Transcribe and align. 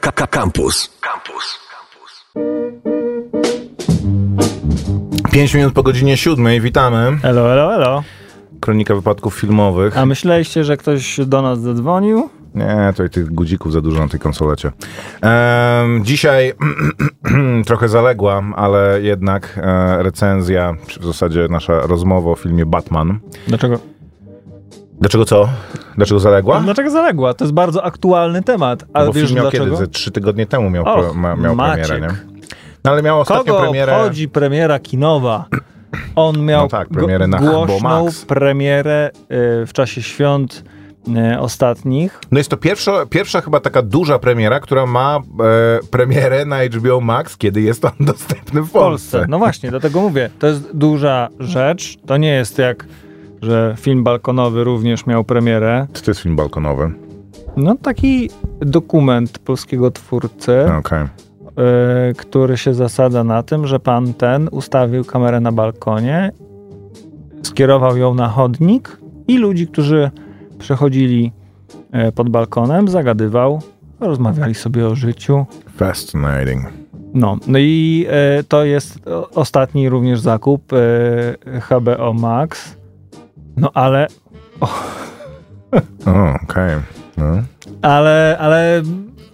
Campus. 0.00 0.90
Campus. 1.00 1.58
5 5.32 5.54
minut 5.54 5.74
po 5.74 5.82
godzinie 5.82 6.16
7. 6.16 6.60
Witamy. 6.60 7.18
Elo, 7.22 7.52
elo, 7.52 7.74
elo. 7.74 8.02
Kronika 8.60 8.94
wypadków 8.94 9.34
filmowych. 9.34 9.98
A 9.98 10.06
myśleliście, 10.06 10.64
że 10.64 10.76
ktoś 10.76 11.20
do 11.26 11.42
nas 11.42 11.60
zadzwonił? 11.60 12.28
Nie, 12.54 12.88
tutaj 12.90 13.10
tych 13.10 13.30
guzików 13.30 13.72
za 13.72 13.80
dużo 13.80 14.00
na 14.00 14.08
tej 14.08 14.20
konsolecie. 14.20 14.72
Ehm, 15.22 16.04
dzisiaj 16.04 16.52
trochę 17.66 17.88
zaległa, 17.88 18.42
ale 18.56 19.02
jednak 19.02 19.60
e, 19.62 20.02
recenzja, 20.02 20.76
czy 20.86 21.00
w 21.00 21.04
zasadzie 21.04 21.46
nasza 21.50 21.80
rozmowa 21.80 22.30
o 22.30 22.34
filmie 22.34 22.66
Batman. 22.66 23.18
Dlaczego? 23.48 23.93
Dlaczego 25.04 25.24
co? 25.24 25.48
Dlaczego 25.96 26.20
zaległa? 26.20 26.60
Dlaczego 26.60 26.90
zaległa? 26.90 27.34
To 27.34 27.44
jest 27.44 27.54
bardzo 27.54 27.84
aktualny 27.84 28.42
temat. 28.42 28.84
A 28.92 29.04
Bo 29.04 29.12
wiesz 29.12 29.24
film 29.24 29.36
miał 29.36 29.42
dlaczego? 29.44 29.64
kiedy? 29.64 29.76
Ze 29.76 29.86
trzy 29.88 30.10
tygodnie 30.10 30.46
temu 30.46 30.70
miał, 30.70 30.84
Och, 30.88 30.94
pro, 31.04 31.14
ma, 31.14 31.36
miał 31.36 31.56
Maciek. 31.56 31.86
premierę, 31.86 32.12
nie? 32.12 32.18
No 32.84 32.90
ale 32.90 33.02
miał 33.02 33.20
ostatnio 33.20 33.44
Kogo 33.44 33.60
premierę... 33.62 33.96
obchodzi 33.96 34.28
premiera 34.28 34.78
kinowa? 34.78 35.44
On 36.16 36.44
miał 36.44 36.62
No 36.62 36.68
tak, 36.68 36.88
premierę 36.88 37.26
na 37.26 37.38
głośną 37.38 38.04
Max. 38.04 38.24
premierę 38.24 39.10
y, 39.62 39.66
w 39.66 39.70
czasie 39.72 40.02
świąt 40.02 40.64
y, 41.34 41.38
ostatnich. 41.40 42.20
No 42.30 42.38
jest 42.38 42.50
to 42.50 42.56
pierwsza, 42.56 43.06
pierwsza 43.06 43.40
chyba 43.40 43.60
taka 43.60 43.82
duża 43.82 44.18
premiera, 44.18 44.60
która 44.60 44.86
ma 44.86 45.18
e, 45.18 45.86
premierę 45.90 46.44
na 46.44 46.64
HBO 46.64 47.00
Max, 47.00 47.36
kiedy 47.36 47.60
jest 47.60 47.84
on 47.84 47.92
dostępny 48.06 48.62
w 48.62 48.66
w 48.68 48.70
Polsce. 48.70 49.10
Polsce. 49.18 49.26
No 49.30 49.38
właśnie, 49.38 49.70
dlatego 49.70 50.00
mówię, 50.00 50.30
to 50.38 50.46
jest 50.46 50.76
duża 50.76 51.28
rzecz. 51.40 51.96
To 52.06 52.16
nie 52.16 52.28
jest 52.34 52.58
jak, 52.58 52.86
że 53.44 53.74
film 53.78 54.04
balkonowy 54.04 54.64
również 54.64 55.06
miał 55.06 55.24
premierę. 55.24 55.86
Co 55.92 56.04
to 56.04 56.10
jest 56.10 56.20
film 56.20 56.36
balkonowy? 56.36 56.92
No 57.56 57.74
taki 57.82 58.30
dokument 58.60 59.38
polskiego 59.38 59.90
twórcy. 59.90 60.72
Okej. 60.78 61.04
y, 62.10 62.14
który 62.14 62.56
się 62.56 62.74
zasada 62.74 63.24
na 63.24 63.42
tym, 63.42 63.66
że 63.66 63.80
pan 63.80 64.14
ten 64.14 64.48
ustawił 64.52 65.04
kamerę 65.04 65.40
na 65.40 65.52
balkonie, 65.52 66.32
skierował 67.42 67.96
ją 67.96 68.14
na 68.14 68.28
chodnik 68.28 68.98
i 69.28 69.38
ludzi, 69.38 69.66
którzy 69.66 70.10
przechodzili 70.58 71.32
y, 72.08 72.12
pod 72.12 72.28
balkonem, 72.28 72.88
zagadywał, 72.88 73.62
rozmawiali 74.00 74.54
sobie 74.54 74.86
o 74.86 74.94
życiu. 74.94 75.46
Fascinating. 75.76 76.62
No, 77.14 77.36
no 77.46 77.58
i 77.58 78.06
y, 78.40 78.44
to 78.44 78.64
jest 78.64 78.98
ostatni 79.34 79.88
również 79.88 80.20
zakup 80.20 80.72
HBO 81.70 82.12
Max. 82.14 82.76
No 83.56 83.70
ale, 83.74 84.06
O, 86.06 86.34
okej. 86.42 86.70
No. 87.16 87.24
ale, 87.82 88.36
ale 88.40 88.82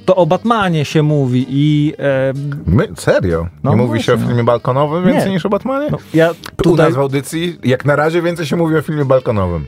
to 0.05 0.17
o 0.17 0.27
Batmanie 0.27 0.85
się 0.85 1.03
mówi 1.03 1.47
i 1.49 1.95
e, 1.99 2.33
My, 2.67 2.89
serio? 2.97 3.47
No 3.62 3.71
nie 3.71 3.77
mówi 3.77 4.03
się 4.03 4.12
o 4.12 4.17
właśnie, 4.17 4.29
filmie 4.29 4.45
balkonowym 4.45 5.07
Nie. 5.07 5.12
więcej 5.12 5.31
niż 5.31 5.47
o 5.47 5.49
Batmanie? 5.49 5.89
no, 5.91 5.99
ja 6.15 6.31
U 6.31 6.62
tutaj... 6.62 6.87
nas 6.87 6.95
w 6.95 6.99
audycji, 7.01 7.59
jak 7.65 7.85
na 7.85 7.97
razie, 7.97 8.23
więcej 8.23 8.47
się 8.47 8.57
mówi 8.57 8.77
o 8.77 8.83
filmie 8.83 9.05
balkonowym. 9.05 9.67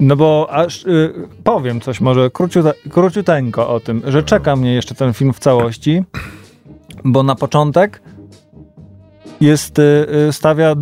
No 0.00 0.16
bo 0.16 0.48
aż 0.50 0.84
y, 0.86 1.12
powiem 1.44 1.80
coś 1.80 2.00
może 2.00 2.30
króciute, 2.30 2.72
króciuteńko 2.90 3.68
o 3.68 3.80
tym, 3.80 4.02
że 4.06 4.22
czeka 4.22 4.56
mnie 4.56 4.74
jeszcze 4.74 4.94
ten 4.94 5.12
film 5.14 5.32
w 5.32 5.38
całości, 5.38 6.04
bo 7.04 7.22
na 7.22 7.34
początek 7.34 8.02
jest, 9.40 9.78
y, 9.78 9.82
y, 10.28 10.32
stawia 10.32 10.70
e, 10.70 10.76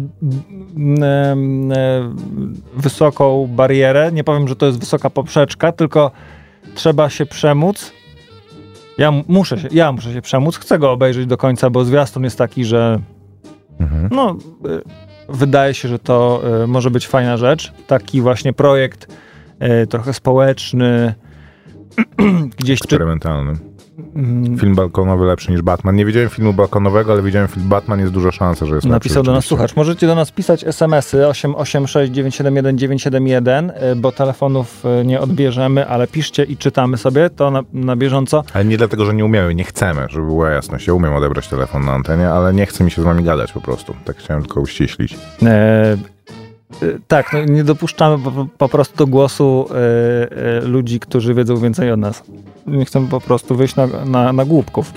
wysoką 2.77 3.47
barierę. 3.51 4.11
Nie 4.12 4.25
powiem, 4.25 4.49
że 4.49 4.57
to 4.57 4.67
jest 4.67 4.79
wysoka 4.81 5.11
poprzeczka, 5.11 5.73
tylko 5.73 6.11
trzeba 6.75 7.11
się 7.11 7.27
przemóc. 7.27 7.93
Ja 8.99 9.12
muszę 9.29 9.59
się, 9.59 9.69
ja 9.73 9.93
muszę 9.93 10.12
się 10.12 10.23
przemóc. 10.23 10.57
Chcę 10.57 10.79
go 10.79 10.93
obejrzeć 10.93 11.27
do 11.27 11.37
końca, 11.37 11.71
bo 11.71 11.84
zwiastun 11.84 12.25
jest 12.25 12.39
taki, 12.39 12.65
że 12.65 13.01
Mhm. 13.81 14.09
no, 14.12 14.37
y, 14.67 14.83
wydaje 15.29 15.75
się, 15.75 15.89
że 15.89 15.99
to 15.99 16.43
y, 16.65 16.67
może 16.67 16.91
być 16.91 17.06
fajna 17.09 17.37
rzecz. 17.37 17.73
Taki 17.87 18.21
właśnie 18.21 18.53
projekt 18.53 19.12
y, 19.83 19.87
trochę 19.87 20.12
społeczny, 20.12 21.15
gdzieś 22.61 22.78
czy, 22.78 22.84
Eksperymentalny. 22.84 23.50
mm, 23.50 23.75
Film 24.61 24.75
balkonowy 24.75 25.25
lepszy 25.25 25.53
niż 25.53 25.62
Batman. 25.62 25.97
Nie 25.97 26.05
widziałem 26.05 26.29
filmu 26.29 26.53
balkonowego, 26.53 27.12
ale 27.12 27.23
widziałem 27.23 27.49
film 27.49 27.69
Batman. 27.69 28.01
Jest 28.01 28.12
duża 28.12 28.33
szansa, 28.33 28.67
że 28.67 28.75
jest 28.75 28.87
napisał 28.87 29.21
lepszy. 29.21 29.27
do 29.27 29.33
nas 29.33 29.45
słuchacz. 29.45 29.77
Możecie 29.77 30.07
do 30.07 30.15
nas 30.15 30.31
pisać 30.31 30.65
SMS-y 30.65 31.29
886 31.29 32.12
971 32.12 32.79
971, 32.79 33.71
y, 33.71 33.97
bo 33.97 34.12
telefonów 34.12 34.85
y, 35.01 35.05
nie 35.05 35.21
odbierzemy, 35.21 35.87
ale 35.89 36.06
piszcie 36.06 36.45
i 36.45 36.56
czytamy 36.56 36.97
sobie 36.97 37.31
to 37.31 37.51
na, 37.51 37.62
na 37.73 37.97
bieżąco. 37.97 38.45
Ale 38.55 38.65
nie 38.65 38.77
dlatego, 38.77 39.05
że 39.05 39.15
nie 39.15 39.25
umiemy, 39.25 39.55
nie 39.55 39.65
chcemy, 39.65 40.06
żeby 40.11 40.27
była 40.27 40.51
jasność. 40.51 40.87
Ja 40.87 40.95
umiem 40.95 41.15
odebrać 41.15 41.49
telefon 41.49 41.85
na 41.85 41.93
antenie, 41.93 42.29
ale 42.29 42.55
nie 42.55 42.67
chce 42.67 42.85
mi 42.85 42.91
się 42.91 43.03
z 43.03 43.05
wami 43.05 43.25
gadać 43.25 43.53
po 43.53 43.61
prostu. 43.61 43.95
Tak 44.05 44.17
chciałem 44.17 44.43
tylko 44.43 44.61
uściślić. 44.61 45.17
E, 45.43 45.97
tak, 47.09 47.32
no, 47.32 47.44
nie 47.44 47.64
dopuszczamy 47.64 48.25
po, 48.25 48.47
po 48.59 48.69
prostu 48.69 48.97
do 48.97 49.06
głosu 49.06 49.69
y, 49.70 50.64
y, 50.64 50.69
ludzi, 50.69 51.00
którzy 51.00 51.34
wiedzą 51.34 51.56
więcej 51.56 51.92
od 51.92 52.00
nas. 52.00 52.22
Nie 52.66 52.84
chcemy 52.84 53.09
po 53.09 53.20
prostu 53.20 53.56
wyjść 53.56 53.76
na, 53.76 53.87
na, 53.87 54.32
na 54.32 54.44
głupków. 54.44 54.92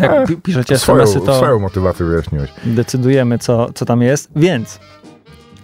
Jak 0.00 0.12
E, 0.12 0.26
pi- 0.26 0.36
piszecie 0.36 0.74
SMS-y, 0.74 1.20
to 1.20 1.34
swoją 1.36 1.58
motywację 1.58 2.06
wyjaśniłeś. 2.06 2.50
decydujemy, 2.64 3.38
co, 3.38 3.72
co 3.74 3.84
tam 3.84 4.02
jest. 4.02 4.30
Więc 4.36 4.80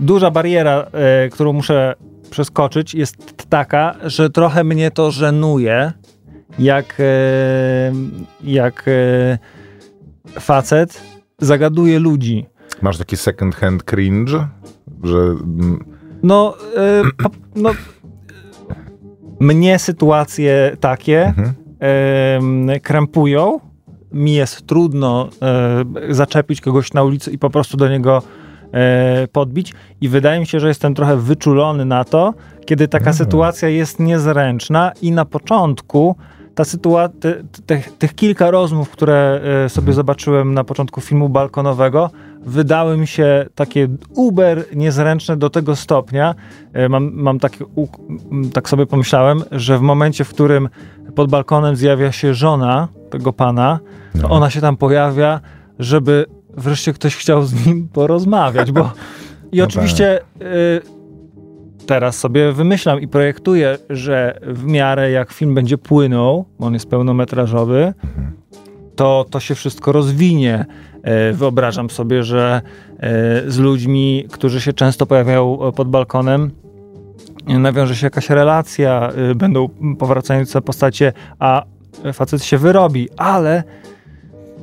duża 0.00 0.30
bariera, 0.30 0.86
y, 1.26 1.30
którą 1.30 1.52
muszę 1.52 1.94
przeskoczyć, 2.30 2.94
jest 2.94 3.16
taka, 3.48 3.94
że 4.04 4.30
trochę 4.30 4.64
mnie 4.64 4.90
to 4.90 5.10
żenuje, 5.10 5.92
jak, 6.58 7.00
y, 7.00 7.04
jak 8.44 8.88
y, 8.88 9.38
facet 10.40 11.00
zagaduje 11.38 11.98
ludzi. 11.98 12.46
Masz 12.82 12.98
taki 12.98 13.16
second 13.16 13.56
hand 13.56 13.82
cringe, 13.82 14.48
że... 15.04 15.16
No, 16.22 16.54
y, 17.08 17.22
po, 17.22 17.30
no 17.56 17.70
mnie 19.40 19.78
sytuacje 19.78 20.76
takie 20.80 21.26
Mhm. 21.26 21.54
em, 21.80 22.80
krępują. 22.82 23.60
Mi 24.12 24.34
jest 24.34 24.66
trudno 24.66 25.28
e, 25.42 26.14
zaczepić 26.14 26.60
kogoś 26.60 26.92
na 26.92 27.02
ulicy 27.02 27.30
i 27.30 27.38
po 27.38 27.50
prostu 27.50 27.76
do 27.76 27.88
niego 27.88 28.22
e, 28.72 29.28
podbić. 29.32 29.74
I 30.00 30.08
wydaje 30.08 30.40
mi 30.40 30.46
się, 30.46 30.60
że 30.60 30.68
jestem 30.68 30.94
trochę 30.94 31.16
wyczulony 31.16 31.84
na 31.84 32.04
to, 32.04 32.34
kiedy 32.66 32.88
taka 32.88 33.12
sytuacja 33.12 33.68
jest 33.68 33.98
niezręczna 34.00 34.92
i 35.02 35.12
na 35.12 35.24
początku 35.24 36.16
ta 36.58 36.64
sytuacja, 36.64 37.30
tych 37.98 38.14
kilka 38.14 38.50
rozmów, 38.50 38.90
które 38.90 39.40
e, 39.64 39.68
sobie 39.68 39.92
zobaczyłem 39.92 40.54
na 40.54 40.64
początku 40.64 41.00
filmu 41.00 41.28
balkonowego, 41.28 42.10
wydały 42.42 42.96
mi 42.96 43.06
się 43.06 43.46
takie 43.54 43.88
uber 44.14 44.64
niezręczne 44.76 45.36
do 45.36 45.50
tego 45.50 45.76
stopnia. 45.76 46.34
E, 46.72 46.88
Mam, 46.88 47.10
mam 47.14 47.38
m, 48.32 48.50
tak 48.52 48.68
sobie 48.68 48.86
pomyślałem, 48.86 49.42
że 49.52 49.78
w 49.78 49.80
momencie, 49.80 50.24
w 50.24 50.28
którym 50.28 50.68
pod 51.14 51.30
balkonem 51.30 51.76
zjawia 51.76 52.12
się 52.12 52.34
żona 52.34 52.88
tego 53.10 53.32
pana, 53.32 53.78
No. 54.14 54.28
ona 54.30 54.50
się 54.50 54.60
tam 54.60 54.76
pojawia, 54.76 55.40
żeby 55.78 56.26
wreszcie 56.56 56.92
ktoś 56.92 57.16
chciał 57.16 57.42
z 57.42 57.66
nim 57.66 57.88
porozmawiać, 57.88 58.72
bo 58.72 58.80
i 59.52 59.58
No 59.58 59.64
oczywiście 59.64 60.20
y, 60.42 60.97
teraz 61.88 62.18
sobie 62.18 62.52
wymyślam 62.52 63.00
i 63.00 63.08
projektuję, 63.08 63.78
że 63.90 64.38
w 64.42 64.64
miarę 64.64 65.10
jak 65.10 65.32
film 65.32 65.54
będzie 65.54 65.78
płynął, 65.78 66.44
on 66.58 66.74
jest 66.74 66.90
pełnometrażowy, 66.90 67.94
to 68.96 69.26
to 69.30 69.40
się 69.40 69.54
wszystko 69.54 69.92
rozwinie. 69.92 70.66
E, 71.02 71.32
Wyobrażam 71.32 71.90
sobie, 71.90 72.22
że 72.22 72.62
e, 73.00 73.50
z 73.50 73.58
ludźmi, 73.58 74.24
którzy 74.32 74.60
się 74.60 74.72
często 74.72 75.06
pojawiają 75.06 75.58
e, 75.62 75.72
pod 75.72 75.88
balkonem, 75.88 76.50
nawiąże 77.46 77.96
się 77.96 78.06
jakaś 78.06 78.30
relacja, 78.30 79.10
będą 79.36 79.68
powracające 79.98 80.60
postacie, 80.60 81.12
a 81.38 81.64
facet 82.12 82.44
się 82.44 82.58
wyrobi, 82.58 83.08
ale 83.16 83.62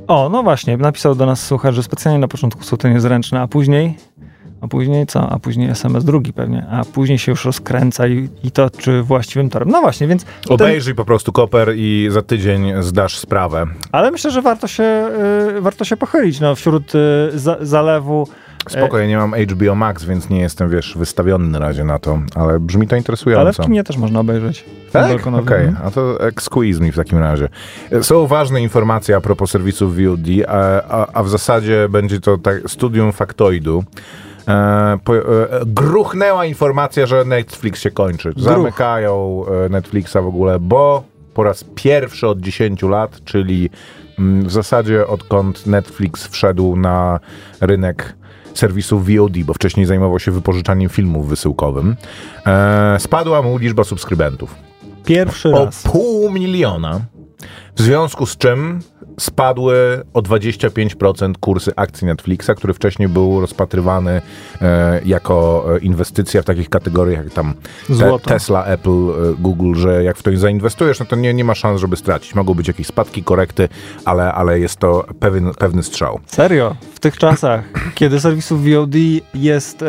o, 0.07 0.30
no 0.30 0.44
właśnie, 0.44 0.77
napisał 0.77 1.16
do 1.16 1.25
nas 1.25 1.45
słuchacz, 1.45 1.75
że 1.75 1.83
specjalnie 1.83 2.19
na 2.19 2.27
początku 2.27 2.63
są 2.63 2.77
te 2.77 2.89
niezręczne, 2.89 3.42
a 3.42 3.48
później 3.48 3.98
a 4.65 4.67
później 4.67 5.07
co? 5.07 5.29
A 5.29 5.39
później 5.39 5.69
SMS 5.69 6.03
drugi 6.03 6.33
pewnie, 6.33 6.65
a 6.71 6.85
później 6.85 7.17
się 7.17 7.31
już 7.31 7.45
rozkręca 7.45 8.07
i, 8.07 8.29
i 8.44 8.51
to 8.51 8.69
czy 8.69 9.01
właściwym 9.03 9.50
torem. 9.50 9.69
No 9.69 9.81
właśnie, 9.81 10.07
więc 10.07 10.23
ten, 10.23 10.33
Obejrzyj 10.50 10.95
po 10.95 11.06
prostu 11.06 11.31
koper 11.31 11.73
i 11.75 12.07
za 12.12 12.21
tydzień 12.21 12.73
zdasz 12.79 13.17
sprawę. 13.17 13.65
ale 13.91 14.12
myślę, 14.12 14.31
że 14.31 14.41
warto 14.41 14.67
się, 14.67 15.09
y, 15.57 15.62
warto 15.62 15.85
się 15.85 15.97
pochylić 15.97 16.39
no, 16.39 16.56
wśród 16.56 16.95
y, 16.95 17.39
za, 17.39 17.57
zalewu. 17.62 18.27
Spoko, 18.69 18.97
ja 19.00 19.07
nie 19.07 19.17
mam 19.17 19.33
HBO 19.33 19.75
Max, 19.75 20.03
więc 20.06 20.29
nie 20.29 20.39
jestem, 20.39 20.69
wiesz, 20.69 20.97
wystawiony 20.97 21.47
na 21.47 21.59
razie 21.59 21.83
na 21.83 22.00
to, 22.00 22.19
ale 22.35 22.59
brzmi 22.59 22.88
to 22.88 22.94
Ale 22.94 22.97
w 22.97 23.01
interesująco. 23.01 23.63
kinie 23.63 23.83
też 23.83 23.97
można 23.97 24.19
obejrzeć. 24.19 24.65
Tak? 24.91 25.03
Okej, 25.03 25.15
balkonowy. 25.15 25.75
a 25.83 25.91
to 25.91 26.17
squeeze 26.39 26.81
mi 26.81 26.91
w 26.91 26.95
takim 26.95 27.19
razie. 27.19 27.50
Są 28.01 28.27
ważne 28.27 28.62
informacje 28.62 29.15
a 29.15 29.21
propos 29.21 29.51
serwisów 29.51 29.95
VOD, 29.95 30.27
a, 30.47 30.81
a, 30.89 31.07
a 31.13 31.23
w 31.23 31.29
zasadzie 31.29 31.89
będzie 31.89 32.19
to 32.21 32.38
tak, 32.38 32.62
studium 32.67 33.12
faktoidu. 33.12 33.83
E, 34.47 34.97
po, 35.03 35.15
e, 35.15 35.21
gruchnęła 35.65 36.45
informacja, 36.45 37.06
że 37.06 37.25
Netflix 37.25 37.81
się 37.81 37.92
kończy. 37.92 38.33
Zamykają 38.38 39.45
e, 39.65 39.69
Netflixa 39.69 40.13
w 40.13 40.27
ogóle, 40.27 40.59
bo 40.59 41.03
po 41.33 41.44
raz 41.44 41.65
pierwszy 41.75 42.27
od 42.27 42.39
10 42.39 42.83
lat, 42.83 43.24
czyli 43.25 43.69
mm, 44.19 44.45
w 44.45 44.51
zasadzie 44.51 45.07
odkąd 45.07 45.68
Netflix 45.68 46.27
wszedł 46.27 46.75
na 46.75 47.19
rynek 47.62 48.15
serwisów 48.53 49.07
VOD, 49.07 49.38
bo 49.45 49.53
wcześniej 49.53 49.86
zajmował 49.86 50.19
się 50.19 50.31
wypożyczaniem 50.31 50.89
filmów 50.89 51.27
wysyłkowym, 51.27 51.95
e, 52.45 52.95
spadła 53.00 53.41
mu 53.41 53.57
liczba 53.57 53.83
subskrybentów 53.83 54.56
Pierwszy 55.06 55.50
o 55.50 55.65
raz. 55.65 55.83
pół 55.83 56.31
miliona, 56.31 57.01
w 57.75 57.81
związku 57.81 58.25
z 58.25 58.38
czym 58.38 58.80
spadły 59.19 60.03
o 60.13 60.21
25% 60.21 61.33
kursy 61.39 61.71
akcji 61.75 62.07
Netflixa, 62.07 62.50
który 62.57 62.73
wcześniej 62.73 63.09
był 63.09 63.41
rozpatrywany 63.41 64.21
e, 64.62 65.01
jako 65.06 65.65
e, 65.75 65.79
inwestycja 65.79 66.41
w 66.41 66.45
takich 66.45 66.69
kategoriach 66.69 67.23
jak 67.23 67.33
tam 67.33 67.53
te. 68.00 68.19
Tesla, 68.19 68.65
Apple, 68.65 68.89
e, 68.89 69.13
Google, 69.39 69.75
że 69.75 70.03
jak 70.03 70.17
w 70.17 70.23
to 70.23 70.38
zainwestujesz, 70.38 71.00
no 71.00 71.06
to 71.06 71.15
nie, 71.15 71.33
nie 71.33 71.44
ma 71.44 71.56
szans, 71.56 71.81
żeby 71.81 71.95
stracić. 71.95 72.35
Mogą 72.35 72.53
być 72.53 72.67
jakieś 72.67 72.88
spadki, 72.88 73.23
korekty, 73.23 73.69
ale, 74.06 74.33
ale 74.33 74.59
jest 74.59 74.77
to 74.77 75.06
pewien, 75.19 75.51
pewny 75.59 75.83
strzał. 75.83 76.19
Serio, 76.25 76.75
w 76.94 77.00
tych 77.00 77.17
czasach, 77.17 77.63
kiedy 77.95 78.19
serwisów 78.19 78.63
VOD 78.63 78.95
jest 79.33 79.81
e, 79.81 79.85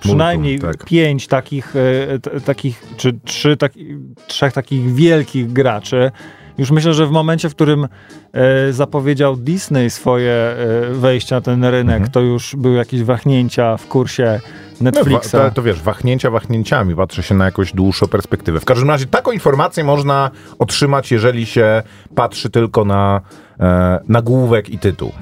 przynajmniej 0.00 0.52
Multum, 0.52 0.72
tak. 0.72 0.84
pięć 0.84 1.26
takich, 1.26 1.76
e, 1.76 2.18
t, 2.18 2.40
takich 2.40 2.82
czy 2.96 3.18
trzy, 3.24 3.56
taki, 3.56 3.96
trzech 4.26 4.52
takich 4.52 4.94
wielkich 4.94 5.52
graczy, 5.52 6.10
już 6.58 6.70
myślę, 6.70 6.94
że 6.94 7.06
w 7.06 7.10
momencie, 7.10 7.48
w 7.48 7.54
którym 7.54 7.88
e, 8.32 8.72
zapowiedział 8.72 9.36
Disney 9.36 9.90
swoje 9.90 10.32
e, 10.32 10.56
wejście 10.94 11.34
na 11.34 11.40
ten 11.40 11.64
rynek, 11.64 11.94
Mhm. 11.96 12.10
to 12.12 12.20
już 12.20 12.56
były 12.56 12.76
jakieś 12.76 13.02
wahnięcia 13.02 13.76
w 13.76 13.86
kursie 13.86 14.40
No, 14.80 14.84
Netflixa. 14.90 15.32
wa- 15.32 15.38
to, 15.48 15.54
to 15.54 15.62
wiesz, 15.62 15.82
wahnięcia 15.82 16.30
wahnięciami, 16.30 16.96
patrzy 16.96 17.22
się 17.22 17.34
na 17.34 17.44
jakąś 17.44 17.72
dłuższą 17.72 18.06
perspektywę. 18.08 18.60
W 18.60 18.64
każdym 18.64 18.88
razie 18.90 19.06
taką 19.06 19.32
informację 19.32 19.84
można 19.84 20.30
otrzymać, 20.58 21.12
jeżeli 21.12 21.46
się 21.46 21.82
patrzy 22.14 22.50
tylko 22.50 22.84
na 22.84 23.20
e, 23.60 24.00
nagłówek 24.08 24.68
i 24.70 24.78
tytuł. 24.78 25.12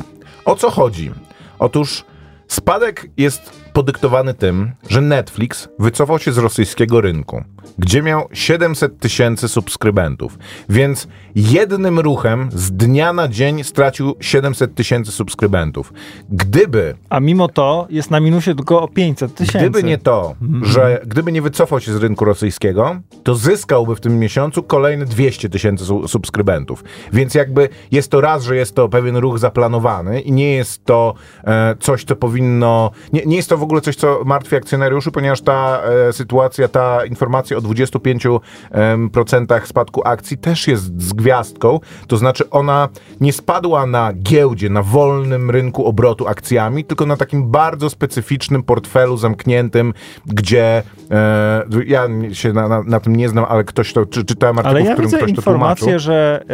O 0.44 0.54
co 0.56 0.70
chodzi? 0.70 1.10
Otóż 1.58 2.04
spadek 2.48 3.06
jest 3.16 3.67
podyktowany 3.72 4.34
tym, 4.34 4.70
że 4.88 5.00
Netflix 5.00 5.68
wycofał 5.78 6.18
się 6.18 6.32
z 6.32 6.38
rosyjskiego 6.38 7.00
rynku, 7.00 7.42
gdzie 7.78 8.02
miał 8.02 8.28
700 8.32 8.98
tysięcy 9.00 9.48
subskrybentów, 9.48 10.38
więc 10.68 11.08
jednym 11.34 11.98
ruchem 11.98 12.48
z 12.52 12.72
dnia 12.72 13.12
na 13.12 13.28
dzień 13.28 13.64
stracił 13.64 14.14
700 14.20 14.74
tysięcy 14.74 15.12
subskrybentów. 15.12 15.92
Gdyby 16.30 16.94
A 17.08 17.20
mimo 17.20 17.48
to 17.48 17.86
jest 17.90 18.10
na 18.10 18.20
minusie 18.20 18.54
tylko 18.54 18.82
o 18.82 18.88
500 18.88 19.34
tysięcy. 19.34 19.58
Gdyby 19.58 19.82
nie 19.82 19.98
to, 19.98 20.34
że 20.62 21.00
gdyby 21.06 21.32
nie 21.32 21.42
wycofał 21.42 21.80
się 21.80 21.92
z 21.92 21.96
rynku 21.96 22.24
rosyjskiego, 22.24 23.00
to 23.22 23.34
zyskałby 23.34 23.96
w 23.96 24.00
tym 24.00 24.18
miesiącu 24.18 24.62
kolejne 24.62 25.04
200 25.04 25.48
tysięcy 25.48 25.84
su- 25.84 26.08
subskrybentów. 26.08 26.84
Więc 27.12 27.34
jakby 27.34 27.68
jest 27.90 28.10
to 28.10 28.20
raz, 28.20 28.42
że 28.44 28.56
jest 28.56 28.74
to 28.74 28.88
pewien 28.88 29.16
ruch 29.16 29.38
zaplanowany 29.38 30.20
i 30.20 30.32
nie 30.32 30.52
jest 30.52 30.84
to 30.84 31.14
e, 31.44 31.76
coś, 31.80 32.04
co 32.04 32.16
powinno. 32.16 32.90
Nie, 33.12 33.22
nie 33.26 33.36
jest 33.36 33.48
to 33.48 33.57
w 33.58 33.62
ogóle 33.62 33.80
coś, 33.80 33.96
co 33.96 34.22
martwi 34.24 34.56
akcjonariuszy, 34.56 35.10
ponieważ 35.10 35.40
ta 35.40 35.82
e, 36.08 36.12
sytuacja, 36.12 36.68
ta 36.68 37.04
informacja 37.04 37.56
o 37.56 37.60
25% 37.60 38.40
em, 38.70 39.10
procentach 39.10 39.68
spadku 39.68 40.02
akcji 40.04 40.38
też 40.38 40.68
jest 40.68 41.02
z 41.02 41.12
gwiazdką. 41.12 41.80
To 42.06 42.16
znaczy 42.16 42.50
ona 42.50 42.88
nie 43.20 43.32
spadła 43.32 43.86
na 43.86 44.12
giełdzie, 44.12 44.70
na 44.70 44.82
wolnym 44.82 45.50
rynku 45.50 45.86
obrotu 45.86 46.28
akcjami, 46.28 46.84
tylko 46.84 47.06
na 47.06 47.16
takim 47.16 47.50
bardzo 47.50 47.90
specyficznym 47.90 48.62
portfelu 48.62 49.16
zamkniętym, 49.16 49.94
gdzie 50.26 50.82
e, 51.10 51.64
ja 51.86 52.08
się 52.32 52.52
na, 52.52 52.68
na, 52.68 52.82
na 52.82 53.00
tym 53.00 53.16
nie 53.16 53.28
znam, 53.28 53.44
ale 53.48 53.64
ktoś 53.64 53.92
to, 53.92 54.06
czy, 54.06 54.24
czytałem 54.24 54.58
artykuł, 54.58 54.76
Ale 54.76 54.84
ja 54.84 54.90
w 54.90 54.92
którym 54.92 55.10
widzę 55.10 55.18
ktoś 55.18 55.32
to 55.36 55.42
tłumaczył. 55.42 55.88
informację, 55.88 55.98
że 55.98 56.44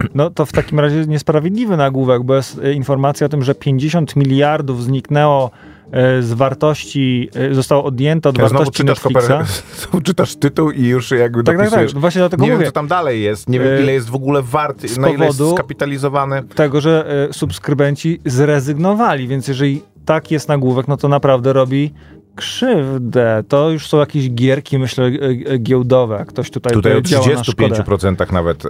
y, 0.00 0.08
no 0.14 0.30
to 0.30 0.46
w 0.46 0.52
takim 0.52 0.80
razie 0.80 1.06
niesprawiedliwy 1.06 1.76
nagłówek, 1.76 2.22
bo 2.22 2.34
jest 2.34 2.58
y, 2.58 2.74
informacja 2.74 3.26
o 3.26 3.28
tym, 3.28 3.42
że 3.42 3.54
50 3.54 4.16
miliardów 4.16 4.84
zniknęło 4.84 5.50
z 6.20 6.32
wartości, 6.32 7.28
y, 7.50 7.54
zostało 7.54 7.84
odjęte 7.84 8.28
od 8.28 8.38
Ja 8.38 8.48
wartości 8.48 8.72
czytasz, 8.72 9.04
Netflixa. 9.04 9.28
koper- 9.92 10.02
czytasz 10.02 10.36
tytuł 10.36 10.70
i 10.70 10.84
już 10.84 11.10
jakby 11.10 11.44
Tak, 11.44 11.58
tak, 11.58 11.70
tak. 11.70 11.90
Właśnie 11.90 12.18
dlatego 12.20 12.44
Nie 12.44 12.50
mówię. 12.50 12.62
wiem, 12.64 12.68
co 12.68 12.74
tam 12.74 12.86
dalej 12.88 13.22
jest. 13.22 13.48
Nie 13.48 13.58
wiem, 13.60 13.68
E, 13.68 13.82
ile 13.82 13.92
jest 13.92 14.10
w 14.10 14.14
ogóle 14.14 14.42
wart, 14.42 14.86
z 14.86 14.98
na 14.98 15.08
ile 15.08 15.26
jest 15.26 15.40
skapitalizowany. 15.54 16.42
Tego, 16.42 16.80
że 16.80 17.28
subskrybenci 17.32 18.20
zrezygnowali, 18.24 19.28
więc 19.28 19.48
jeżeli 19.48 19.82
tak 20.04 20.30
jest 20.30 20.48
nagłówek, 20.48 20.88
no 20.88 20.96
to 20.96 21.08
naprawdę 21.08 21.52
robi 21.52 21.92
krzywdę. 22.38 23.44
To 23.48 23.70
już 23.70 23.86
są 23.86 23.98
jakieś 23.98 24.30
gierki, 24.30 24.78
myślę, 24.78 25.04
y, 25.04 25.44
y, 25.52 25.58
giełdowe. 25.58 26.24
Ktoś 26.28 26.50
tutaj, 26.50 26.72
Tutaj 26.72 26.92
o 26.94 26.98
y, 26.98 27.02
działa 27.02 27.26
na 27.26 27.44
szkodę. 27.44 27.74
35% 27.74 28.32
nawet, 28.32 28.64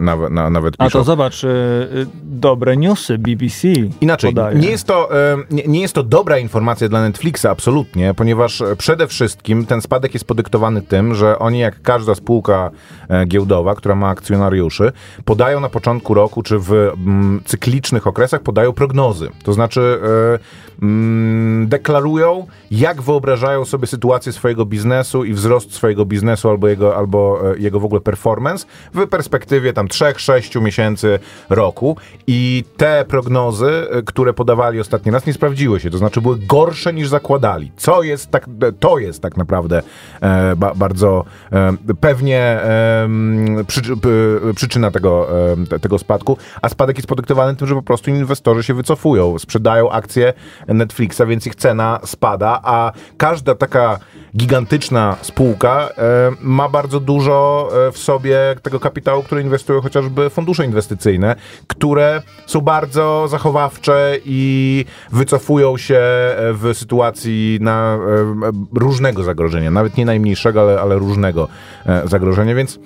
nawet, 0.00 0.32
na, 0.32 0.50
nawet 0.50 0.74
A 0.78 0.84
piszą. 0.84 0.98
to 0.98 1.04
zobacz, 1.04 1.44
y, 1.44 1.48
y, 1.48 2.06
dobre 2.24 2.76
newsy 2.76 3.18
BBC 3.18 3.68
Inaczej, 4.00 4.30
podaje. 4.30 4.58
nie 4.58 4.70
jest, 4.70 4.86
to, 4.86 5.08
nie, 5.50 5.62
nie 5.66 5.80
jest 5.80 5.94
to 5.94 6.02
dobra 6.02 6.38
informacja 6.38 6.88
dla 6.88 7.00
Netflixa, 7.02 7.46
absolutnie, 7.46 8.14
ponieważ 8.14 8.60
e, 8.60 8.76
przede 8.76 9.06
wszystkim 9.06 9.66
ten 9.66 9.80
spadek 9.82 10.14
jest 10.14 10.24
podyktowany 10.26 10.82
tym, 10.82 11.14
że 11.14 11.38
oni, 11.38 11.58
jak 11.58 11.82
każda 11.82 12.14
spółka 12.14 12.70
e, 13.08 13.26
giełdowa, 13.26 13.74
która 13.74 13.94
ma 13.94 14.08
akcjonariuszy, 14.08 14.92
podają 15.24 15.60
na 15.60 15.68
początku 15.68 16.14
roku, 16.14 16.42
czy 16.42 16.58
w 16.58 16.72
mm, 16.72 17.40
cyklicznych 17.44 18.06
okresach, 18.06 18.40
podają 18.42 18.72
prognozy. 18.72 19.28
To 19.44 19.52
znaczy 19.52 20.00
e, 20.02 20.38
mm, 20.82 21.68
deklarują, 21.68 22.46
jak 22.70 23.02
wyobrażają 23.02 23.64
sobie 23.64 23.86
sytuację 23.86 24.32
swojego 24.32 24.66
biznesu 24.66 25.24
i 25.24 25.32
wzrost 25.32 25.74
swojego 25.74 26.04
biznesu 26.04 26.48
albo 26.48 26.68
jego, 26.68 26.96
albo 26.96 27.40
e, 27.54 27.58
jego 27.58 27.80
w 27.80 27.84
ogóle 27.84 28.00
performance 28.00 28.66
w 28.94 29.06
perspektywie 29.06 29.72
tam 29.72 29.88
3-6 29.88 30.62
miesięcy 30.62 31.18
roku. 31.50 31.96
I 32.26 32.64
te 32.76 33.04
prognozy, 33.08 33.86
e, 33.90 34.02
które 34.02 34.32
podawali 34.32 34.80
ostatni 34.80 35.12
raz 35.12 35.26
nie 35.26 35.32
sprawdziły 35.32 35.80
się, 35.80 35.90
to 35.90 35.98
znaczy 35.98 36.20
były 36.20 36.38
gorsze 36.38 36.92
niż 36.92 37.08
zakładali. 37.08 37.72
Co 37.76 38.02
jest 38.02 38.30
tak, 38.30 38.46
to 38.80 38.98
jest 38.98 39.22
tak 39.22 39.36
naprawdę 39.36 39.82
e, 40.20 40.56
ba, 40.56 40.74
bardzo 40.74 41.24
e, 41.52 41.72
pewnie 42.00 42.38
e, 42.40 43.08
przy, 43.66 43.82
przyczyna 44.56 44.90
tego, 44.90 45.28
e, 45.52 45.66
te- 45.66 45.78
tego 45.78 45.98
spadku, 45.98 46.36
a 46.62 46.68
spadek 46.68 46.96
jest 46.96 47.08
podyktowany 47.08 47.56
tym, 47.56 47.66
że 47.66 47.74
po 47.74 47.82
prostu 47.82 48.10
inwestorzy 48.10 48.62
się 48.62 48.74
wycofują, 48.74 49.38
sprzedają 49.38 49.90
akcje 49.90 50.32
Netflixa, 50.74 51.26
więc 51.26 51.46
ich 51.46 51.54
cena 51.54 52.00
spada, 52.04 52.60
a 52.62 52.92
każda 53.16 53.54
taka 53.54 53.98
gigantyczna 54.36 55.16
spółka 55.22 55.88
e, 55.88 56.30
ma 56.40 56.68
bardzo 56.68 57.00
dużo 57.00 57.68
e, 57.88 57.92
w 57.92 57.98
sobie 57.98 58.38
tego 58.62 58.80
kapitału, 58.80 59.22
który 59.22 59.42
inwestują 59.42 59.80
chociażby 59.80 60.30
fundusze 60.30 60.64
inwestycyjne, 60.64 61.36
które 61.66 62.22
są 62.46 62.60
bardzo 62.60 63.28
zachowawcze 63.28 64.16
i 64.24 64.84
wycofują 65.12 65.76
się 65.76 65.98
e, 65.98 66.34
w 66.52 66.70
sytuacji 66.74 67.58
na 67.60 67.98
różnego 68.74 69.22
zagrożenia, 69.22 69.70
nawet 69.70 69.96
nie 69.96 70.04
najmniejszego, 70.04 70.60
ale, 70.60 70.80
ale 70.80 70.98
różnego 70.98 71.48
zagrożenia, 72.04 72.54
więc 72.54 72.78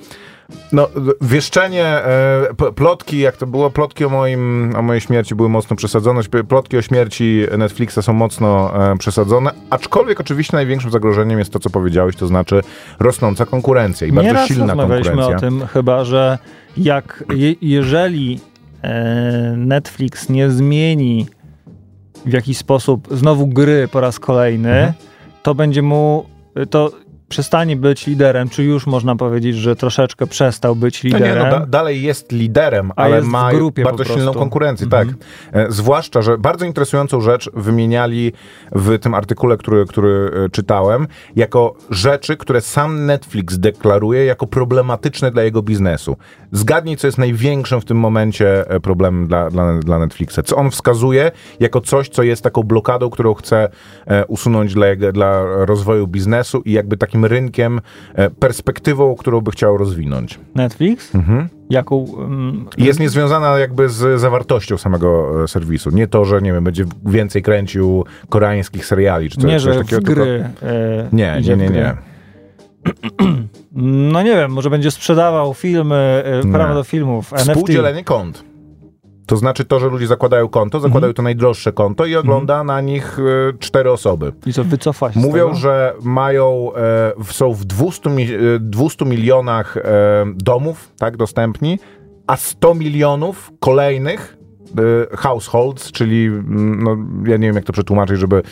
no, 0.73 0.89
wieszczenie, 1.21 1.85
e, 1.85 2.73
plotki, 2.75 3.19
jak 3.19 3.37
to 3.37 3.47
było, 3.47 3.71
plotki 3.71 4.05
o, 4.05 4.09
moim, 4.09 4.73
o 4.77 4.83
mojej 4.83 5.01
śmierci 5.01 5.35
były 5.35 5.49
mocno 5.49 5.77
przesadzone, 5.77 6.21
plotki 6.49 6.77
o 6.77 6.83
śmierci 6.83 7.43
Netflixa 7.59 7.99
są 8.03 8.13
mocno 8.13 8.73
e, 8.93 8.97
przesadzone, 8.99 9.51
aczkolwiek 9.71 10.21
oczywiście 10.21 10.57
największym 10.57 10.91
zagrożeniem 10.91 11.39
jest 11.39 11.53
to, 11.53 11.59
co 11.59 11.71
powiedziałeś, 11.71 12.17
to 12.17 12.27
znaczy 12.27 12.61
rosnąca 13.01 13.47
konkurencja 13.47 14.07
i 14.07 14.13
bardzo 14.13 14.29
Nieraz 14.29 14.49
silna 14.49 14.67
rozmawialiśmy 14.67 15.13
konkurencja. 15.17 15.49
o 15.49 15.51
tym 15.51 15.67
chyba, 15.67 16.05
że 16.05 16.39
jak, 16.77 17.25
je, 17.35 17.55
jeżeli 17.63 18.41
e, 18.83 19.55
Netflix 19.57 20.29
nie 20.29 20.51
zmieni 20.51 21.27
w 22.27 22.33
jakiś 22.33 22.59
sposób 22.59 23.09
znowu 23.11 23.47
gry 23.47 23.89
po 23.93 24.01
raz 24.01 24.19
kolejny, 24.19 24.69
Mhm. 24.75 24.93
to 25.43 25.55
będzie 25.55 25.83
mu, 25.83 26.27
to 26.71 26.91
przestanie 27.35 27.77
być 27.77 28.07
liderem, 28.07 28.49
czy 28.49 28.65
już 28.65 28.87
można 28.87 29.17
powiedzieć, 29.17 29.57
że 29.57 29.77
troszeczkę 29.77 30.27
przestał 30.27 30.77
być 30.77 31.05
No 31.05 31.11
nie, 31.11 31.15
liderem. 31.15 31.45
no, 31.45 31.51
da, 31.51 31.67
dalej 31.67 32.03
jest 32.03 32.33
liderem, 32.33 32.91
A 32.97 33.03
ale 33.03 33.17
jest 33.17 33.29
ma 33.29 33.51
bardzo 33.85 34.05
silną 34.05 34.05
prostu. 34.05 34.15
Mhm. 34.15 34.35
konkurencję, 34.35 34.87
tak. 34.87 35.09
E, 35.53 35.67
zwłaszcza, 35.69 36.23
że 36.23 36.39
bardzo 36.39 36.65
interesującą 36.65 37.21
rzecz 37.21 37.51
wymieniali 37.55 38.33
w 38.73 38.99
tym 38.99 39.15
artykule, 39.15 39.57
który, 39.57 39.87
który 39.87 40.31
e, 40.47 40.49
czytałem, 40.49 41.07
jako 41.37 41.75
rzeczy, 41.91 42.37
które 42.37 42.61
sam 42.61 43.07
Netflix 43.07 43.59
deklaruje 43.59 44.25
jako 44.25 44.47
problematyczne 44.47 45.31
dla 45.31 45.43
jego 45.43 45.63
biznesu. 45.63 46.17
Zgadnij, 46.53 46.97
co 46.97 47.07
jest 47.07 47.19
największym 47.19 47.81
w 47.81 47.85
tym 47.85 47.97
momencie 47.97 48.71
e, 48.71 48.81
problemem 48.81 49.27
dla, 49.27 49.51
dla, 49.51 49.79
dla 49.79 49.99
Netflixa. 49.99 50.39
Co 50.45 50.57
on 50.57 50.71
wskazuje 50.71 51.31
jako 51.61 51.81
coś, 51.81 52.09
co 52.09 52.23
jest 52.23 52.43
taką 52.43 52.63
blokadą, 52.63 53.11
którą 53.11 53.35
chce 53.35 53.69
e, 54.07 54.27
usunąć 54.27 54.75
dla, 54.75 54.87
dla 55.13 55.43
rozwoju 55.65 56.07
biznesu 56.07 56.63
i 56.65 56.73
jakby 56.73 56.97
takim 56.97 57.24
rynkiem, 57.25 57.81
e, 58.15 58.31
perspektywą, 58.31 59.15
którą 59.17 59.41
by 59.41 59.51
chciał 59.51 59.77
rozwinąć. 59.77 60.41
Netflix? 60.55 61.15
Mhm. 61.15 61.49
Jaką... 61.71 62.07
I 62.77 62.85
jest 62.85 63.01
niezwiązana 63.01 63.59
jakby 63.59 63.89
z 63.89 64.21
zawartością 64.21 64.79
samego 64.79 65.43
e, 65.45 65.49
serwisu. 65.49 65.91
Nie 65.91 66.07
to, 66.07 66.25
że 66.25 66.43
nie 66.43 66.53
wiem, 66.53 66.65
będzie 66.65 66.85
więcej 67.07 67.43
kręcił 67.43 68.05
koreańskich 68.29 68.87
seriali 68.87 69.31
czy 69.31 69.37
coś, 69.37 69.45
nie, 69.51 69.61
coś 69.61 69.77
takiego. 69.79 70.03
w 70.03 70.05
tylko- 70.05 70.15
gry 70.15 70.45
e, 70.63 71.09
Nie, 71.13 71.41
nie, 71.43 71.57
nie, 71.57 71.67
gry. 71.67 71.77
nie. 71.77 71.95
No 74.13 74.23
nie 74.23 74.31
wiem, 74.37 74.51
może 74.51 74.71
będzie 74.71 74.91
sprzedawał 74.91 75.55
filmy, 75.55 76.23
e, 76.47 76.53
prawa 76.53 76.75
do 76.75 76.85
filmów, 76.85 77.33
NFT. 77.33 77.49
Współdzielenie 77.51 78.05
kont. 78.05 78.45
To 79.27 79.37
znaczy 79.37 79.65
to, 79.65 79.81
że 79.81 79.89
ludzie 79.89 80.07
zakładają 80.07 80.49
konto, 80.49 80.81
zakładają 80.81 81.11
Mhm. 81.11 81.15
to 81.15 81.23
najdroższe 81.23 81.73
konto 81.73 82.07
i 82.07 82.17
ogląda 82.17 82.65
na 82.65 82.81
nich 82.81 83.19
e, 83.19 83.23
cztery 83.59 83.91
osoby. 83.93 84.33
I 84.47 84.53
co, 84.53 84.65
wycofa 84.65 85.13
się 85.13 85.21
Mówią, 85.21 85.55
że 85.55 85.95
mają, 86.03 86.73
e, 86.77 87.13
są 87.33 87.53
w 87.53 87.65
200, 87.65 88.11
mi, 88.11 88.23
e, 88.25 88.29
200 88.61 89.05
milionach 89.05 89.77
e, 89.77 89.81
domów 90.35 90.93
tak, 90.99 91.17
dostępni, 91.17 91.79
a 92.27 92.37
100 92.37 92.75
milionów 92.75 93.51
kolejnych 93.61 94.37
households, 95.17 95.93
czyli 95.93 96.27
mm, 96.27 96.83
no, 96.83 96.97
ja 97.31 97.37
nie 97.37 97.47
wiem 97.47 97.57
jak 97.57 97.65
to 97.65 97.73
przetłumaczyć, 97.73 98.19
żeby, 98.19 98.43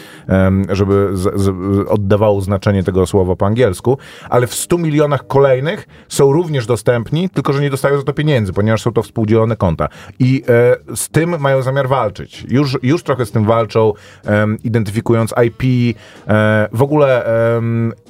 żeby 0.69 1.11
z, 1.13 1.41
z, 1.41 1.49
oddawało 1.89 2.41
znaczenie 2.41 2.83
tego 2.83 3.07
słowa 3.07 3.37
po 3.37 3.47
angielsku, 3.47 3.99
ale 4.31 4.47
w 4.47 4.55
100 4.55 4.79
milionach 4.79 5.27
kolejnych 5.27 5.87
są 6.09 6.33
również 6.33 6.67
dostępni, 6.67 7.31
tylko 7.31 7.53
że 7.53 7.61
nie 7.61 7.71
dostają 7.71 7.97
za 7.97 8.03
to 8.03 8.13
pieniędzy, 8.13 8.53
ponieważ 8.53 8.83
są 8.83 8.93
to 8.93 9.03
współdzielone 9.03 9.57
konta. 9.57 9.89
I 10.19 10.43
e, 10.49 10.97
z 10.97 11.09
tym 11.09 11.41
mają 11.41 11.63
zamiar 11.63 11.89
walczyć. 11.89 12.47
Już, 12.49 12.79
już 12.83 13.03
trochę 13.03 13.27
z 13.27 13.31
tym 13.31 13.45
walczą, 13.45 13.93
em, 14.25 14.59
identyfikując 14.65 15.35
IP. 15.47 15.97
E, 16.29 16.69
w 16.73 16.83
ogóle 16.83 17.25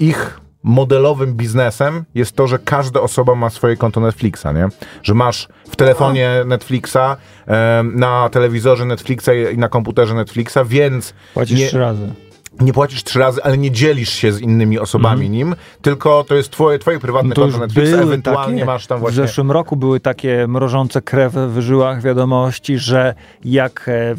ich 0.00 0.41
modelowym 0.62 1.34
biznesem 1.34 2.04
jest 2.14 2.36
to, 2.36 2.46
że 2.46 2.58
każda 2.58 3.00
osoba 3.00 3.34
ma 3.34 3.50
swoje 3.50 3.76
konto 3.76 4.00
Netflixa, 4.00 4.46
nie? 4.54 4.68
Że 5.02 5.14
masz 5.14 5.48
w 5.70 5.76
telefonie 5.76 6.30
Netflixa, 6.46 7.16
na 7.94 8.28
telewizorze 8.28 8.84
Netflixa 8.84 9.28
i 9.52 9.58
na 9.58 9.68
komputerze 9.68 10.14
Netflixa, 10.14 10.58
więc 10.66 11.14
Płacisz 11.34 11.58
nie, 11.58 11.66
trzy 11.68 11.78
razy. 11.78 12.12
nie 12.60 12.72
płacisz 12.72 13.04
trzy 13.04 13.18
razy, 13.18 13.42
ale 13.42 13.58
nie 13.58 13.70
dzielisz 13.70 14.10
się 14.12 14.32
z 14.32 14.40
innymi 14.40 14.78
osobami 14.78 15.30
nim, 15.30 15.54
tylko 15.82 16.24
to 16.24 16.34
jest 16.34 16.50
twoje, 16.50 16.78
twoje 16.78 16.98
prywatne. 16.98 17.28
No 17.28 17.34
to 17.34 17.42
konto 17.42 17.58
Netflixa, 17.58 17.94
ewentualnie 17.94 18.54
takie, 18.54 18.66
masz 18.66 18.86
tam 18.86 18.98
W 18.98 19.00
właśnie... 19.00 19.16
zeszłym 19.16 19.50
roku 19.50 19.76
były 19.76 20.00
takie 20.00 20.46
mrożące 20.48 21.02
krew 21.02 21.32
w 21.34 21.60
żyłach 21.60 22.02
wiadomości, 22.02 22.78
że 22.78 23.14
jak 23.44 23.84
e, 23.88 24.14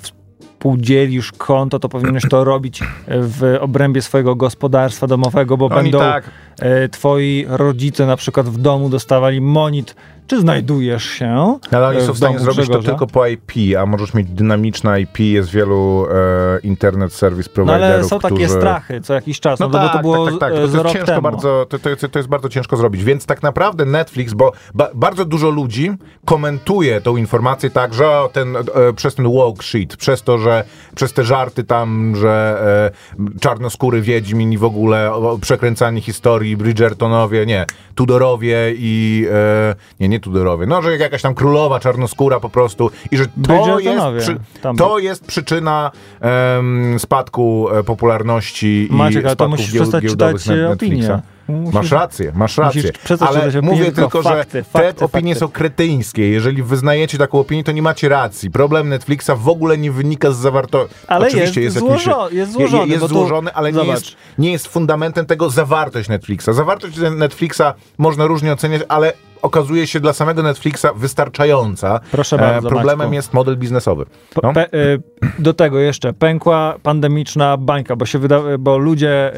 współdzielisz 0.63 1.31
konto, 1.31 1.79
to 1.79 1.89
powinieneś 1.89 2.23
to 2.29 2.43
robić 2.43 2.79
w 3.07 3.57
obrębie 3.61 4.01
swojego 4.01 4.35
gospodarstwa 4.35 5.07
domowego, 5.07 5.57
bo 5.57 5.65
Oni 5.65 5.75
będą 5.75 5.99
tak, 5.99 6.29
e, 6.59 6.89
twoi 6.89 7.45
rodzice 7.49 8.05
na 8.05 8.15
przykład 8.15 8.49
w 8.49 8.57
domu 8.57 8.89
dostawali 8.89 9.41
monit, 9.41 9.95
czy 10.27 10.41
znajdujesz 10.41 11.03
się 11.03 11.59
ale 11.71 11.87
oni 11.87 12.01
są 12.01 12.13
w 12.13 12.17
stanie 12.17 12.39
zrobić 12.39 12.57
to 12.57 12.63
Grzegorza. 12.63 12.89
tylko 12.89 13.07
po 13.07 13.27
IP, 13.27 13.51
a 13.79 13.85
możesz 13.85 14.13
mieć 14.13 14.29
dynamiczne 14.29 15.01
IP, 15.01 15.19
jest 15.19 15.49
wielu 15.49 16.05
e, 16.11 16.59
internet 16.59 17.13
service 17.13 17.49
No 17.49 17.53
providerów, 17.55 17.83
ale 17.83 18.03
są 18.03 18.19
takie 18.19 18.35
którzy... 18.35 18.49
strachy 18.49 19.01
co 19.01 19.13
jakiś 19.13 19.39
czas, 19.39 19.59
no, 19.59 19.67
No 19.67 19.73
to, 19.73 19.79
tak, 19.79 19.87
bo 19.87 19.97
to 19.97 20.01
było 20.03 20.25
tak, 20.25 20.39
tak, 20.39 20.39
tak. 20.39 20.49
To, 20.49 20.55
to 20.55 20.77
jest 20.83 20.93
ciężko 20.93 21.05
temu. 21.05 21.21
bardzo, 21.21 21.65
to, 21.69 21.79
to, 21.79 22.09
to 22.09 22.19
jest 22.19 22.29
bardzo 22.29 22.49
ciężko 22.49 22.77
zrobić. 22.77 23.03
Więc 23.03 23.25
tak 23.25 23.43
naprawdę 23.43 23.85
Netflix, 23.85 24.33
bo 24.33 24.51
ba, 24.73 24.89
bardzo 24.93 25.25
dużo 25.25 25.49
ludzi 25.49 25.91
komentuje 26.25 27.01
tą 27.01 27.17
informację 27.17 27.69
tak, 27.69 27.93
że 27.93 28.05
ten, 28.33 28.55
e, 28.57 28.61
przez 28.95 29.15
ten 29.15 29.25
woke 29.33 29.63
shit, 29.63 29.97
przez 29.97 30.21
to, 30.21 30.37
że 30.37 30.63
przez 30.95 31.13
te 31.13 31.23
żarty 31.23 31.63
tam, 31.63 32.15
że 32.15 32.91
e, 33.19 33.39
czarnoskóry 33.39 34.01
Wiedźmin 34.01 34.51
i 34.53 34.57
w 34.57 34.63
ogóle 34.63 35.13
o, 35.13 35.37
przekręcanie 35.41 36.01
historii, 36.01 36.57
Bridgertonowie, 36.57 37.45
nie, 37.45 37.65
Tudorowie 37.95 38.73
i 38.75 39.25
e, 39.31 39.75
nie, 39.99 40.12
nie 40.13 40.19
Tudorowie, 40.19 40.65
no, 40.65 40.81
że 40.81 40.97
jakaś 40.97 41.21
tam 41.21 41.35
królowa 41.35 41.79
czarnoskóra 41.79 42.39
po 42.39 42.49
prostu 42.49 42.91
i 43.11 43.17
że 43.17 43.25
to 43.47 43.79
jest, 43.79 44.05
przy, 44.19 44.37
to 44.77 44.99
jest 44.99 45.25
przyczyna 45.25 45.91
em, 46.21 46.99
spadku 46.99 47.67
e, 47.71 47.83
popularności 47.83 48.87
Maciek, 48.91 49.23
i 49.23 49.25
ale 49.25 49.35
to 49.35 49.43
spadku 49.45 49.51
musisz 49.51 49.73
gieł- 49.73 49.81
przestać 49.81 50.03
czytać 50.03 50.47
e, 50.47 50.55
Netflixa. 50.55 51.05
opinie. 51.05 51.21
Musisz- 51.49 51.73
Masz 51.73 51.91
rację, 51.91 52.31
masz 52.35 52.57
rację. 52.57 52.91
Ale 53.19 53.39
opinie, 53.47 53.61
mówię 53.61 53.91
tylko 53.91 54.21
że 54.21 54.29
fakty, 54.29 54.51
te 54.51 54.63
fakty, 54.63 55.05
opinie 55.05 55.33
fakty. 55.33 55.39
są 55.39 55.51
kretyńskie. 55.51 56.29
Jeżeli 56.29 56.63
wyznajecie 56.63 57.17
taką 57.17 57.39
opinię, 57.39 57.63
to 57.63 57.71
nie 57.71 57.81
macie 57.81 58.09
racji. 58.09 58.51
Problem 58.51 58.89
Netflixa 58.89 59.29
w 59.37 59.49
ogóle 59.49 59.77
nie 59.77 59.91
wynika 59.91 60.31
z 60.31 60.37
zawartości. 60.37 60.95
Ale 61.07 61.27
Oczywiście 61.27 61.61
jest 61.61 61.75
jest, 61.75 61.87
złożo- 61.87 62.27
jest 62.31 62.51
je- 62.51 62.67
złożony, 62.67 62.87
Jest 62.93 63.01
tu- 63.01 63.07
złożony, 63.07 63.53
ale 63.53 63.71
nie 63.73 63.83
jest, 63.85 64.05
nie 64.37 64.51
jest 64.51 64.67
fundamentem 64.67 65.25
tego 65.25 65.49
zawartość 65.49 66.09
Netflixa. 66.09 66.49
Zawartość 66.51 66.97
Netflixa 67.17 67.73
można 67.97 68.25
różnie 68.27 68.53
oceniać, 68.53 68.81
ale 68.87 69.13
okazuje 69.41 69.87
się 69.87 69.99
dla 69.99 70.13
samego 70.13 70.43
Netflixa 70.43 70.85
wystarczająca. 70.95 71.99
Proszę 72.11 72.37
bardzo, 72.37 72.69
Problemem 72.69 72.97
Maćku. 72.97 73.13
jest 73.13 73.33
model 73.33 73.57
biznesowy. 73.57 74.05
No. 74.43 74.51
pe- 74.53 74.67
y, 74.75 75.01
do 75.39 75.53
tego 75.53 75.79
jeszcze 75.79 76.13
pękła 76.13 76.75
pandemiczna 76.83 77.57
bańka, 77.57 77.95
bo 77.95 78.05
się 78.05 78.19
wyda- 78.19 78.57
bo 78.59 78.77
ludzie 78.77 79.31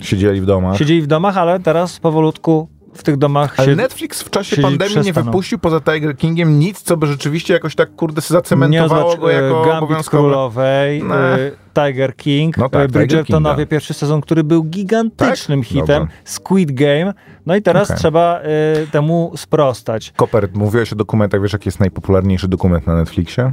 y, 0.00 0.04
Siedzieli 0.04 0.40
w 0.40 0.46
domach. 0.46 0.76
siedzieli 0.78 1.02
w 1.02 1.06
domach, 1.06 1.37
ale 1.38 1.60
teraz 1.60 1.98
powolutku 2.00 2.68
w 2.94 3.02
tych 3.02 3.16
domach 3.16 3.54
Ale 3.56 3.68
się 3.68 3.76
Netflix 3.76 4.22
w 4.22 4.30
czasie 4.30 4.62
pandemii 4.62 4.96
nie 4.96 5.02
przestaną. 5.02 5.24
wypuścił 5.26 5.58
poza 5.58 5.80
Tiger 5.80 6.16
Kingiem 6.16 6.58
nic, 6.58 6.82
co 6.82 6.96
by 6.96 7.06
rzeczywiście 7.06 7.54
jakoś 7.54 7.74
tak, 7.74 7.96
kurde, 7.96 8.20
zacementowało 8.20 9.10
zobacz, 9.10 9.20
go 9.20 9.30
jako 9.30 9.62
y, 9.62 9.66
Gambit 9.66 9.82
obowiązkowe. 9.82 10.22
Królowej, 10.22 11.02
Ne. 11.02 11.38
y, 11.38 11.52
Tiger 11.74 12.16
King, 12.16 12.56
No 12.58 12.68
tak, 12.68 12.84
y, 12.84 12.86
Tiger 12.86 13.00
Bridgertonowie, 13.06 13.66
pierwszy 13.66 13.94
sezon, 13.94 14.20
który 14.20 14.44
był 14.44 14.64
gigantycznym 14.64 15.60
Tak? 15.60 15.68
hitem, 15.68 15.86
Dobrze. 16.02 16.14
Squid 16.24 16.72
Game, 16.72 17.14
no 17.46 17.56
i 17.56 17.62
teraz 17.62 17.88
Okej. 17.90 17.98
trzeba 17.98 18.40
y, 18.82 18.86
temu 18.86 19.32
sprostać. 19.36 20.12
Koper, 20.16 20.48
mówiłeś 20.54 20.92
o 20.92 20.96
dokumentach, 20.96 21.42
wiesz 21.42 21.52
jaki 21.52 21.68
jest 21.68 21.80
najpopularniejszy 21.80 22.48
dokument 22.48 22.86
na 22.86 22.94
Netflixie? 22.96 23.52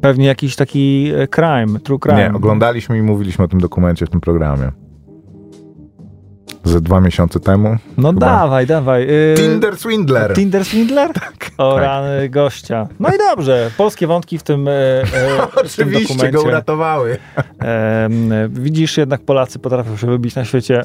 Pewnie 0.00 0.26
jakiś 0.26 0.56
taki 0.56 1.12
crime, 1.34 1.80
true 1.80 1.98
crime. 1.98 2.18
Nie, 2.28 2.34
oglądaliśmy 2.34 2.98
i 2.98 3.02
mówiliśmy 3.02 3.44
o 3.44 3.48
tym 3.48 3.60
dokumencie 3.60 4.06
w 4.06 4.10
tym 4.10 4.20
programie. 4.20 4.72
Ze 6.74 6.80
dwa 6.80 7.00
miesiące 7.00 7.40
temu. 7.40 7.76
No 7.98 8.08
chyba. 8.08 8.26
dawaj, 8.26 8.66
dawaj. 8.66 9.02
y, 9.02 9.34
Tinder 9.36 9.76
Swindler. 9.76 10.32
Tinder 10.32 10.64
Swindler? 10.64 11.12
Tak. 11.12 11.50
O 11.58 11.74
tak. 11.74 11.82
rany 11.82 12.28
gościa. 12.28 12.88
No 13.00 13.08
i 13.08 13.18
dobrze, 13.18 13.70
polskie 13.76 14.06
wątki 14.06 14.38
w 14.38 14.42
tym, 14.42 14.68
e, 14.68 14.72
e, 14.72 15.04
w 15.64 15.76
tym 15.76 15.88
Oczywiście 15.94 16.30
go 16.30 16.42
uratowały. 16.42 17.18
Widzisz, 18.48 18.96
jednak 18.96 19.20
Polacy 19.20 19.58
potrafią 19.58 19.96
się 19.96 20.06
wybić 20.06 20.34
na 20.34 20.44
świecie 20.44 20.84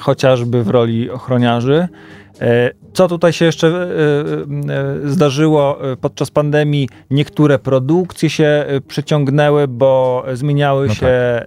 chociażby 0.00 0.64
w 0.64 0.68
roli 0.70 1.10
ochroniarzy. 1.10 1.88
E, 2.40 2.70
Co 2.92 3.08
tutaj 3.08 3.32
się 3.32 3.44
jeszcze 3.44 3.68
e, 3.68 3.70
e, 5.06 5.10
zdarzyło 5.10 5.92
e, 5.92 5.96
podczas 5.96 6.30
pandemii? 6.30 6.88
Niektóre 7.10 7.58
produkcje 7.58 8.30
się 8.30 8.44
e, 8.66 8.80
przeciągnęły, 8.80 9.68
bo 9.68 10.24
zmieniały 10.32 10.88
No 10.88 10.94
się 10.94 11.06
e, 11.06 11.44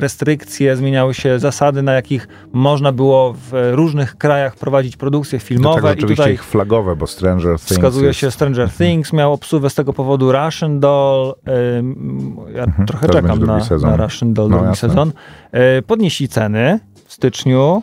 restrykcje, 0.00 0.76
zmieniały 0.76 1.14
się 1.14 1.38
zasady, 1.38 1.82
na 1.82 1.92
jakich 1.92 2.28
można 2.52 2.92
było 2.92 3.32
w 3.50 3.70
różnych 3.72 4.16
krajach 4.16 4.56
prowadzić 4.56 4.96
produkcje 4.96 5.38
Do 5.38 5.44
filmowe. 5.44 5.74
tego 5.76 5.88
I 5.88 5.92
oczywiście 5.92 6.16
tutaj 6.16 6.32
ich 6.34 6.44
flagowe, 6.44 6.96
bo 6.96 7.06
Stranger 7.06 7.56
Things 7.58 7.62
Wskazuje 7.72 8.06
jest... 8.06 8.18
się 8.20 8.30
Stranger 8.30 8.70
Things, 8.70 9.12
miał 9.12 9.32
obsuwę 9.32 9.70
z 9.70 9.74
tego 9.74 9.92
powodu 9.92 10.32
Russian 10.32 10.80
Doll. 10.80 11.34
Ja 12.54 12.66
trochę 12.86 13.06
też 13.06 13.16
czekam 13.22 13.38
na, 13.44 13.58
na 13.82 13.96
Russian 13.96 14.34
Doll, 14.34 14.48
No, 14.48 14.56
drugi 14.56 14.68
jasne. 14.70 14.88
sezon. 14.88 15.12
Podnieśli 15.86 16.28
ceny 16.28 16.78
styczniu, 17.18 17.82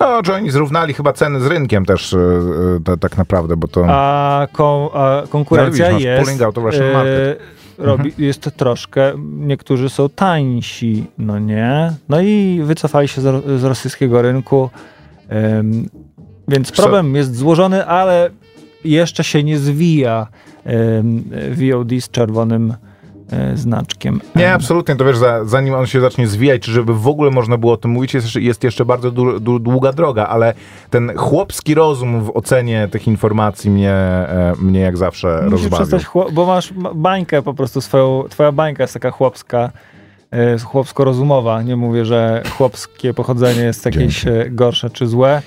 No, 0.00 0.20
że 0.24 0.34
oni 0.34 0.50
zrównali 0.50 0.94
chyba 0.94 1.12
ceny 1.12 1.40
z 1.40 1.46
rynkiem 1.46 1.84
też 1.84 2.14
e, 2.14 2.18
e, 2.18 2.80
ta- 2.84 2.96
tak 2.96 3.16
naprawdę, 3.18 3.56
bo 3.56 3.68
to... 3.68 3.84
a, 3.88 4.46
ko, 4.52 4.90
a 4.94 5.26
konkurencja 5.28 5.84
No, 5.86 5.90
widzisz, 5.92 6.04
jest. 6.06 6.22
pulling 6.24 6.42
out 6.42 6.58
of 6.58 6.64
Russian 6.64 6.86
y, 6.86 6.92
market. 6.92 7.38
Robi, 7.78 8.12
Jest 8.18 8.50
troszkę, 8.56 9.12
niektórzy 9.24 9.88
są 9.90 10.08
tańsi, 10.08 11.04
no 11.18 11.38
nie. 11.38 11.92
No 12.08 12.20
i 12.20 12.60
wycofali 12.64 13.08
się 13.08 13.20
z, 13.20 13.60
z 13.60 13.64
rosyjskiego 13.64 14.22
rynku. 14.22 14.70
Więc 16.48 16.72
problem 16.72 17.14
jest 17.14 17.36
złożony, 17.36 17.86
ale 17.86 18.30
jeszcze 18.84 19.24
się 19.24 19.44
nie 19.44 19.58
zwija 19.58 20.26
VOD 21.52 21.90
z 22.00 22.10
czerwonym 22.10 22.74
znaczkiem. 23.54 24.20
Nie, 24.36 24.52
absolutnie. 24.52 24.96
To 24.96 25.04
wiesz, 25.04 25.16
za, 25.16 25.44
zanim 25.44 25.74
on 25.74 25.86
się 25.86 26.00
zacznie 26.00 26.26
zwijać, 26.26 26.62
czy 26.62 26.70
żeby 26.70 26.94
w 26.94 27.08
ogóle 27.08 27.30
można 27.30 27.58
było 27.58 27.72
o 27.72 27.76
tym 27.76 27.90
mówić, 27.90 28.14
jest 28.14 28.26
jeszcze, 28.26 28.40
jest 28.40 28.64
jeszcze 28.64 28.84
bardzo 28.84 29.10
du, 29.10 29.40
du, 29.40 29.58
długa 29.58 29.92
droga, 29.92 30.26
ale 30.26 30.54
ten 30.90 31.12
chłopski 31.16 31.74
rozum 31.74 32.22
w 32.22 32.36
ocenie 32.36 32.88
tych 32.90 33.06
informacji 33.08 33.70
mnie, 33.70 33.90
e, 33.90 34.52
mnie 34.58 34.80
jak 34.80 34.96
zawsze 34.96 35.42
Musisz 35.50 35.70
rozbawił. 35.70 35.98
bo 36.32 36.46
masz 36.46 36.72
ma- 36.72 36.94
bańkę 36.94 37.42
po 37.42 37.54
prostu 37.54 37.80
swoją, 37.80 38.24
twoja 38.28 38.52
bańka 38.52 38.82
jest 38.82 38.94
taka 38.94 39.10
chłopska, 39.10 39.70
y, 40.54 40.58
chłopsko-rozumowa. 40.58 41.62
Nie 41.62 41.76
mówię, 41.76 42.04
że 42.04 42.42
chłopskie 42.56 43.14
pochodzenie 43.14 43.60
jest 43.62 43.84
jakieś 43.86 44.26
y, 44.26 44.48
gorsze 44.50 44.90
czy 44.90 45.06
złe. 45.06 45.42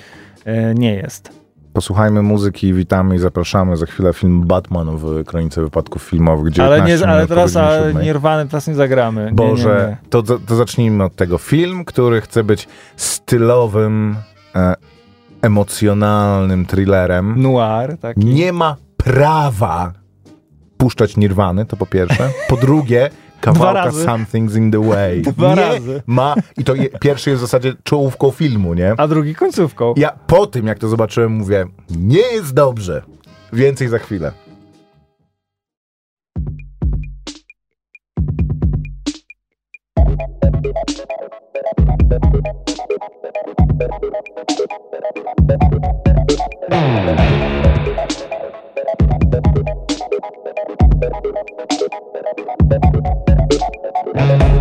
Nie 0.74 0.94
jest. 0.94 1.35
Posłuchajmy 1.76 2.22
muzyki, 2.22 2.72
witamy 2.72 3.16
i 3.16 3.18
zapraszamy 3.18 3.76
za 3.76 3.86
chwilę 3.86 4.12
film 4.12 4.46
Batman 4.46 4.96
w 4.96 5.24
Kronice 5.24 5.62
Wypadków 5.62 6.02
Filmowych. 6.02 6.60
Ale, 6.60 6.76
19 6.76 7.06
nie, 7.06 7.12
ale 7.12 7.26
teraz 7.26 7.56
a. 7.56 7.92
Nirwany 8.02 8.48
teraz 8.48 8.66
nie 8.66 8.74
zagramy. 8.74 9.24
Nie, 9.24 9.32
Boże, 9.32 9.80
Nie, 9.82 9.90
nie. 9.90 10.10
To, 10.10 10.22
to, 10.22 10.38
to 10.38 10.56
zacznijmy 10.56 11.04
od 11.04 11.16
tego. 11.16 11.38
Film, 11.38 11.84
który 11.84 12.20
chce 12.20 12.44
być 12.44 12.68
stylowym, 12.96 14.16
e, 14.54 14.74
emocjonalnym 15.42 16.66
thrillerem, 16.66 17.42
Noir 17.42 17.98
taki. 17.98 18.24
nie 18.24 18.52
ma 18.52 18.76
prawa 18.96 19.92
puszczać 20.76 21.16
Nirwany, 21.16 21.66
to 21.66 21.76
po 21.76 21.86
pierwsze. 21.86 22.30
Po 22.48 22.56
drugie, 22.56 23.10
kawałka 23.40 23.84
razy. 23.84 24.04
Something's 24.06 24.56
in 24.56 24.70
the 24.70 24.88
Way. 24.88 25.22
Dwa 25.36 25.54
nie 25.54 25.60
razy. 25.60 26.02
ma. 26.06 26.34
I 26.56 26.64
to 26.64 26.74
je, 26.74 26.88
pierwszy 26.88 27.30
jest 27.30 27.42
w 27.42 27.46
zasadzie 27.46 27.74
czołówką 27.84 28.30
filmu, 28.30 28.74
nie? 28.74 28.94
A 28.96 29.08
drugi 29.08 29.34
końcówką. 29.34 29.94
Ja 29.96 30.12
po 30.26 30.46
tym, 30.46 30.66
jak 30.66 30.78
to 30.78 30.88
zobaczyłem, 30.88 31.32
mówię, 31.32 31.66
nie 31.90 32.32
jest 32.32 32.54
dobrze. 32.54 33.02
Więcej 33.52 33.88
za 33.88 33.98
chwilę. 33.98 34.32
Baby, 54.16 54.55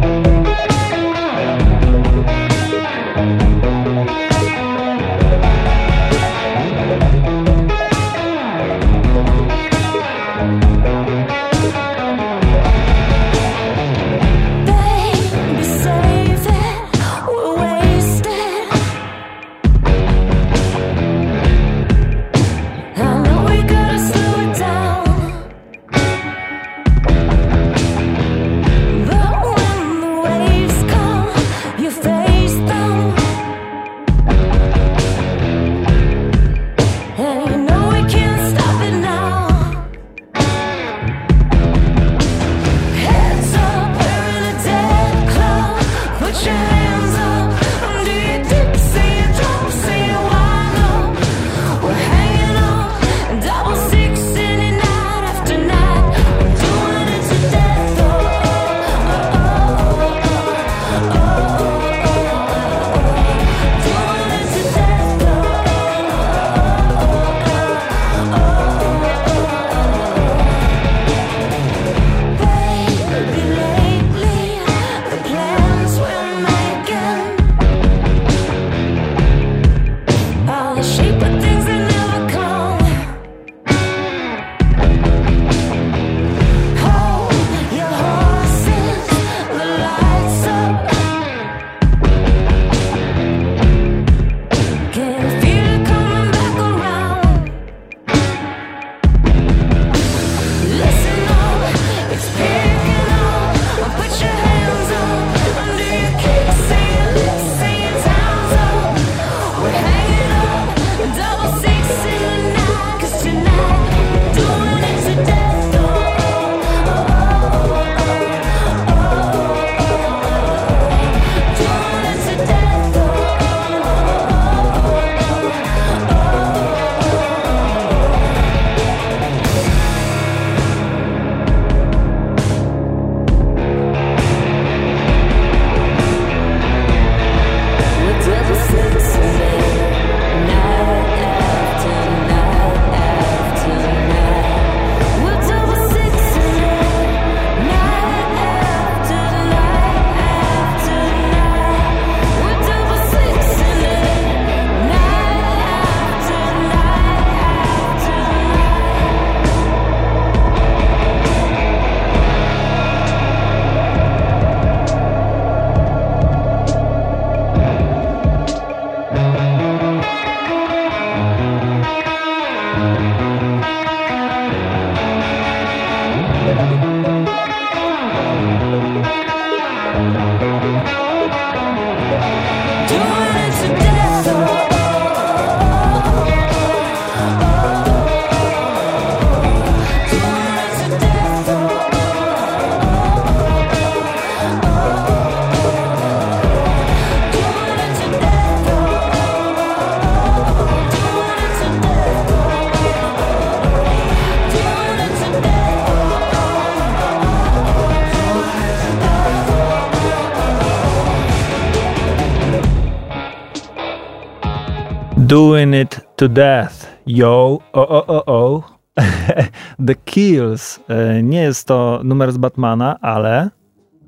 It 215.73 216.01
to 216.15 216.29
death. 216.29 216.87
Yo, 217.07 217.59
o, 217.73 217.87
o, 217.87 218.05
o, 218.07 218.25
o. 218.25 218.63
The 219.87 219.95
Kills. 219.95 220.79
E, 220.87 221.23
Nie 221.23 221.41
jest 221.41 221.67
to 221.67 222.01
numer 222.03 222.31
z 222.31 222.37
Batmana, 222.37 222.99
ale 223.01 223.49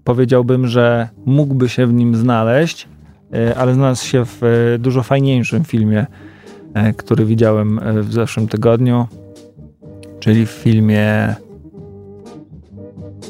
powiedziałbym, 0.04 0.68
że 0.68 1.10
mógłby 1.26 1.70
się 1.70 1.88
w 1.88 1.94
nim 1.94 2.16
znaleźć, 2.16 2.88
e, 3.34 3.56
ale 3.58 3.74
znalazł 3.74 4.06
się 4.06 4.26
w 4.26 4.44
e, 4.44 4.80
dużo 4.80 5.04
fajniejszym 5.04 5.64
filmie, 5.64 6.06
który 6.98 7.26
widziałem 7.26 7.80
w 8.02 8.14
zeszłym 8.14 8.48
tygodniu, 8.48 9.08
czyli 10.20 10.46
w 10.46 10.50
filmie 10.50 11.36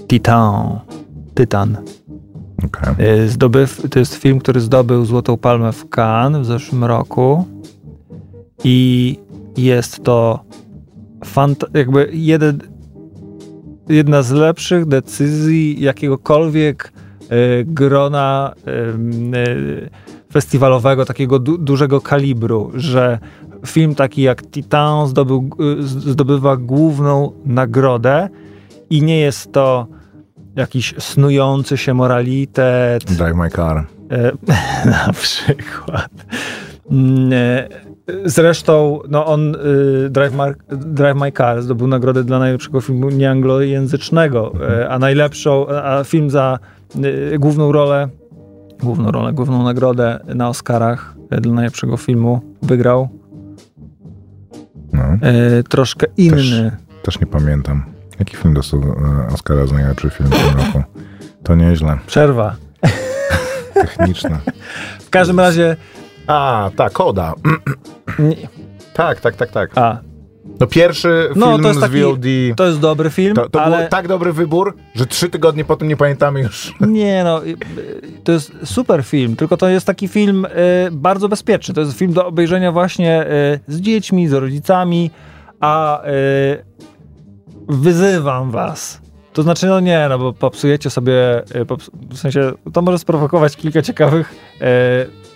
Titan. 0.08 0.80
Tytan. 1.34 1.78
Okej. 2.66 3.10
Y, 3.24 3.30
Zdobyw, 3.30 3.90
to 3.90 4.00
jest 4.00 4.16
film, 4.16 4.40
który 4.40 4.60
zdobył 4.60 5.06
Złotą 5.06 5.38
Palmę 5.38 5.72
w 5.72 5.86
Cannes 5.90 6.42
w 6.42 6.46
zeszłym 6.46 6.84
roku 6.84 7.46
i 8.64 9.18
jest 9.58 10.04
to 10.04 10.40
fant- 11.26 11.78
jakby 11.78 12.10
jeden, 12.14 12.60
jedna 13.90 14.22
z 14.22 14.32
lepszych 14.32 14.86
decyzji 14.86 15.82
jakiegokolwiek 15.82 16.94
y, 17.32 17.66
grona 17.68 18.54
y, 18.68 18.72
y, 19.38 19.90
festiwalowego, 20.34 21.06
takiego 21.06 21.40
du- 21.40 21.58
dużego 21.58 22.02
kalibru, 22.02 22.72
że 22.76 23.20
film 23.66 23.96
taki 23.96 24.22
jak 24.22 24.44
Titan 24.52 25.08
zdobył, 25.08 25.50
zdobywa 25.80 26.58
główną 26.58 27.32
nagrodę 27.46 28.30
i 28.90 29.02
nie 29.04 29.20
jest 29.20 29.52
to 29.52 29.88
jakiś 30.56 30.94
snujący 31.00 31.78
się 31.78 31.94
moralitet, 31.94 33.04
Drive 33.04 33.36
my 33.36 33.50
car. 33.50 33.88
E, 34.12 34.32
na 34.90 35.14
przykład. 35.14 36.12
Zresztą, 38.26 39.00
no 39.10 39.26
on 39.26 39.56
y, 40.06 40.10
Drive, 40.10 40.34
Mar- 40.36 40.56
Drive 40.70 41.16
My 41.18 41.32
Car 41.32 41.62
zdobył 41.62 41.88
nagrodę 41.88 42.24
dla 42.24 42.40
najlepszego 42.40 42.82
filmu 42.82 43.10
nieanglojęzycznego, 43.10 44.54
e, 44.70 44.90
a 44.90 45.00
najlepszą, 45.00 45.68
a 45.70 46.04
film 46.04 46.30
za 46.30 46.60
y, 47.34 47.40
główną 47.40 47.72
rolę, 47.72 48.08
główną 48.84 49.12
rolę, 49.12 49.34
główną 49.34 49.64
nagrodę 49.64 50.20
na 50.36 50.50
Oscarach 50.50 51.16
e, 51.30 51.42
dla 51.42 51.54
najlepszego 51.54 51.98
filmu 51.98 52.42
wygrał 52.62 53.10
No, 54.94 55.04
e, 55.04 55.64
troszkę 55.64 56.08
inny. 56.18 56.78
też 57.04 57.20
nie 57.20 57.28
pamiętam. 57.28 57.84
Jaki 58.20 58.38
film 58.38 58.54
dostał 58.54 58.82
e, 58.84 59.34
Oscara 59.34 59.66
za 59.66 59.74
najlepszy 59.76 60.10
film 60.10 60.30
w 60.30 60.32
tym 60.32 60.58
roku? 60.66 60.84
To 61.44 61.56
nieźle. 61.56 61.98
Przerwa. 62.08 62.56
Techniczne. 63.74 64.40
W 65.00 65.10
każdym 65.10 65.40
razie, 65.40 65.76
A, 66.28 66.70
tak, 66.76 66.92
Koda. 66.94 67.34
nie, 68.20 68.36
Tak, 68.94 69.22
tak, 69.22 69.36
tak, 69.36 69.52
tak. 69.52 69.78
a, 69.78 69.98
No 70.60 70.68
pierwszy 70.68 71.30
No, 71.36 71.48
film 71.48 71.62
to 71.62 71.68
jest 71.68 71.80
z 71.80 71.84
taki- 71.84 72.02
VOD. 72.02 72.26
to 72.58 72.68
jest 72.68 72.80
dobry 72.80 73.10
film, 73.10 73.36
To, 73.36 73.50
to 73.50 73.62
ale... 73.62 73.78
był 73.80 73.88
tak 73.90 74.08
dobry 74.08 74.34
wybór, 74.34 74.76
że 74.96 75.06
trzy 75.06 75.30
tygodnie 75.30 75.66
potem 75.66 75.88
nie 75.88 75.98
pamiętamy 75.98 76.42
już. 76.42 76.74
Nie, 76.88 77.24
no, 77.24 77.46
y, 77.46 77.58
to 78.24 78.32
jest 78.32 78.52
super 78.64 79.04
film, 79.04 79.36
tylko 79.36 79.58
to 79.58 79.70
jest 79.70 79.86
taki 79.88 80.08
film 80.08 80.46
y, 80.46 80.50
bardzo 80.92 81.30
bezpieczny. 81.30 81.74
To 81.74 81.82
jest 81.82 81.98
film 81.98 82.14
do 82.14 82.26
obejrzenia 82.28 82.72
właśnie 82.72 83.26
y, 83.28 83.60
z 83.68 83.82
dziećmi, 83.82 84.28
z 84.28 84.34
rodzicami, 84.34 85.12
a 85.60 86.04
y, 86.06 86.66
wyzywam 87.68 88.52
was. 88.52 89.02
To 89.34 89.44
znaczy, 89.44 89.68
no 89.68 89.80
nie, 89.80 90.06
no 90.10 90.20
bo 90.20 90.34
popsujecie 90.34 90.90
sobie, 90.90 91.44
y, 91.56 91.66
pops 91.66 91.92
w 92.10 92.18
sensie, 92.18 92.52
to 92.74 92.82
może 92.82 93.00
sprowokować 93.00 93.56
kilka 93.56 93.82
ciekawych 93.82 94.36
y, 94.62 95.27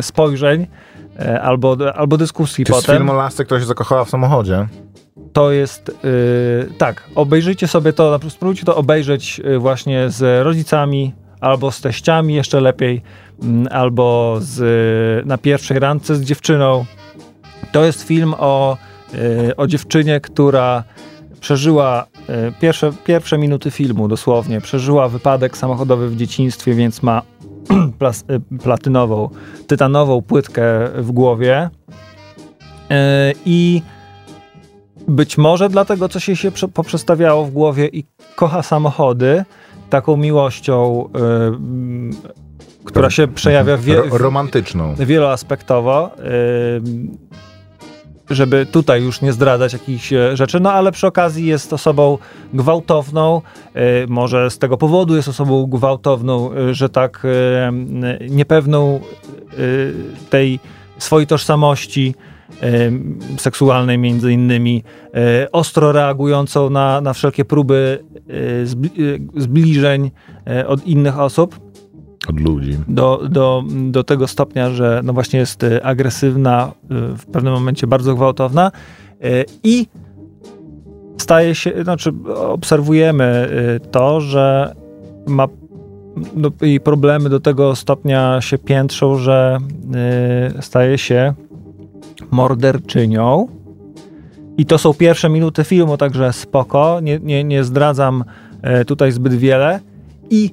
spojrzeń 0.00 0.66
y, 1.20 1.40
albo, 1.40 1.76
albo 1.94 2.16
dyskusji 2.16 2.64
To 2.64 2.74
jest 2.74 2.86
potem 2.86 2.98
film 2.98 3.10
o 3.10 3.14
lasce, 3.14 3.44
która 3.44 3.60
się 3.60 3.66
zakochała 3.66 4.04
w 4.04 4.10
samochodzie. 4.10 4.66
to 5.32 5.50
jest 5.50 5.88
y, 5.88 5.92
tak, 6.78 7.02
obejrzyjcie 7.14 7.68
sobie 7.68 7.92
to, 7.92 8.18
na- 8.24 8.30
spróbujcie 8.30 8.64
to 8.64 8.76
obejrzeć 8.76 9.40
y, 9.46 9.58
właśnie 9.58 10.10
z 10.10 10.44
rodzicami 10.44 11.14
albo 11.40 11.70
z 11.72 11.80
teściami 11.80 12.34
jeszcze 12.34 12.60
lepiej, 12.60 13.02
mm, 13.42 13.68
albo 13.70 14.36
z, 14.40 15.26
na 15.26 15.38
pierwszej 15.38 15.78
randce 15.78 16.14
z 16.16 16.22
dziewczyną. 16.22 16.84
To 17.72 17.84
jest 17.84 18.02
film 18.02 18.34
o, 18.38 18.76
y, 19.14 19.56
o 19.56 19.66
dziewczynie, 19.66 20.20
która 20.20 20.84
przeżyła 21.40 22.06
pierwsze, 22.60 22.92
pierwsze 23.04 23.38
minuty 23.38 23.70
filmu 23.70 24.08
dosłownie, 24.08 24.60
przeżyła 24.60 25.08
wypadek 25.08 25.56
samochodowy 25.56 26.08
w 26.08 26.16
dzieciństwie, 26.16 26.74
więc 26.74 27.02
ma 27.02 27.22
plas, 27.98 28.24
y, 28.54 28.58
platynową, 28.58 29.28
tytanową 29.66 30.22
płytkę 30.22 30.88
w 30.96 31.12
głowie 31.12 31.70
Y, 32.90 33.34
i 33.46 33.82
być 35.08 35.38
może 35.38 35.68
dlatego, 35.68 36.08
co 36.08 36.20
się, 36.20 36.36
się 36.36 36.50
prze- 36.50 36.68
poprzestawiało 36.68 37.44
w 37.44 37.50
głowie 37.50 37.86
i 37.86 38.04
kocha 38.36 38.62
samochody 38.62 39.44
taką 39.90 40.16
miłością, 40.16 41.08
która 42.84 43.10
się 43.10 43.28
przejawia 43.28 43.76
wie, 43.76 43.96
Ro- 43.96 44.18
romantyczną. 44.18 44.94
wieloaspektowo, 44.94 46.10
żeby 48.30 48.66
tutaj 48.66 49.02
już 49.02 49.20
nie 49.20 49.32
zdradzać 49.32 49.72
jakichś 49.72 50.12
e, 50.12 50.36
rzeczy, 50.36 50.60
no 50.60 50.72
ale 50.72 50.92
przy 50.92 51.06
okazji 51.06 51.46
jest 51.46 51.72
osobą 51.72 52.18
gwałtowną, 52.54 53.42
y, 53.76 54.06
może 54.08 54.50
z 54.50 54.58
tego 54.58 54.76
powodu 54.76 55.16
jest 55.16 55.28
osobą 55.28 55.66
gwałtowną, 55.66 56.52
y, 56.52 56.74
że 56.74 56.88
tak 56.88 57.26
niepewną 58.30 59.00
tej 60.30 60.60
swojej 60.98 61.26
tożsamości 61.26 62.14
seksualnej 63.38 63.98
między 63.98 64.32
innymi, 64.32 64.82
ostro 65.52 65.92
reagującą 65.92 66.70
na, 66.70 67.00
na 67.00 67.12
wszelkie 67.12 67.44
próby 67.44 68.04
zbli- 68.64 69.28
zbliżeń 69.36 70.10
od 70.66 70.86
innych 70.86 71.18
osób 71.20 71.60
Od 72.28 72.40
ludzi. 72.40 72.78
do, 72.88 73.22
do, 73.28 73.64
do 73.90 74.04
tego 74.04 74.28
stopnia, 74.28 74.70
że 74.70 75.00
no 75.04 75.12
właśnie 75.12 75.38
jest 75.38 75.62
y, 75.62 75.84
agresywna, 75.84 76.72
y, 76.84 77.16
w 77.16 77.26
pewnym 77.26 77.52
momencie 77.52 77.86
bardzo 77.86 78.14
gwałtowna 78.14 78.72
y, 79.24 79.44
i 79.64 79.86
staje 81.18 81.54
się, 81.54 81.84
znaczy 81.84 82.12
obserwujemy 82.36 83.48
to, 83.90 84.20
że 84.20 84.74
ma 85.26 85.48
no, 86.36 86.50
jej 86.62 86.80
problemy 86.80 87.28
do 87.28 87.40
tego 87.40 87.76
stopnia 87.76 88.40
się 88.40 88.58
piętrzą, 88.58 89.16
że 89.16 89.58
staje 90.60 90.98
się 90.98 91.34
morderczynią. 92.30 93.48
I 94.58 94.66
to 94.66 94.78
są 94.78 94.94
pierwsze 94.94 95.28
minuty 95.28 95.64
filmu, 95.64 95.96
także 95.96 96.32
spoko. 96.32 97.00
Nie, 97.02 97.18
nie, 97.18 97.44
nie 97.44 97.64
zdradzam 97.64 98.24
tutaj 98.86 99.12
zbyt 99.12 99.34
wiele. 99.34 99.80
I, 100.30 100.50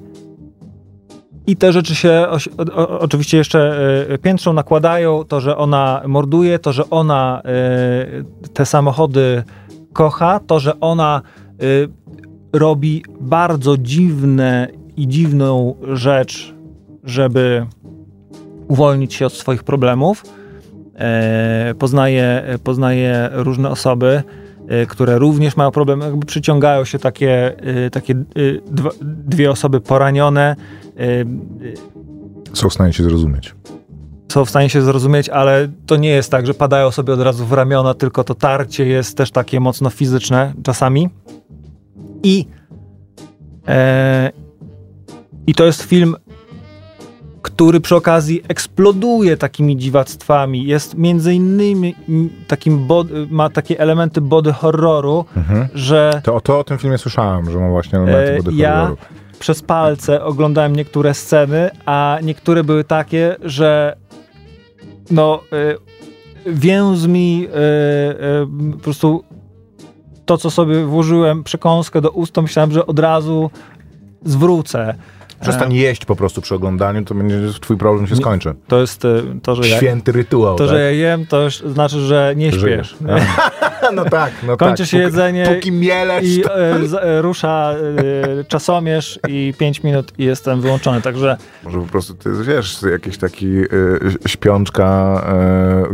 I 1.47 1.55
te 1.55 1.73
rzeczy 1.73 1.95
się 1.95 2.27
o, 2.29 2.37
o, 2.75 2.99
oczywiście 2.99 3.37
jeszcze 3.37 3.79
e, 4.09 4.17
piętrzą, 4.17 4.53
nakładają. 4.53 5.23
To, 5.23 5.41
że 5.41 5.57
ona 5.57 6.01
morduje, 6.07 6.59
to, 6.59 6.73
że 6.73 6.89
ona 6.89 7.41
e, 7.45 8.49
te 8.53 8.65
samochody 8.65 9.43
kocha, 9.93 10.39
to, 10.47 10.59
że 10.59 10.79
ona 10.79 11.21
e, 11.51 11.63
robi 12.53 13.03
bardzo 13.19 13.77
dziwne 13.77 14.67
i 14.97 15.07
dziwną 15.07 15.75
rzecz, 15.93 16.53
żeby 17.03 17.65
uwolnić 18.67 19.13
się 19.13 19.25
od 19.25 19.33
swoich 19.33 19.63
problemów. 19.63 20.23
Poznaje, 21.79 22.43
poznaje 22.63 23.29
różne 23.31 23.69
osoby, 23.69 24.23
które 24.89 25.19
również 25.19 25.57
mają 25.57 25.71
problemy, 25.71 26.05
jakby 26.05 26.25
przyciągają 26.25 26.85
się 26.85 26.99
takie, 26.99 27.57
e, 27.85 27.89
takie 27.89 28.15
dwa, 28.71 28.89
dwie 29.01 29.51
osoby 29.51 29.81
poranione, 29.81 30.55
Są 32.53 32.69
w 32.69 32.73
stanie 32.73 32.93
się 32.93 33.03
zrozumieć. 33.03 33.55
są 34.31 34.45
w 34.45 34.49
stanie 34.49 34.69
się 34.69 34.81
zrozumieć, 34.81 35.29
ale 35.29 35.67
to 35.85 35.95
nie 35.95 36.09
jest 36.09 36.31
tak, 36.31 36.47
że 36.47 36.53
padają 36.53 36.91
sobie 36.91 37.13
od 37.13 37.21
razu 37.21 37.45
w 37.45 37.53
ramiona, 37.53 37.93
tylko 37.93 38.23
to 38.23 38.35
tarcie 38.35 38.85
jest 38.85 39.17
też 39.17 39.31
takie 39.31 39.59
mocno 39.59 39.89
fizyczne 39.89 40.53
czasami. 40.63 41.09
I, 42.23 42.45
e, 43.67 44.31
i 45.47 45.53
to 45.55 45.65
jest 45.65 45.81
film, 45.81 46.15
który 47.41 47.79
przy 47.79 47.95
okazji 47.95 48.41
eksploduje 48.47 49.37
takimi 49.37 49.77
dziwactwami. 49.77 50.65
Jest 50.65 50.97
między 50.97 51.33
innymi 51.33 51.95
takim 52.47 52.87
bod, 52.87 53.07
ma 53.29 53.49
takie 53.49 53.79
elementy 53.79 54.21
body 54.21 54.53
horroru, 54.53 55.25
Mhm. 55.37 55.67
że 55.73 56.21
To, 56.23 56.41
to 56.41 56.59
o 56.59 56.63
tym 56.63 56.77
filmie 56.77 56.97
słyszałem, 56.97 57.51
że 57.51 57.59
ma 57.59 57.69
właśnie 57.69 57.99
elementy 57.99 58.31
E, 58.33 58.37
body 58.43 58.57
ja- 58.57 58.75
horroru. 58.81 58.97
przez 59.39 59.61
palce 59.61 60.23
oglądałem 60.23 60.75
niektóre 60.75 61.13
sceny, 61.13 61.69
a 61.85 62.17
niektóre 62.23 62.63
były 62.63 62.83
takie, 62.83 63.35
że 63.43 63.95
no 65.11 65.41
y, 66.47 66.51
więz 66.53 67.07
mi 67.07 67.47
y, 67.47 68.71
po 68.71 68.77
prostu 68.77 69.23
to, 70.25 70.37
co 70.37 70.49
sobie 70.51 70.85
włożyłem, 70.85 71.43
przekąskę 71.43 72.01
do 72.01 72.09
ust, 72.11 72.33
to 72.33 72.41
myślałem, 72.41 72.71
że 72.71 72.85
od 72.85 72.99
razu 72.99 73.49
zwrócę. 74.25 74.95
Przestań 75.41 75.73
jeść 75.73 76.05
po 76.05 76.15
prostu 76.15 76.41
przy 76.41 76.55
oglądaniu, 76.55 77.05
to 77.05 77.15
będzie, 77.15 77.59
twój 77.61 77.77
problem 77.77 78.07
się 78.07 78.15
skończy. 78.15 78.53
To 78.67 78.81
jest 78.81 79.05
y, 79.05 79.23
to, 79.43 79.55
że 79.55 79.67
ja, 79.69 79.77
Święty 79.77 80.11
rytuał, 80.11 80.55
to, 80.55 80.63
tak? 80.63 80.75
że 80.75 80.81
ja 80.81 80.91
jem, 80.91 81.25
to 81.25 81.49
znaczy, 81.49 81.99
że 81.99 82.33
nie 82.37 82.51
śpiesz. 82.51 82.95
No 83.95 84.05
tak, 84.05 84.31
no 84.47 84.57
Kończy 84.57 84.83
tak. 84.83 84.89
się 84.89 84.97
Póki- 84.97 85.03
jedzenie 85.05 85.45
Póki 85.55 85.71
mielesz, 85.71 86.23
I 86.25 86.41
e, 86.41 86.87
z, 86.87 86.93
e, 86.93 87.21
rusza 87.21 87.73
e, 88.39 88.43
czasomierz 88.43 89.19
i 89.27 89.53
5 89.57 89.83
minut 89.83 90.13
i 90.17 90.23
jestem 90.25 90.61
wyłączony, 90.61 91.01
także 91.01 91.37
Może 91.63 91.79
po 91.79 91.85
prostu 91.87 92.13
ty, 92.13 92.29
wiesz, 92.43 92.81
jakiś 92.91 93.17
taki 93.17 93.47
śpiączka 94.27 95.21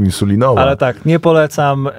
insulinowa. 0.06 0.62
Ale 0.62 0.78
tak, 0.78 1.06
nie 1.06 1.20
polecam 1.20 1.88
e, 1.88 1.92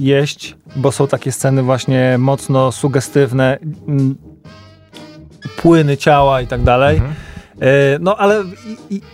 jeść, 0.00 0.56
bo 0.76 0.92
są 0.92 1.06
takie 1.06 1.32
sceny 1.32 1.62
właśnie 1.62 2.16
mocno 2.18 2.72
sugestywne, 2.72 3.58
m, 3.88 4.14
płyny 5.62 5.96
ciała 5.96 6.40
i 6.40 6.46
tak 6.46 6.62
dalej. 6.62 6.96
Mhm. 6.96 7.14
E, 7.60 7.98
no 8.00 8.16
ale 8.16 8.44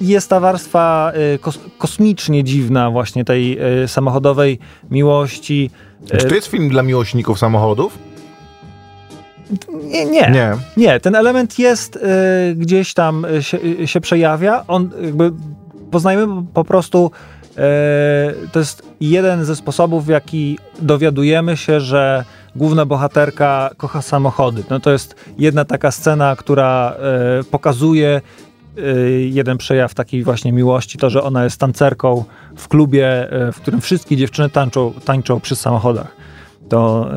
jest 0.01 0.31
ta 0.31 0.41
warstwa 0.41 1.13
e, 1.15 1.39
kos, 1.39 1.59
kosmicznie 1.79 2.45
dziwna 2.45 2.91
właśnie 2.91 3.25
tej 3.25 3.59
e, 3.59 3.89
samochodowej 3.89 4.59
miłości. 4.91 5.71
Czy 6.19 6.27
to 6.27 6.35
jest 6.35 6.47
film 6.47 6.69
dla 6.69 6.83
miłośników 6.83 7.39
samochodów? 7.39 7.99
nie, 9.85 10.05
nie, 10.05 10.31
Nie. 10.31 10.53
Nie, 10.77 11.01
ten 11.01 11.15
element 11.15 11.59
jest 11.59 11.99
gdzieś 12.55 12.95
tam 12.95 13.27
się, 13.41 13.87
się 13.87 14.01
przejawia. 14.01 14.65
On 14.69 14.91
jakby 15.03 15.33
poznajemy 15.91 16.43
po 16.55 16.65
prostu. 16.65 17.11
to 18.53 18.59
jest 18.59 18.83
jeden 19.01 19.45
ze 19.45 19.57
sposobów, 19.57 20.07
w 20.07 20.09
jaki 20.09 20.59
dowiadujemy 20.79 21.57
się, 21.57 21.81
że 21.81 22.25
główna 22.57 22.87
bohaterka 22.87 23.71
kocha 23.77 24.03
samochody. 24.03 24.65
No 24.71 24.81
to 24.81 24.91
jest 24.91 25.15
jedna 25.39 25.65
taka 25.65 25.91
scena, 25.91 26.37
która 26.37 26.97
e, 27.41 27.45
pokazuje 27.45 28.21
e, 28.79 28.81
jeden 29.11 29.59
przejaw 29.59 29.95
takiej 29.95 30.25
właśnie 30.25 30.53
miłości, 30.53 30.99
to, 30.99 31.11
że 31.11 31.23
ona 31.23 31.45
jest 31.45 31.61
tancerką 31.61 32.25
w 32.57 32.69
klubie, 32.69 33.33
e, 33.33 33.53
w 33.53 33.61
którym 33.61 33.81
wszystkie 33.81 34.17
dziewczyny 34.17 34.51
tańczą, 34.51 34.93
tańczą 35.05 35.41
przy 35.41 35.57
samochodach. 35.57 36.17
To, 36.69 37.11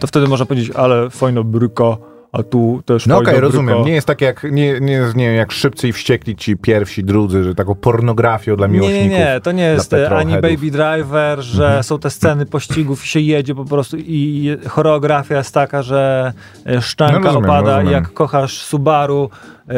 to 0.00 0.06
wtedy 0.06 0.28
można 0.28 0.46
powiedzieć, 0.46 0.70
ale 0.70 1.10
fajna 1.10 1.42
bryka, 1.42 1.96
a 2.32 2.42
tu 2.42 2.82
też 2.86 3.06
No 3.06 3.18
okej, 3.18 3.40
rozumiem. 3.40 3.66
bryka. 3.66 3.82
Nie 3.88 3.92
jest 3.94 4.06
tak 4.06 4.20
jak, 4.20 4.44
nie, 4.50 4.80
nie, 4.80 4.92
jest, 4.92 5.16
nie 5.16 5.26
wiem, 5.26 5.36
jak 5.36 5.52
szybcy 5.52 5.88
i 5.88 5.92
wściekli 5.92 6.36
ci 6.36 6.56
pierwsi, 6.56 7.04
drudzy, 7.04 7.44
że 7.44 7.54
taką 7.54 7.74
pornografią 7.74 8.56
dla 8.56 8.68
miłośników. 8.68 9.02
nie, 9.10 9.18
nie, 9.18 9.40
to 9.42 9.52
nie 9.52 9.62
jest 9.62 9.92
e, 9.92 10.10
ani. 10.10 10.32
Baby 10.34 10.70
Driver, 10.70 11.40
że 11.40 11.64
Mhm. 11.64 11.82
są 11.82 11.98
te 11.98 12.10
sceny 12.10 12.46
pościgów 12.46 13.04
i 13.04 13.08
się 13.08 13.20
jedzie 13.20 13.54
po 13.54 13.64
prostu 13.64 13.96
i 13.98 14.56
choreografia 14.68 15.36
jest 15.36 15.54
taka, 15.54 15.82
że 15.82 16.32
e, 16.66 16.82
szczęka 16.82 17.18
No 17.18 17.24
rozumiem, 17.26 17.50
opada 17.50 17.70
rozumiem. 17.76 17.92
jak 17.92 18.12
kochasz 18.12 18.62
Subaru 18.62 19.30
e, 19.68 19.74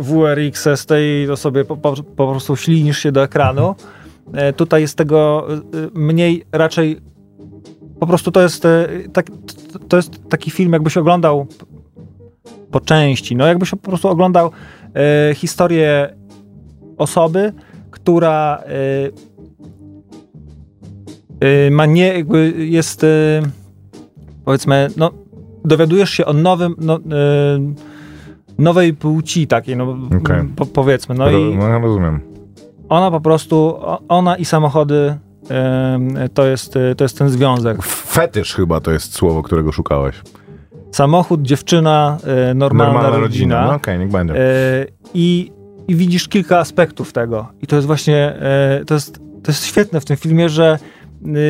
WRX 0.00 0.68
z 0.74 0.86
tej, 0.86 1.26
to 1.26 1.36
sobie 1.36 1.64
po, 1.64 1.76
po, 1.76 1.94
po 2.16 2.30
prostu 2.30 2.56
ślinisz 2.56 2.98
się 2.98 3.12
do 3.12 3.22
ekranu. 3.22 3.74
E, 4.34 4.52
tutaj 4.52 4.80
jest 4.82 4.96
tego 4.98 5.46
mniej, 5.94 6.44
raczej 6.52 7.00
po 8.02 8.06
prostu 8.06 8.30
to 8.30 8.42
jest, 8.42 8.64
e, 8.64 8.88
tak, 9.12 9.26
to 9.88 9.96
jest 9.96 10.28
taki 10.28 10.50
film, 10.50 10.72
jakbyś 10.72 10.96
oglądał 10.96 11.46
po 12.70 12.80
części, 12.80 13.36
no 13.36 13.46
jakbyś 13.46 13.70
po 13.70 13.76
prostu 13.76 14.08
oglądał 14.08 14.50
e, 14.94 15.34
historię 15.34 16.14
osoby, 16.98 17.52
która 17.90 18.62
y, 21.42 21.46
y, 21.46 21.70
ma 21.70 21.86
nie, 21.86 22.06
jakby 22.06 22.52
jest, 22.58 23.06
powiedzmy, 24.44 24.88
no, 24.96 25.10
dowiadujesz 25.64 26.10
się 26.10 26.26
o 26.26 26.32
nowym, 26.32 26.74
no, 26.78 26.98
nowej 28.58 28.94
płci 28.94 29.46
takiej, 29.46 29.76
no, 29.76 29.96
Okej. 30.20 30.48
po, 30.56 30.66
powiedzmy, 30.66 31.14
no 31.14 31.30
Ro- 31.30 31.38
i 31.38 31.56
no, 31.56 31.78
rozumiem. 31.78 32.20
ona 32.88 33.10
po 33.10 33.20
prostu, 33.20 33.74
ona 34.08 34.36
i 34.36 34.44
samochody 34.44 35.14
to 36.34 36.46
jest, 36.46 36.76
y, 36.76 36.94
to 36.94 37.04
jest 37.04 37.18
ten 37.18 37.28
związek. 37.28 37.82
Fetysz 37.82 38.54
chyba 38.54 38.80
to 38.80 38.92
jest 38.92 39.14
słowo, 39.14 39.42
którego 39.42 39.72
szukałeś. 39.72 40.16
Samochód, 40.92 41.42
dziewczyna, 41.42 42.18
y, 42.50 42.54
normalna, 42.54 43.10
rodzina. 43.10 43.66
No 43.66 43.74
okej, 43.74 43.98
niech 43.98 44.10
będzie. 44.10 44.34
E, 44.36 44.86
i, 45.14 45.52
I 45.88 45.94
widzisz 45.96 46.28
kilka 46.28 46.58
aspektów 46.58 47.12
tego. 47.12 47.46
I 47.62 47.66
to 47.66 47.76
jest 47.76 47.86
właśnie, 47.86 48.34
to 48.86 48.94
jest, 48.94 49.18
to 49.42 49.52
jest 49.52 49.66
świetne 49.66 50.00
w 50.00 50.04
tym 50.04 50.16
filmie, 50.16 50.48
że 50.48 50.78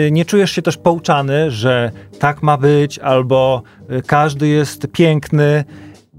y, 0.06 0.10
nie 0.12 0.24
czujesz 0.24 0.50
się 0.50 0.62
też 0.62 0.76
pouczany, 0.76 1.50
że 1.50 1.92
tak 2.18 2.42
ma 2.42 2.56
być, 2.56 2.98
albo 2.98 3.62
y, 3.90 4.02
każdy 4.02 4.48
jest 4.48 4.86
piękny. 4.92 5.64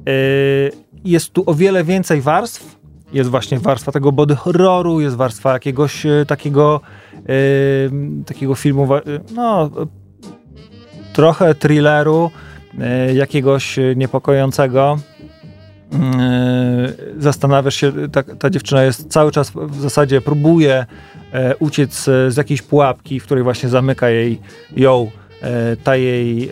Y, 0.10 0.72
Jest 1.06 1.34
tu 1.34 1.44
o 1.46 1.54
wiele 1.54 1.84
więcej 1.84 2.22
warstw. 2.22 2.78
Jest 3.14 3.30
właśnie 3.30 3.60
warstwa 3.60 3.92
tego 3.92 4.12
body 4.12 4.36
horroru, 4.36 5.02
jest 5.02 5.16
warstwa 5.16 5.54
jakiegoś 5.54 6.06
takiego, 6.28 6.82
takiego 8.26 8.56
filmu, 8.56 8.88
no, 9.36 9.70
trochę 11.14 11.56
thrilleru, 11.56 12.32
e, 12.80 13.14
jakiegoś 13.14 13.80
niepokojącego. 13.96 15.00
E, 15.94 16.94
Zastanawiasz 17.18 17.76
się, 17.76 17.92
ta, 18.12 18.24
ta 18.24 18.50
dziewczyna 18.50 18.84
jest 18.84 19.10
cały 19.10 19.32
czas 19.32 19.52
w 19.56 19.82
zasadzie 19.82 20.22
próbuje 20.22 20.86
e, 21.34 21.56
uciec 21.56 22.04
z 22.04 22.38
jakiejś 22.38 22.62
pułapki, 22.62 23.20
w 23.20 23.26
której 23.26 23.44
właśnie 23.44 23.70
zamyka 23.70 24.10
jej 24.10 24.42
ją 24.76 25.12
ta 25.84 25.96
jej, 25.96 26.50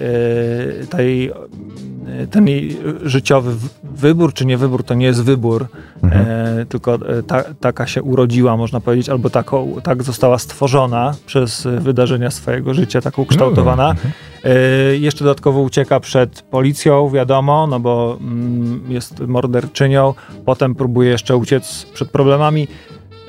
e, 0.81 0.87
ta 0.89 1.01
jej 1.01 1.29
e, 1.29 2.27
ten 2.31 2.47
jej 2.47 2.77
życiowy 3.03 3.55
wybór, 3.83 4.33
czy 4.33 4.45
nie 4.45 4.57
wybór, 4.57 4.83
to 4.83 4.93
nie 4.93 5.05
jest 5.05 5.23
wybór, 5.23 5.67
e, 6.03 6.65
tylko 6.69 6.95
e, 6.95 7.23
ta, 7.23 7.43
taka 7.59 7.87
się 7.87 8.03
urodziła, 8.03 8.57
można 8.57 8.79
powiedzieć, 8.79 9.09
albo 9.09 9.29
taką, 9.29 9.75
tak 9.83 10.03
została 10.03 10.39
stworzona 10.39 11.13
przez 11.25 11.65
e, 11.65 11.79
wydarzenia 11.79 12.31
swojego 12.31 12.73
życia, 12.73 13.01
tak 13.01 13.19
ukształtowana. 13.19 13.95
E, 14.43 14.49
jeszcze 14.97 15.23
dodatkowo 15.23 15.61
ucieka 15.61 15.99
przed 15.99 16.41
policją, 16.41 17.09
wiadomo, 17.09 17.67
no 17.67 17.79
bo 17.79 18.17
mm, 18.21 18.81
jest 18.89 19.19
morderczynią, 19.19 20.13
potem 20.45 20.75
próbuje 20.75 21.09
jeszcze 21.09 21.37
uciec 21.37 21.85
przed 21.93 22.09
problemami, 22.09 22.67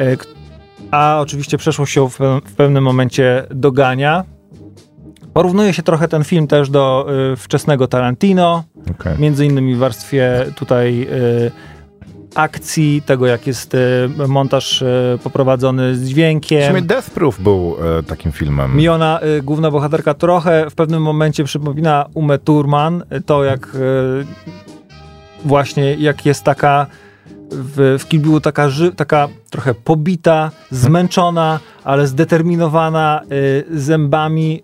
e, 0.00 0.16
a 0.90 1.18
oczywiście 1.20 1.58
przeszłość 1.58 1.92
się 1.92 2.08
w 2.44 2.54
pewnym 2.56 2.84
momencie 2.84 3.46
dogania. 3.50 4.24
Porównuje 5.34 5.72
się 5.72 5.82
trochę 5.82 6.08
ten 6.08 6.24
film 6.24 6.46
też 6.46 6.70
do 6.70 7.06
y, 7.32 7.36
wczesnego 7.36 7.86
Tarantino, 7.88 8.64
Okej. 8.90 9.18
między 9.18 9.46
innymi 9.46 9.74
w 9.74 9.78
warstwie 9.78 10.46
tutaj 10.56 11.06
y, 11.12 11.50
akcji, 12.34 13.02
tego 13.06 13.26
jak 13.26 13.46
jest 13.46 13.74
y, 13.74 13.78
montaż 14.28 14.82
y, 14.82 15.18
poprowadzony 15.24 15.94
z 15.96 16.02
W 16.02 16.06
dźwiękiem. 16.06 16.68
sumie 16.68 16.82
Death 16.82 17.10
Proof 17.10 17.40
był 17.40 17.76
e, 17.98 18.02
takim 18.02 18.32
filmem. 18.32 18.76
Mi 18.76 18.88
ona, 18.88 19.20
y, 19.38 19.42
główna 19.42 19.70
bohaterka, 19.70 20.14
trochę 20.14 20.70
w 20.70 20.74
pewnym 20.74 21.02
momencie 21.02 21.44
przypomina 21.44 22.06
Umę 22.14 22.38
Thurman. 22.38 23.02
Y, 23.12 23.20
To 23.20 23.44
jak 23.44 23.74
y, 23.74 23.78
właśnie, 25.44 25.94
jak 25.94 26.26
jest 26.26 26.44
taka 26.44 26.86
w, 27.50 27.96
w 28.00 28.08
Kill 28.08 28.20
Billu 28.20 28.40
taka, 28.40 28.68
ży, 28.68 28.92
taka 28.92 29.28
trochę 29.52 29.74
pobita, 29.74 30.50
zmęczona, 30.70 31.60
ale 31.84 32.06
zdeterminowana 32.06 33.20
y, 33.32 33.80
zębami, 33.80 34.62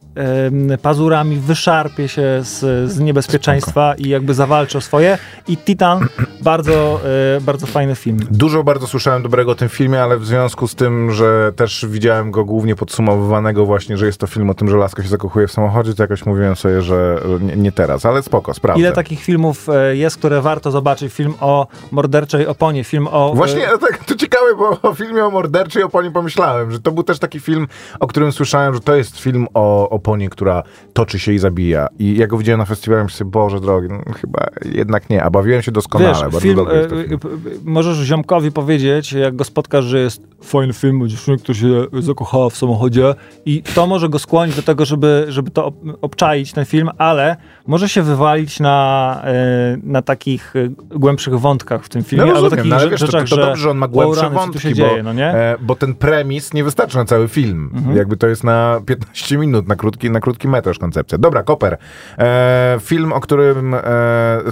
y, 0.74 0.79
pazurami, 0.79 1.37
wyszarpie 1.37 2.09
się 2.09 2.22
z, 2.42 2.90
z 2.90 2.98
niebezpieczeństwa 2.98 3.94
i 3.98 4.09
jakby 4.09 4.35
zawalczy 4.35 4.79
o 4.79 4.81
swoje. 4.81 5.18
I 5.48 5.57
Titan, 5.57 6.07
bardzo, 6.42 7.01
y, 7.37 7.40
bardzo 7.40 7.66
fajny 7.66 7.94
film. 7.94 8.18
Dużo 8.31 8.64
bardzo 8.64 8.87
słyszałem 8.87 9.22
dobrego 9.22 9.53
o 9.53 9.55
tym 9.55 9.68
filmie, 9.68 10.03
ale 10.03 10.18
w 10.18 10.27
związku 10.27 10.68
z 10.68 10.74
tym, 10.74 11.12
że 11.12 11.53
też 11.57 11.87
widziałem 11.88 12.31
go 12.31 12.44
głównie 12.44 12.74
podsumowywanego 12.74 13.66
właśnie, 13.66 13.96
że 13.96 14.07
jest 14.07 14.20
to 14.20 14.27
film 14.27 14.51
o 14.51 14.55
tym, 14.55 14.68
że 14.68 14.77
laska 14.77 15.03
się 15.03 15.09
zakochuje 15.09 15.46
w 15.46 15.53
samochodzie, 15.53 15.94
to 15.94 16.03
jakoś 16.03 16.27
mówiłem 16.27 16.57
sobie, 16.57 16.83
że 16.83 16.88
że 16.88 17.38
nie, 17.40 17.57
nie 17.57 17.72
teraz, 17.72 18.07
ale 18.07 18.22
spoko, 18.22 18.55
sprawdzę. 18.55 18.81
Ile 18.81 18.92
takich 18.92 19.20
filmów 19.20 19.68
e, 19.68 19.96
jest, 19.96 20.16
które 20.16 20.40
warto 20.40 20.70
zobaczyć? 20.70 21.12
Film 21.12 21.35
o 21.40 21.66
morderczej 21.90 22.46
oponie, 22.46 22.85
film 22.85 23.09
o... 23.11 23.33
Właśnie 23.35 23.72
e, 23.72 23.79
tak, 23.79 24.05
to 24.05 24.14
ciekawe, 24.14 24.55
bo 24.59 24.78
o 24.83 24.95
filmie 24.95 25.25
o 25.25 25.31
morderczej 25.31 25.83
oponie 25.83 26.11
pomyślałem, 26.11 26.71
że 26.71 26.81
to 26.81 26.93
był 26.93 27.03
też 27.03 27.19
taki 27.19 27.41
film, 27.41 27.67
o 28.01 28.07
którym 28.07 28.33
słyszałem, 28.33 28.75
że 28.75 28.81
to 28.81 28.97
jest 28.97 29.19
film 29.21 29.47
o 29.55 29.88
oponie, 29.91 30.29
która 30.29 30.62
toczy 30.93 31.19
się 31.19 31.33
i 31.33 31.38
zabija. 31.38 31.87
I 31.99 32.17
jak 32.17 32.31
go 32.31 32.38
widziałem 32.38 32.59
na 32.59 32.64
festiwalu, 32.64 33.05
myślałem 33.05 33.19
sobie, 33.19 33.31
Boże 33.31 33.61
drogi, 33.61 33.88
no, 33.91 34.12
chyba 34.12 34.47
jednak 34.64 35.11
nie, 35.11 35.25
a 35.25 35.31
bawiłem 35.31 35.62
się 35.62 35.73
doskonale. 35.73 36.11
Wiesz, 36.12 36.21
bardzo 36.23 36.41
film, 36.41 36.57
dobry 36.57 36.77
jest 36.77 36.93
e, 36.93 36.97
film. 37.03 37.14
e, 37.14 37.19
p- 37.19 37.29
możesz 37.64 37.97
ziomkowi 37.99 38.53
powiedzieć, 38.53 39.12
jak 39.12 39.37
go 39.37 39.45
spotkasz, 39.45 39.85
że 39.85 39.99
jest 39.99 40.23
fajny 40.43 40.73
film 40.73 41.03
o 41.03 41.07
dziewczynie, 41.07 41.37
która 41.38 41.59
się 41.59 41.87
zakochała 41.99 42.51
w 42.51 42.57
samochodzie 42.57 43.14
i 43.47 43.62
to 43.75 43.87
może 43.87 44.09
go 44.09 44.19
skłonić 44.19 44.57
do 44.57 44.62
tego, 44.62 44.85
żeby, 44.85 45.27
żeby 45.29 45.51
to 45.51 45.67
ob- 45.67 45.99
obczaić, 46.03 46.53
ten 46.53 46.64
film, 46.64 46.91
ale 46.99 47.37
może 47.67 47.88
się 47.88 48.03
wywalić 48.03 48.61
na, 48.61 49.21
e, 49.25 49.77
na 49.83 50.03
takich 50.03 50.57
e, 50.57 50.69
głębszych 50.99 51.41
wątkach 51.41 51.85
w 51.85 51.88
tym 51.88 52.05
filmie, 52.05 52.25
No 52.25 52.37
albo 52.37 52.51
takich 52.51 52.64
no, 52.71 52.77
ale 52.77 52.91
wiesz, 52.91 53.01
rzeczach, 53.01 53.29
to, 53.29 53.37
to 53.37 53.43
dobrze, 53.47 53.62
że 53.62 53.71
on 53.71 53.77
ma 53.77 53.88
głębsze 53.88 54.23
rany, 54.23 54.35
wątki, 54.35 54.67
się 54.68 54.83
bo, 54.83 54.88
dzieje, 54.88 55.02
no 55.02 55.12
nie? 55.12 55.26
e, 55.26 55.57
bo 55.61 55.76
ten 55.76 55.94
premis 55.94 56.54
nie 56.54 56.64
wystarczy 56.64 56.96
na 56.96 57.04
cały 57.04 57.28
film. 57.28 57.70
Mhm. 57.74 57.96
Jakby 57.96 58.16
to 58.16 58.26
jest 58.26 58.44
na 58.44 58.81
15 58.87 59.38
minut, 59.38 59.68
na 59.68 59.76
krótki, 59.76 60.11
na 60.11 60.20
krótki 60.20 60.48
metraż 60.48 60.78
koncepcja. 60.78 61.18
Dobra, 61.18 61.42
Koper. 61.42 61.78
E, 62.18 62.76
film, 62.81 63.12
o 63.12 63.20
którym 63.20 63.74
e, 63.74 63.78
e, 63.78 64.42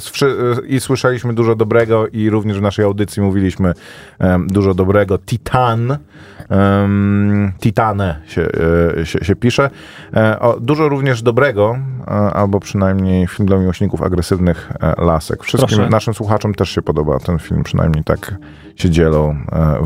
i 0.68 0.81
słyszeliśmy 0.81 1.35
dużo 1.35 1.55
dobrego 1.55 2.07
i 2.07 2.31
również 2.31 2.59
w 2.59 2.62
naszej 2.62 2.85
audycji 2.85 3.22
mówiliśmy 3.22 3.72
e, 4.20 4.38
dużo 4.46 4.74
dobrego. 4.74 5.18
Titan. 5.18 5.98
Titane 7.61 8.21
się, 8.27 8.49
e, 9.01 9.07
się, 9.07 9.25
się 9.25 9.37
pisze. 9.37 9.71
E, 10.17 10.41
o, 10.41 10.61
dużo 10.61 10.89
również 10.89 11.23
dobrego, 11.23 11.79
e, 12.01 12.11
albo 12.11 12.61
przynajmniej 12.61 13.27
film 13.27 13.47
dla 13.47 13.59
miłośników 13.59 14.03
agresywnych 14.03 14.73
lasek. 14.99 15.43
Wszystkim 15.43 15.77
Proszę. 15.77 15.91
naszym 15.91 16.15
słuchaczom 16.15 16.55
też 16.55 16.71
się 16.71 16.83
podoba 16.83 17.19
ten 17.19 17.39
film, 17.39 17.63
przynajmniej 17.63 18.05
tak 18.05 18.35
się 18.77 18.91
dzielą 18.91 19.37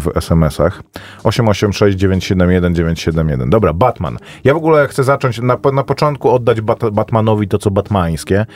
w 0.01 0.17
SMS-ach. 0.17 0.83
886 1.25 1.99
971 1.99 2.75
971. 2.75 3.51
Dobra, 3.51 3.73
Batman. 3.73 4.17
Ja 4.45 4.55
w 4.55 4.57
ogóle 4.57 4.89
chcę 4.89 5.05
zacząć 5.05 5.39
na, 5.39 5.57
na 5.73 5.83
początku 5.83 6.31
oddać 6.31 6.61
Bat 6.61 6.91
Batmanowi 6.93 7.49
to, 7.49 7.59
co 7.59 7.71
batmańskie. 7.71 8.47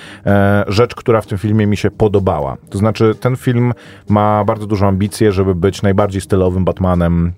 Rzecz, 0.67 0.95
która 0.95 1.21
w 1.21 1.27
tym 1.27 1.38
filmie 1.38 1.67
mi 1.67 1.77
się 1.77 1.90
podobała. 1.90 2.57
To 2.71 2.79
znaczy, 2.79 3.14
ten 3.21 3.37
film 3.37 3.73
ma 4.09 4.45
bardzo 4.45 4.67
dużą 4.67 4.88
ambicję, 4.88 5.33
żeby 5.33 5.55
być 5.55 5.83
najbardziej 5.83 6.21
stylowym 6.21 6.64
Batmanem 6.64 7.33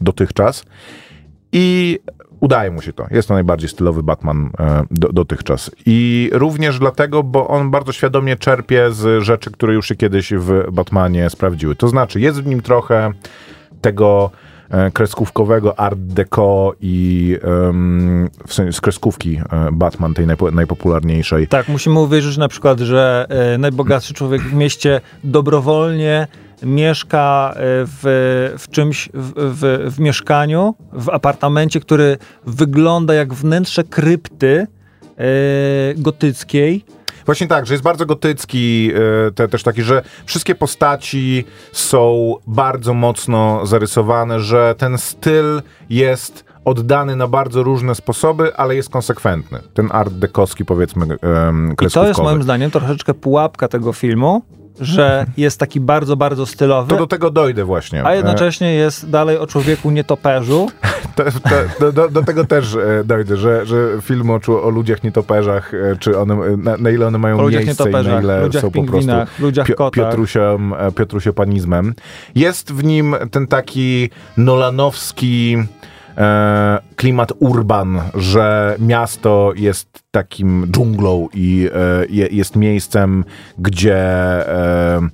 dotychczas. 0.00 0.64
I 1.52 1.98
udaje 2.40 2.70
mu 2.70 2.82
się 2.82 2.92
to. 2.92 3.06
Jest 3.10 3.28
to 3.28 3.34
najbardziej 3.34 3.68
stylowy 3.68 4.02
Batman 4.02 4.50
e, 4.58 4.84
do, 4.90 5.12
dotychczas. 5.12 5.70
I 5.86 6.30
również 6.32 6.78
dlatego, 6.78 7.22
bo 7.22 7.48
on 7.48 7.70
bardzo 7.70 7.92
świadomie 7.92 8.36
czerpie 8.36 8.92
z 8.92 9.22
rzeczy, 9.22 9.50
które 9.50 9.74
już 9.74 9.88
się 9.88 9.94
kiedyś 9.94 10.32
w 10.34 10.72
Batmanie 10.72 11.30
sprawdziły. 11.30 11.76
To 11.76 11.88
znaczy, 11.88 12.20
jest 12.20 12.42
w 12.42 12.46
nim 12.46 12.62
trochę 12.62 13.12
tego 13.80 14.30
e, 14.70 14.90
kreskówkowego 14.90 15.80
art 15.80 15.98
deco 15.98 16.72
i 16.80 17.36
em, 17.42 18.28
w 18.46 18.54
sensie 18.54 18.72
z 18.72 18.80
kreskówki 18.80 19.36
e, 19.36 19.68
Batman, 19.72 20.14
tej 20.14 20.26
najpo, 20.26 20.50
najpopularniejszej. 20.50 21.48
Tak, 21.48 21.68
musimy 21.68 22.00
uwierzyć 22.00 22.36
na 22.36 22.48
przykład, 22.48 22.80
że 22.80 23.26
najbogatszy 23.58 24.14
człowiek 24.14 24.42
w 24.42 24.54
mieście 24.54 25.00
dobrowolnie 25.24 26.26
mieszka 26.62 27.50
e, 27.52 27.56
w, 27.62 28.54
w 28.58 28.68
czymś, 28.68 29.08
w, 29.14 29.32
w, 29.36 29.94
w 29.94 30.00
mieszkaniu, 30.00 30.74
w 30.92 31.08
apartamencie, 31.08 31.80
który 31.80 32.18
wygląda 32.46 33.14
jak 33.14 33.34
wnętrze 33.34 33.84
krypty 33.84 34.66
e, 35.16 35.24
gotyckiej. 35.96 36.84
Właśnie 37.26 37.46
tak, 37.46 37.66
że 37.66 37.74
jest 37.74 37.84
bardzo 37.84 38.06
gotycki, 38.06 38.90
e, 39.28 39.30
te, 39.32 39.48
też 39.48 39.62
taki, 39.62 39.82
że 39.82 40.02
wszystkie 40.26 40.54
postaci 40.54 41.44
są 41.72 42.34
bardzo 42.46 42.94
mocno 42.94 43.66
zarysowane, 43.66 44.40
że 44.40 44.74
ten 44.78 44.98
styl 44.98 45.62
jest 45.90 46.44
oddany 46.64 47.16
na 47.16 47.26
bardzo 47.26 47.62
różne 47.62 47.94
sposoby, 47.94 48.56
ale 48.56 48.76
jest 48.76 48.88
konsekwentny. 48.90 49.58
Ten 49.74 49.88
art 49.92 50.12
dekowski, 50.14 50.64
powiedzmy, 50.64 51.04
em, 51.04 51.66
I 51.66 51.70
to 51.70 51.76
kreskówkowy. 51.76 52.08
jest 52.08 52.20
moim 52.20 52.42
zdaniem 52.42 52.70
troszeczkę 52.70 53.14
pułapka 53.14 53.68
tego 53.68 53.92
filmu, 53.92 54.42
że 54.80 55.26
jest 55.36 55.60
taki 55.60 55.80
bardzo, 55.80 56.16
bardzo 56.16 56.46
stylowy, 56.46 56.90
To 56.90 56.96
do 56.96 57.06
tego 57.06 57.30
dojdę 57.30 57.64
właśnie. 57.64 58.04
a 58.04 58.14
jednocześnie 58.14 58.74
jest 58.74 59.10
dalej 59.10 59.38
o 59.38 59.46
człowieku 59.46 59.90
nietoperzu. 59.90 60.70
Te, 61.14 61.24
te, 61.24 61.92
do, 61.92 62.08
do, 62.08 62.22
tego 62.22 62.44
też 62.44 62.74
e, 62.74 63.04
dojdę, 63.04 63.36
że, 63.36 63.66
że 63.66 63.88
film 64.02 64.30
o, 64.30 64.40
o 64.62 64.70
ludziach 64.70 65.02
nietoperzach, 65.02 65.74
e, 65.74 65.96
czy 65.98 66.18
one, 66.18 66.34
e, 66.34 66.56
na, 66.56 66.76
na 66.76 66.90
ile 66.90 67.06
one 67.06 67.18
mają 67.18 67.48
miejsce 67.48 67.90
i 67.90 67.92
na 67.92 68.20
ile 68.20 68.48
są 68.52 68.70
po 68.70 68.84
prostu 68.84 69.12
ludziach 69.38 69.74
kotach. 69.74 69.92
Piotrusiem, 69.92 70.74
Piotrusiopanizmem. 70.96 71.94
Jest 72.34 72.72
w 72.72 72.84
nim 72.84 73.16
ten 73.30 73.46
taki 73.46 74.10
nolanowski 74.36 75.56
e, 76.18 76.78
klimat 76.96 77.32
urban, 77.38 78.02
że 78.14 78.76
miasto 78.78 79.52
jest 79.56 79.88
takim 80.10 80.66
dżunglą 80.70 81.28
i 81.34 81.68
e, 81.74 82.06
je, 82.10 82.28
jest 82.30 82.56
miejscem, 82.56 83.24
gdzie 83.58 83.96
e, 83.96 85.08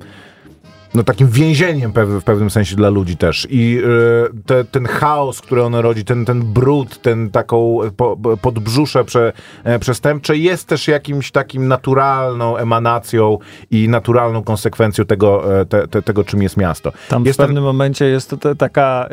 no 0.95 1.03
takim 1.03 1.29
więzieniem 1.29 1.93
w 1.97 2.25
pewnym 2.25 2.51
sensie 2.51 2.77
dla 2.77 2.89
ludzi 2.89 3.17
też. 3.17 3.47
I 3.51 3.81
e, 3.85 4.43
te, 4.47 4.65
ten 4.65 4.87
chaos, 4.87 5.41
który 5.41 5.63
ono 5.63 5.83
rodzi, 5.83 6.05
ten, 6.05 6.25
ten 6.25 6.43
brud, 6.43 7.03
ten 7.03 7.31
taką 7.31 7.79
po, 7.97 8.17
podbrzusze 8.43 9.05
prze, 9.05 9.33
e, 9.65 9.79
przestępcze 9.79 10.37
jest 10.37 10.69
też 10.69 10.89
jakimś 10.89 11.31
takim 11.31 11.69
naturalną 11.69 12.57
emanacją 12.57 13.39
i 13.71 13.89
naturalną 13.89 14.43
konsekwencją 14.43 15.05
tego, 15.05 15.61
e, 15.61 15.65
te, 15.65 15.89
te, 15.89 16.03
tego 16.03 16.25
czym 16.25 16.43
jest 16.43 16.57
miasto. 16.57 16.93
Tam 17.09 17.25
jest 17.25 17.39
w 17.39 17.43
pewnym 17.43 17.65
momencie 17.65 18.05
jest 18.05 18.31
to, 18.31 18.37
to 18.37 18.55
taka, 18.55 19.09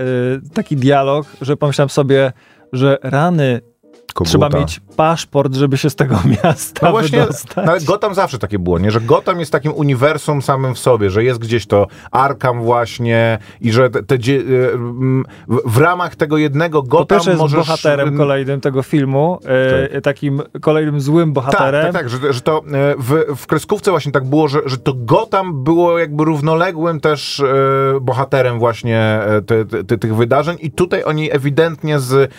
y, 0.45 0.53
taki 0.53 0.75
dialog, 0.75 1.27
że 1.41 1.57
pomyślałem 1.57 1.89
sobie, 1.89 2.31
że 2.73 2.97
rany 3.03 3.61
koguta. 4.13 4.29
trzeba 4.29 4.59
mieć 4.59 4.81
paszport, 4.97 5.55
żeby 5.55 5.77
się 5.77 5.89
z 5.89 5.95
tego 5.95 6.19
miasta 6.43 6.85
No 6.85 6.91
właśnie, 6.91 7.19
wydostać. 7.21 7.65
no 7.65 7.73
Gotham 7.93 8.13
zawsze 8.13 8.39
takie 8.39 8.59
było, 8.59 8.79
nie? 8.79 8.91
Że 8.91 9.01
Gotham 9.01 9.39
jest 9.39 9.51
takim 9.51 9.73
uniwersum 9.73 10.41
samym 10.41 10.75
w 10.75 10.79
sobie, 10.79 11.09
że 11.09 11.23
jest 11.23 11.39
gdzieś 11.39 11.65
to 11.67 11.87
Arkham 12.11 12.63
właśnie 12.63 13.39
i 13.61 13.71
że 13.71 13.89
te, 13.89 14.03
te 14.03 14.15
y, 14.15 14.69
mm, 14.73 15.25
w, 15.47 15.77
ramach 15.77 16.15
tego 16.15 16.37
jednego 16.37 16.83
Gotham 16.83 17.07
pierwsze 17.07 17.29
jest 17.29 17.41
możesz... 17.41 17.59
bohaterem 17.59 18.17
kolejnym 18.17 18.61
tego 18.61 18.83
filmu, 18.83 19.39
y, 19.97 20.01
takim 20.01 20.41
kolejnym 20.61 21.01
złym 21.01 21.25
Tak, 21.29 21.33
bohaterem. 21.33 21.83
tak, 21.83 21.93
tak, 21.93 22.09
że, 22.09 22.33
że 22.33 22.41
to 22.41 22.61
w, 22.97 23.35
w 23.37 23.47
kreskówce 23.47 23.91
właśnie 23.91 24.11
tak 24.11 24.25
było, 24.29 24.47
że, 24.47 24.59
że 24.65 24.77
to 24.77 24.93
Gotham 24.95 25.63
było 25.63 25.99
jakby 25.99 26.25
równoległym 26.25 26.99
też 26.99 27.43
bohaterem 28.01 28.59
właśnie 28.59 29.19
te, 29.45 29.65
te, 29.83 29.97
tych 29.97 30.15
wydarzeń 30.15 30.57
i 30.59 30.71
tutaj 30.71 31.03
oni 31.03 31.31
ewidentnie 31.35 31.99
z, 31.99 32.31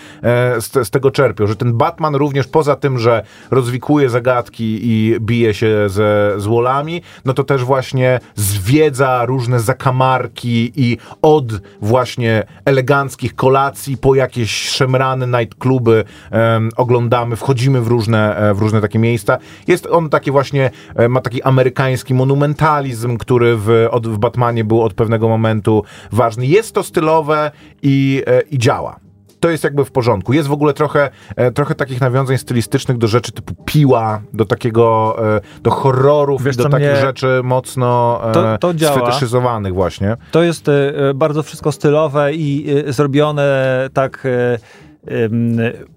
z, 0.59 0.87
z 0.87 0.91
tego 0.91 1.11
czerpią, 1.11 1.47
że 1.47 1.57
ten 1.62 1.72
Batman 1.72 2.14
również 2.14 2.46
poza 2.46 2.77
tym, 2.77 2.98
że 2.98 3.22
rozwikłuje 3.51 4.11
zagadki 4.11 4.79
i 4.83 5.16
bije 5.20 5.55
się 5.55 5.88
ze 5.88 6.35
złolami, 6.37 7.03
no 7.25 7.33
to 7.33 7.44
też 7.44 7.64
właśnie 7.64 8.20
zwiedza 8.35 9.25
różne 9.25 9.61
zakamarki 9.61 10.72
i 10.77 10.98
od 11.22 11.44
właśnie 11.81 12.44
eleganckich 12.64 13.35
kolacji 13.35 13.96
po 13.96 14.14
jakieś 14.14 14.68
szemrane 14.68 15.40
nightcluby 15.40 16.05
em, 16.31 16.70
oglądamy, 16.77 17.37
wchodzimy 17.37 17.81
w 17.81 17.87
różne, 17.87 18.37
e, 18.37 18.55
w 18.55 18.59
różne 18.59 18.81
takie 18.81 18.98
miejsca. 18.98 19.38
Jest 19.66 19.87
on 19.87 20.09
taki 20.09 20.31
właśnie, 20.31 20.70
e, 20.94 21.09
ma 21.09 21.20
taki 21.20 21.42
amerykański 21.42 22.14
monumentalizm, 22.14 23.16
który 23.18 23.57
w, 23.57 23.88
od, 23.90 24.09
w 24.09 24.18
Batmanie 24.18 24.64
był 24.64 24.83
od 24.83 24.94
pewnego 24.94 25.29
momentu 25.29 25.85
ważny. 26.12 26.46
Jest 26.46 26.75
to 26.75 26.83
stylowe 26.83 27.51
i, 27.83 28.22
e, 28.27 28.40
i 28.40 28.59
działa. 28.59 29.02
To 29.43 29.51
jest 29.51 29.65
jakby 29.65 29.85
w 29.85 29.91
porządku. 29.91 30.33
Jest 30.33 30.49
w 30.49 30.53
ogóle 30.53 30.73
trochę, 30.75 31.11
e, 31.37 31.51
trochę 31.51 31.75
takich 31.75 32.01
nawiązań 32.01 32.39
stylistycznych 32.39 32.99
do 32.99 33.07
rzeczy 33.09 33.33
typu 33.33 33.55
piła, 33.65 34.21
do 34.33 34.45
takiego, 34.45 35.17
e, 35.37 35.41
do 35.63 35.71
horrorów, 35.71 36.43
Wiesz, 36.45 36.57
do 36.57 36.69
takich 36.69 36.87
mnie- 36.89 36.97
rzeczy 37.01 37.41
mocno 37.45 38.21
e, 38.31 38.33
To- 38.33 38.73
to 38.73 38.87
sfetyszyzowanych 38.93 39.75
właśnie. 39.75 40.17
To 40.31 40.43
jest 40.43 40.67
bardzo 41.15 41.43
wszystko 41.43 41.73
stylowe 41.73 42.35
i 42.35 42.67
zrobione 42.89 43.53
tak 43.93 44.29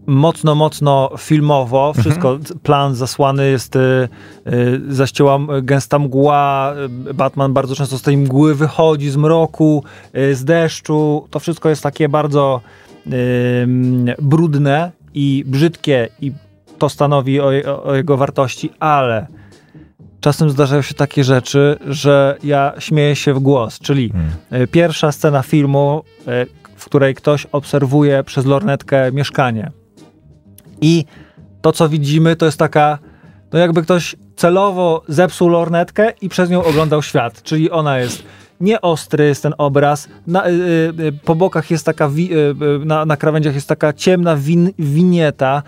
mocno, 0.05 0.55
mocno 0.55 1.09
filmowo. 1.17 1.93
Wszystko, 1.93 2.37
plan 2.63 2.95
zasłany 2.95 3.49
jest, 3.49 3.73
zaścięła 4.89 5.39
gęsta 5.61 5.99
mgła. 5.99 6.73
Batman 7.13 7.53
bardzo 7.53 7.75
często 7.75 7.97
z 7.97 8.01
tej 8.01 8.17
mgły 8.17 8.55
wychodzi, 8.55 9.09
z 9.09 9.17
mroku, 9.17 9.83
z 10.33 10.43
deszczu. 10.43 11.27
To 11.29 11.39
wszystko 11.39 11.69
jest 11.69 11.83
takie 11.83 12.09
bardzo 12.09 12.61
brudne 14.21 14.91
i 15.13 15.43
brzydkie 15.47 16.09
i 16.21 16.31
to 16.77 16.89
stanowi 16.89 17.39
o, 17.39 17.51
o, 17.83 17.95
jego 17.95 18.17
wartości, 18.17 18.69
ale 18.79 19.27
czasem 20.19 20.49
zdarzają 20.49 20.81
się 20.81 20.93
takie 20.93 21.23
rzeczy, 21.23 21.77
że 21.87 22.37
ja 22.43 22.73
śmieję 22.79 23.15
się 23.15 23.33
w 23.33 23.39
głos, 23.39 23.79
czyli 23.79 24.11
e, 24.51 24.67
pierwsza 24.67 25.11
scena 25.11 25.41
filmu, 25.43 26.03
e, 26.27 26.45
w 26.75 26.85
której 26.85 27.15
ktoś 27.15 27.45
obserwuje 27.51 28.23
przez 28.23 28.45
lornetkę 28.45 29.11
mieszkanie. 29.11 29.71
I 30.81 31.05
to, 31.61 31.71
co 31.71 31.89
widzimy, 31.89 32.35
to 32.35 32.45
jest 32.45 32.59
taka, 32.59 32.99
no 33.53 33.59
jakby 33.59 33.81
ktoś 33.81 34.15
celowo 34.35 35.03
zepsuł 35.07 35.49
lornetkę 35.49 36.13
i 36.21 36.29
przez 36.29 36.49
nią 36.49 36.63
oglądał 36.63 37.01
świat, 37.01 37.43
czyli 37.43 37.71
ona 37.71 37.99
jest 37.99 38.23
nieostry 38.61 39.25
jest 39.25 39.43
ten 39.43 39.53
obraz, 39.57 40.07
na, 40.27 40.47
y, 40.47 40.51
y, 40.99 41.11
po 41.25 41.35
bokach 41.35 41.71
jest 41.71 41.85
taka, 41.85 42.09
wi, 42.09 42.33
y, 42.33 42.37
y, 42.81 42.85
na, 42.85 43.05
na 43.05 43.17
krawędziach 43.17 43.55
jest 43.55 43.67
taka 43.67 43.93
ciemna 43.93 44.35
win, 44.35 44.71
winieta, 44.79 45.63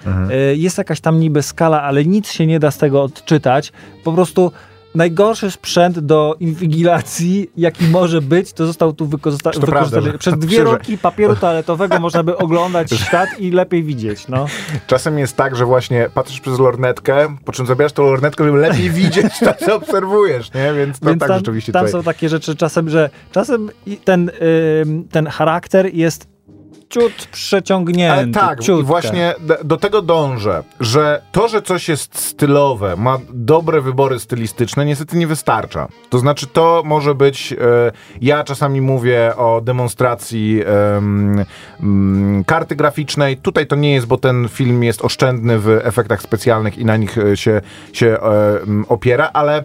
y, 0.52 0.56
jest 0.56 0.78
jakaś 0.78 1.02
tam 1.02 1.20
niby 1.20 1.42
skala, 1.42 1.82
ale 1.82 2.06
nic 2.06 2.32
się 2.32 2.48
nie 2.48 2.60
da 2.60 2.72
z 2.72 2.78
tego 2.78 3.04
odczytać, 3.04 3.72
po 4.04 4.14
prostu 4.14 4.52
najgorszy 4.98 5.52
sprzęt 5.52 6.00
do 6.00 6.36
inwigilacji, 6.40 7.52
jaki 7.58 7.86
może 7.86 8.22
być, 8.22 8.54
to 8.54 8.66
został 8.68 8.94
tu 8.94 9.06
wykorzysta- 9.08 9.52
To 9.52 9.60
prawda, 9.60 9.70
wykorzystany. 9.80 10.12
że- 10.12 10.18
Przez 10.18 10.38
dwie 10.38 10.64
rolki 10.64 10.98
papieru 10.98 11.36
toaletowego 11.36 12.00
można 12.00 12.24
by 12.24 12.38
oglądać 12.38 12.90
świat 13.08 13.30
i 13.40 13.52
lepiej 13.52 13.84
widzieć, 13.84 14.28
no. 14.28 14.46
Czasem 14.88 15.20
jest 15.20 15.36
tak, 15.38 15.56
że 15.56 15.66
właśnie 15.66 16.10
patrzysz 16.14 16.40
przez 16.42 16.60
lornetkę, 16.60 17.36
po 17.46 17.52
czym 17.52 17.66
zabierasz 17.66 17.94
tą 17.94 18.04
lornetkę, 18.04 18.44
żeby 18.44 18.58
lepiej 18.58 18.90
widzieć 18.90 19.40
to, 19.40 19.54
co 19.66 19.76
obserwujesz, 19.76 20.54
nie? 20.54 20.74
Więc 20.74 21.00
to 21.00 21.06
Więc 21.10 21.20
tak 21.20 21.30
tam, 21.30 21.38
rzeczywiście 21.38 21.72
tam 21.72 21.86
tutaj... 21.86 21.92
są 22.02 22.04
takie 22.04 22.30
rzeczy 22.30 22.56
czasem, 22.56 22.90
że 22.90 23.10
czasem 23.32 23.70
ten, 24.04 24.32
ten 25.12 25.28
charakter 25.28 25.94
jest 25.94 26.37
ciut 26.90 27.14
przeciągnięty. 27.32 28.14
Ale 28.14 28.28
tak, 28.28 28.68
i 28.68 28.84
właśnie 28.84 29.36
do 29.64 29.78
tego 29.78 30.02
dążę, 30.02 30.64
że 30.80 31.22
to, 31.32 31.48
że 31.48 31.62
coś 31.62 31.90
jest 31.90 32.20
stylowe, 32.20 32.96
ma 32.96 33.18
dobre 33.30 33.82
wybory 33.82 34.20
stylistyczne, 34.20 34.86
niestety 34.86 35.18
nie 35.18 35.28
wystarcza. 35.28 35.88
To 36.10 36.20
znaczy, 36.20 36.48
to 36.48 36.82
może 36.86 37.16
być. 37.16 37.54
E, 37.54 37.58
ja 38.22 38.44
czasami 38.44 38.82
mówię 38.82 39.36
o 39.36 39.62
demonstracji 39.62 40.62
em, 40.66 41.46
mm, 41.80 42.44
karty 42.44 42.76
graficznej. 42.76 43.38
Tutaj 43.38 43.68
to 43.68 43.76
nie 43.76 43.94
jest, 43.94 44.08
bo 44.08 44.18
ten 44.18 44.48
film 44.50 44.84
jest 44.84 45.02
oszczędny 45.02 45.60
w 45.60 45.80
efektach 45.84 46.22
specjalnych 46.22 46.78
i 46.78 46.86
na 46.86 46.98
nich 46.98 47.18
e, 47.18 47.38
się, 47.38 47.62
się 47.94 48.08
e, 48.08 48.62
m, 48.62 48.86
opiera, 48.90 49.30
ale 49.34 49.64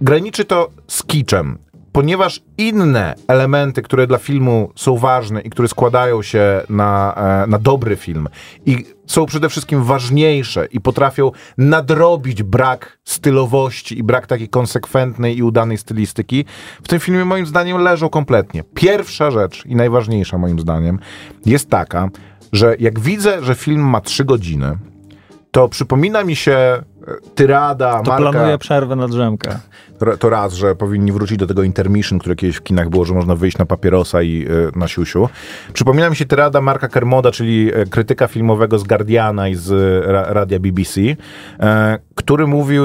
graniczy 0.00 0.44
to 0.44 0.70
z 0.86 1.02
kiczem. 1.02 1.58
Ponieważ 1.98 2.40
inne 2.58 3.14
elementy, 3.28 3.82
które 3.82 4.06
dla 4.06 4.18
filmu 4.18 4.72
są 4.76 4.96
ważne 4.96 5.40
i 5.40 5.50
które 5.50 5.68
składają 5.68 6.22
się 6.22 6.62
na, 6.68 7.14
e, 7.44 7.46
na 7.46 7.58
dobry 7.58 7.96
film 7.96 8.28
i 8.66 8.84
są 9.06 9.26
przede 9.26 9.48
wszystkim 9.48 9.84
ważniejsze 9.84 10.66
i 10.66 10.80
potrafią 10.80 11.30
nadrobić 11.58 12.42
brak 12.42 12.98
stylowości 13.04 13.98
i 13.98 14.02
brak 14.02 14.26
takiej 14.26 14.48
konsekwentnej 14.48 15.38
i 15.38 15.42
udanej 15.42 15.78
stylistyki, 15.78 16.44
w 16.82 16.88
tym 16.88 17.00
filmie 17.00 17.24
moim 17.24 17.46
zdaniem 17.46 17.78
leżą 17.78 18.08
kompletnie. 18.08 18.62
Pierwsza 18.74 19.30
rzecz 19.30 19.66
i 19.66 19.76
najważniejsza 19.76 20.38
moim 20.38 20.60
zdaniem 20.60 20.98
jest 21.46 21.70
taka, 21.70 22.08
że 22.52 22.76
jak 22.80 23.00
widzę, 23.00 23.44
że 23.44 23.54
film 23.54 23.82
ma 23.82 24.00
trzy 24.00 24.24
godziny, 24.24 24.78
to 25.50 25.68
przypomina 25.68 26.24
mi 26.24 26.36
się 26.36 26.82
tyrada, 27.34 28.02
To 28.02 28.10
marka... 28.10 28.30
planuję 28.30 28.58
przerwę 28.58 28.96
na 28.96 29.08
drzemkę. 29.08 29.58
To- 30.18 30.30
raz, 30.30 30.54
że 30.54 30.74
powinni 30.74 31.12
wrócić 31.12 31.38
do 31.38 31.46
tego 31.46 31.62
intermission, 31.62 32.18
które 32.18 32.36
kiedyś 32.36 32.56
w 32.56 32.62
kinach 32.62 32.88
było, 32.88 33.04
że 33.04 33.14
można 33.14 33.36
wyjść 33.36 33.58
na 33.58 33.66
papierosa 33.66 34.22
i 34.22 34.46
y, 34.74 34.78
na 34.78 34.88
siusiu. 34.88 35.28
Przypomina 35.72 36.10
mi 36.10 36.16
się 36.16 36.26
tyrada 36.26 36.60
Marka 36.60 36.88
Kermoda, 36.88 37.30
czyli 37.30 37.70
e, 37.74 37.86
krytyka 37.86 38.26
filmowego 38.26 38.78
z 38.78 38.84
Guardiana 38.84 39.48
i 39.48 39.54
z 39.54 39.72
e, 39.72 40.12
ra, 40.12 40.24
radia 40.28 40.58
BBC, 40.58 41.00
e, 41.60 41.98
który 42.14 42.46
mówił 42.46 42.84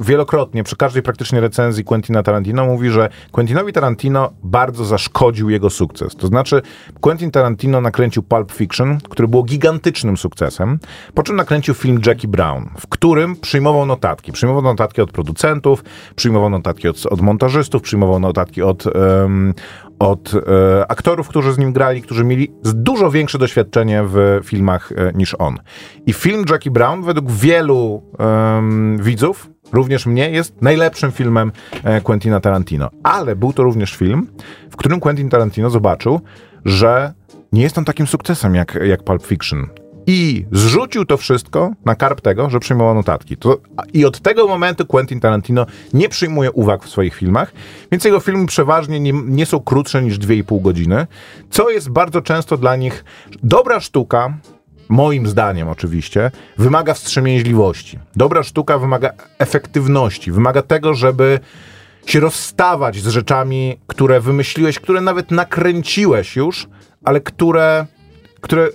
wielokrotnie, 0.00 0.64
przy 0.64 0.76
każdej 0.76 1.02
praktycznie 1.02 1.40
recenzji 1.40 1.84
Quentina 1.84 2.22
Tarantino, 2.22 2.66
mówi, 2.66 2.90
że 2.90 3.08
Quentinowi 3.32 3.72
Tarantino 3.72 4.32
bardzo 4.42 4.84
zaszkodził 4.84 5.50
jego 5.50 5.70
sukces. 5.70 6.16
To 6.16 6.26
znaczy, 6.26 6.62
Quentin 7.00 7.30
Tarantino 7.30 7.80
nakręcił 7.80 8.22
Pulp 8.22 8.52
Fiction, 8.52 8.98
który 9.08 9.28
było 9.28 9.42
gigantycznym 9.42 10.16
sukcesem, 10.16 10.78
po 11.14 11.22
czym 11.22 11.36
nakręcił 11.36 11.74
film 11.74 12.00
Jackie 12.06 12.28
Brown, 12.28 12.64
w 12.78 12.86
którym 12.86 13.36
przyjmował 13.36 13.86
notatki. 13.86 14.32
Przyjmował 14.32 14.62
notatki 14.62 15.00
od 15.00 15.12
producentów, 15.12 15.84
przyjmował 16.20 16.50
notatki 16.50 16.88
od, 16.88 17.06
od 17.06 17.20
montażystów, 17.20 17.82
przyjmował 17.82 18.20
notatki 18.20 18.62
od, 18.62 18.86
em, 18.86 19.54
od 19.98 20.32
e, 20.34 20.90
aktorów, 20.90 21.28
którzy 21.28 21.52
z 21.52 21.58
nim 21.58 21.72
grali, 21.72 22.02
którzy 22.02 22.24
mieli 22.24 22.52
dużo 22.62 23.10
większe 23.10 23.38
doświadczenie 23.38 24.02
w 24.06 24.40
filmach 24.44 24.92
e, 24.92 25.12
niż 25.14 25.36
on. 25.38 25.58
I 26.06 26.12
film 26.12 26.44
Jackie 26.50 26.70
Brown 26.70 27.02
według 27.02 27.30
wielu 27.30 28.02
widzów, 28.98 29.50
również 29.72 30.06
mnie, 30.06 30.30
jest 30.30 30.62
najlepszym 30.62 31.12
filmem 31.12 31.52
e, 31.84 32.00
Quentina 32.00 32.40
Tarantino. 32.40 32.90
Ale 33.02 33.36
był 33.36 33.52
to 33.52 33.62
również 33.62 33.96
film, 33.96 34.26
w 34.70 34.76
którym 34.76 35.00
Quentin 35.00 35.28
Tarantino 35.28 35.70
zobaczył, 35.70 36.20
że 36.64 37.12
nie 37.52 37.62
jest 37.62 37.78
on 37.78 37.84
takim 37.84 38.06
sukcesem 38.06 38.54
jak, 38.54 38.78
jak 38.84 39.04
Pulp 39.04 39.26
Fiction. 39.26 39.79
I 40.06 40.46
zrzucił 40.52 41.04
to 41.04 41.16
wszystko 41.16 41.70
na 41.84 41.94
karp 41.94 42.20
tego, 42.20 42.50
że 42.50 42.60
przyjmował 42.60 42.94
notatki. 42.94 43.36
To, 43.36 43.58
I 43.92 44.04
od 44.04 44.20
tego 44.20 44.48
momentu 44.48 44.86
Quentin 44.86 45.20
Tarantino 45.20 45.66
nie 45.94 46.08
przyjmuje 46.08 46.52
uwag 46.52 46.84
w 46.84 46.90
swoich 46.90 47.14
filmach, 47.14 47.52
więc 47.92 48.04
jego 48.04 48.20
filmy 48.20 48.46
przeważnie 48.46 49.00
nie, 49.00 49.12
nie 49.12 49.46
są 49.46 49.60
krótsze 49.60 50.02
niż 50.02 50.18
2,5 50.18 50.62
godziny, 50.62 51.06
co 51.50 51.70
jest 51.70 51.90
bardzo 51.90 52.22
często 52.22 52.56
dla 52.56 52.76
nich 52.76 53.04
dobra 53.42 53.80
sztuka, 53.80 54.34
moim 54.88 55.26
zdaniem 55.26 55.68
oczywiście, 55.68 56.30
wymaga 56.58 56.94
wstrzemięźliwości. 56.94 57.98
Dobra 58.16 58.42
sztuka 58.42 58.78
wymaga 58.78 59.10
efektywności, 59.38 60.32
wymaga 60.32 60.62
tego, 60.62 60.94
żeby 60.94 61.40
się 62.06 62.20
rozstawać 62.20 62.96
z 62.96 63.08
rzeczami, 63.08 63.78
które 63.86 64.20
wymyśliłeś, 64.20 64.78
które 64.78 65.00
nawet 65.00 65.30
nakręciłeś 65.30 66.36
już, 66.36 66.68
ale 67.04 67.20
które, 67.20 67.86
które 68.40 68.68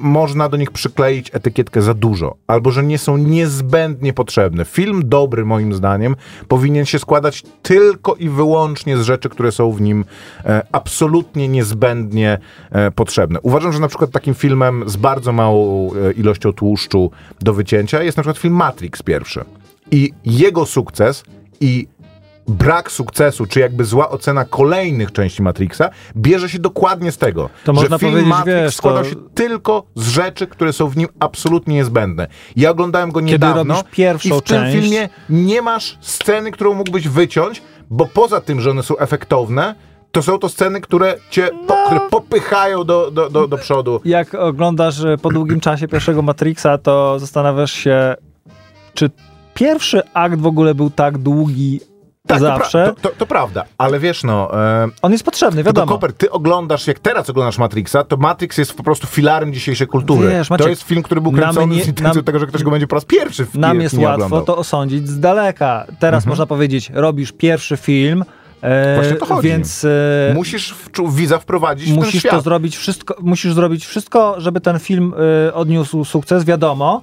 można 0.00 0.48
do 0.48 0.56
nich 0.56 0.70
przykleić 0.70 1.30
etykietkę 1.32 1.82
za 1.82 1.94
dużo, 1.94 2.36
albo 2.46 2.70
że 2.70 2.82
nie 2.82 2.98
są 2.98 3.16
niezbędnie 3.16 4.12
potrzebne. 4.12 4.64
Film 4.64 5.02
dobry, 5.04 5.44
moim 5.44 5.74
zdaniem, 5.74 6.16
powinien 6.48 6.86
się 6.86 6.98
składać 6.98 7.42
tylko 7.62 8.14
i 8.14 8.28
wyłącznie 8.28 8.96
z 8.96 9.02
rzeczy, 9.02 9.28
które 9.28 9.52
są 9.52 9.72
w 9.72 9.80
nim 9.80 10.04
e, 10.44 10.66
absolutnie 10.72 11.48
niezbędnie 11.48 12.38
e, 12.70 12.90
potrzebne. 12.90 13.40
Uważam, 13.40 13.72
że 13.72 13.80
na 13.80 13.88
przykład 13.88 14.10
takim 14.10 14.34
filmem 14.34 14.84
z 14.86 14.96
bardzo 14.96 15.32
małą 15.32 15.90
e, 15.94 16.12
ilością 16.12 16.52
tłuszczu 16.52 17.10
do 17.40 17.54
wycięcia 17.54 18.02
jest 18.02 18.16
na 18.16 18.22
przykład 18.22 18.38
film 18.38 18.54
Matrix 18.54 19.02
pierwszy. 19.02 19.44
I 19.90 20.12
jego 20.24 20.66
sukces 20.66 21.24
i 21.60 21.88
brak 22.48 22.90
sukcesu, 22.92 23.46
czy 23.46 23.60
jakby 23.60 23.84
zła 23.84 24.08
ocena 24.10 24.44
kolejnych 24.44 25.12
części 25.12 25.42
Matrixa, 25.42 25.82
bierze 26.16 26.48
się 26.48 26.58
dokładnie 26.58 27.12
z 27.12 27.18
tego, 27.18 27.50
To 27.64 27.74
że 27.74 27.80
można 27.80 27.98
film 27.98 28.26
Matrix 28.26 28.46
wiesz, 28.62 28.76
składał 28.76 29.02
to- 29.04 29.10
się 29.10 29.16
tylko 29.34 29.82
z 29.94 30.08
rzeczy, 30.08 30.46
które 30.46 30.72
są 30.72 30.88
w 30.88 30.96
nim 30.96 31.08
absolutnie 31.20 31.74
niezbędne. 31.74 32.26
Ja 32.56 32.70
oglądałem 32.70 33.10
go 33.12 33.20
niedawno 33.20 33.82
pierwszą 33.90 34.28
i 34.28 34.38
w 34.40 34.42
tym 34.42 34.56
część- 34.58 34.72
filmie 34.80 35.08
nie 35.30 35.62
masz 35.62 35.98
sceny, 36.00 36.50
którą 36.50 36.74
mógłbyś 36.74 37.08
wyciąć, 37.08 37.62
bo 37.90 38.06
poza 38.06 38.40
tym, 38.40 38.60
że 38.60 38.70
one 38.70 38.82
są 38.82 38.96
efektowne, 38.98 39.74
to 40.12 40.22
są 40.22 40.38
to 40.38 40.48
sceny, 40.48 40.80
które 40.80 41.14
cię 41.30 41.48
No. 41.68 42.00
popychają 42.10 42.84
do, 42.84 43.10
do, 43.10 43.30
do, 43.30 43.48
do 43.48 43.58
przodu. 43.58 44.00
Jak 44.04 44.34
oglądasz 44.34 45.04
e, 45.04 45.16
po 45.22 45.30
długim 45.30 45.60
czasie 45.60 45.88
pierwszego 45.88 46.22
Matrixa, 46.22 46.78
to 46.82 47.18
zastanawiasz 47.18 47.72
się, 47.72 48.14
czy 48.94 49.10
pierwszy 49.54 50.02
akt 50.14 50.38
w 50.40 50.46
ogóle 50.46 50.74
był 50.74 50.90
tak 50.90 51.18
długi 51.18 51.80
Tak, 52.26 52.38
to, 52.38 52.44
zawsze. 52.44 52.92
to, 53.02 53.08
to, 53.08 53.16
to 53.18 53.26
prawda, 53.26 53.64
ale 53.78 53.98
wiesz 54.00 54.24
no... 54.24 54.60
E, 54.84 54.88
On 55.02 55.12
jest 55.12 55.24
potrzebny, 55.24 55.62
wiadomo. 55.64 55.92
Koper, 55.92 56.12
ty 56.12 56.30
oglądasz, 56.30 56.86
jak 56.86 56.98
teraz 56.98 57.30
oglądasz 57.30 57.58
Matrixa, 57.58 58.04
to 58.08 58.16
Matrix 58.16 58.58
jest 58.58 58.74
po 58.74 58.82
prostu 58.82 59.06
filarem 59.06 59.52
dzisiejszej 59.52 59.86
kultury. 59.86 60.28
Wiesz, 60.28 60.48
to 60.48 60.54
Maciek, 60.54 60.68
jest 60.68 60.82
film, 60.82 61.02
który 61.02 61.20
był 61.20 61.32
kręcony 61.32 61.76
nie- 61.76 61.84
z 61.84 61.88
intencją 61.88 62.22
tego, 62.22 62.38
że 62.38 62.46
ktoś 62.46 62.62
go 62.62 62.70
będzie 62.70 62.86
po 62.86 62.94
raz 62.96 63.04
pierwszy 63.04 63.46
w 63.46 63.54
Nam 63.54 63.80
jest 63.80 63.94
łatwo 63.98 64.14
oglądał. 64.14 64.44
to 64.44 64.56
osądzić 64.56 65.08
z 65.08 65.20
daleka. 65.20 65.86
Teraz 65.98 66.26
można 66.26 66.46
powiedzieć, 66.46 66.90
robisz 66.94 67.32
pierwszy 67.32 67.76
film, 67.76 68.24
e, 68.62 68.94
Właśnie 68.96 69.16
to 69.16 69.26
chodzi. 69.26 69.48
więc 69.48 69.84
e, 69.84 70.34
Musisz 70.34 70.74
w, 70.74 71.14
widza 71.14 71.38
wprowadzić 71.38 71.86
w 71.86 71.94
ten 71.94 72.04
musisz 72.04 72.20
świat. 72.20 72.32
to 72.32 72.40
zrobić 72.40 72.76
wszystko, 72.76 73.16
musisz 73.20 73.52
zrobić 73.52 73.86
wszystko, 73.86 74.34
żeby 74.38 74.60
ten 74.60 74.78
film 74.78 75.14
e, 75.48 75.54
odniósł 75.54 76.04
sukces, 76.04 76.44
wiadomo. 76.44 77.02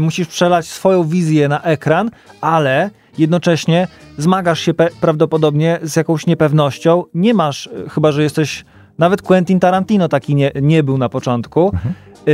Musisz 0.00 0.28
przelać 0.28 0.66
swoją 0.66 1.04
wizję 1.04 1.48
na 1.48 1.62
ekran, 1.62 2.10
ale 2.40 2.90
jednocześnie 3.18 3.88
zmagasz 4.18 4.60
się 4.60 4.74
prawdopodobnie 5.00 5.78
z 5.82 5.96
jakąś 5.96 6.26
niepewnością. 6.26 7.04
Nie 7.14 7.34
masz, 7.34 7.66
e, 7.66 7.88
chyba 7.88 8.12
że 8.12 8.22
jesteś, 8.22 8.64
nawet 8.98 9.22
Quentin 9.22 9.60
Tarantino 9.60 10.08
taki 10.08 10.34
nie, 10.34 10.52
nie 10.62 10.82
był 10.82 10.98
na 10.98 11.08
początku. 11.08 11.70
Mhm. 11.74 11.94
E, 12.28 12.30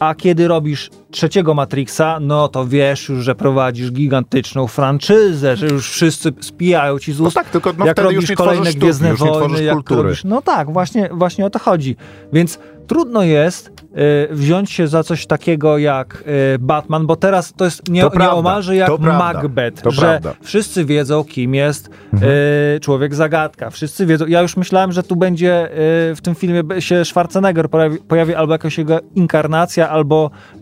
a 0.00 0.14
kiedy 0.14 0.48
robisz 0.48 0.90
trzeciego 1.10 1.54
Matrixa, 1.54 2.18
no 2.20 2.48
to 2.48 2.66
wiesz 2.66 3.08
już, 3.08 3.24
że 3.24 3.34
prowadzisz 3.34 3.92
gigantyczną 3.92 4.66
franczyzę, 4.66 5.56
że 5.56 5.66
już 5.66 5.90
wszyscy 5.90 6.32
spijają 6.40 6.98
ci 6.98 7.12
z 7.12 7.20
No 7.20 7.26
ust. 7.26 7.34
tak, 7.36 7.50
tylko 7.50 7.72
no 7.78 7.86
jak 7.86 7.98
robisz 7.98 8.30
już 8.30 8.38
kolejne 8.38 8.72
Gwiezdne 8.72 9.16
sztuki, 9.16 9.30
już 9.30 9.38
Wojny, 9.38 9.62
jak 9.64 9.74
kultury. 9.74 10.02
robisz... 10.02 10.24
No 10.24 10.42
tak, 10.42 10.72
właśnie, 10.72 11.08
właśnie 11.12 11.46
o 11.46 11.50
to 11.50 11.58
chodzi. 11.58 11.96
Więc 12.32 12.58
trudno 12.86 13.22
jest 13.22 13.68
y, 13.68 14.34
wziąć 14.34 14.70
się 14.70 14.88
za 14.88 15.02
coś 15.02 15.26
takiego 15.26 15.78
jak 15.78 16.24
y, 16.54 16.58
Batman, 16.58 17.06
bo 17.06 17.16
teraz 17.16 17.52
to 17.56 17.64
jest 17.64 17.88
nie, 17.88 18.00
To 18.02 18.10
prawda, 18.10 18.32
nieomalże 18.34 18.76
jak 18.76 18.98
Macbeth, 19.00 19.82
że 19.90 20.00
prawda. 20.00 20.34
wszyscy 20.42 20.84
wiedzą, 20.84 21.24
kim 21.24 21.54
jest 21.54 21.90
Mhm. 22.12 22.32
y, 22.76 22.80
człowiek 22.80 23.14
zagadka. 23.14 23.70
Wszyscy 23.70 24.06
wiedzą. 24.06 24.26
Ja 24.26 24.42
już 24.42 24.56
myślałem, 24.56 24.92
że 24.92 25.02
tu 25.02 25.16
będzie 25.16 25.66
y, 26.10 26.14
w 26.14 26.18
tym 26.22 26.34
filmie 26.34 26.62
się 26.82 27.04
Schwarzenegger 27.04 27.70
pojawi, 27.70 27.98
pojawi 27.98 28.34
albo 28.34 28.52
jakaś 28.52 28.78
jego 28.78 29.00
inkarnacja, 29.14 29.88
albo 29.90 30.30
y, 30.54 30.58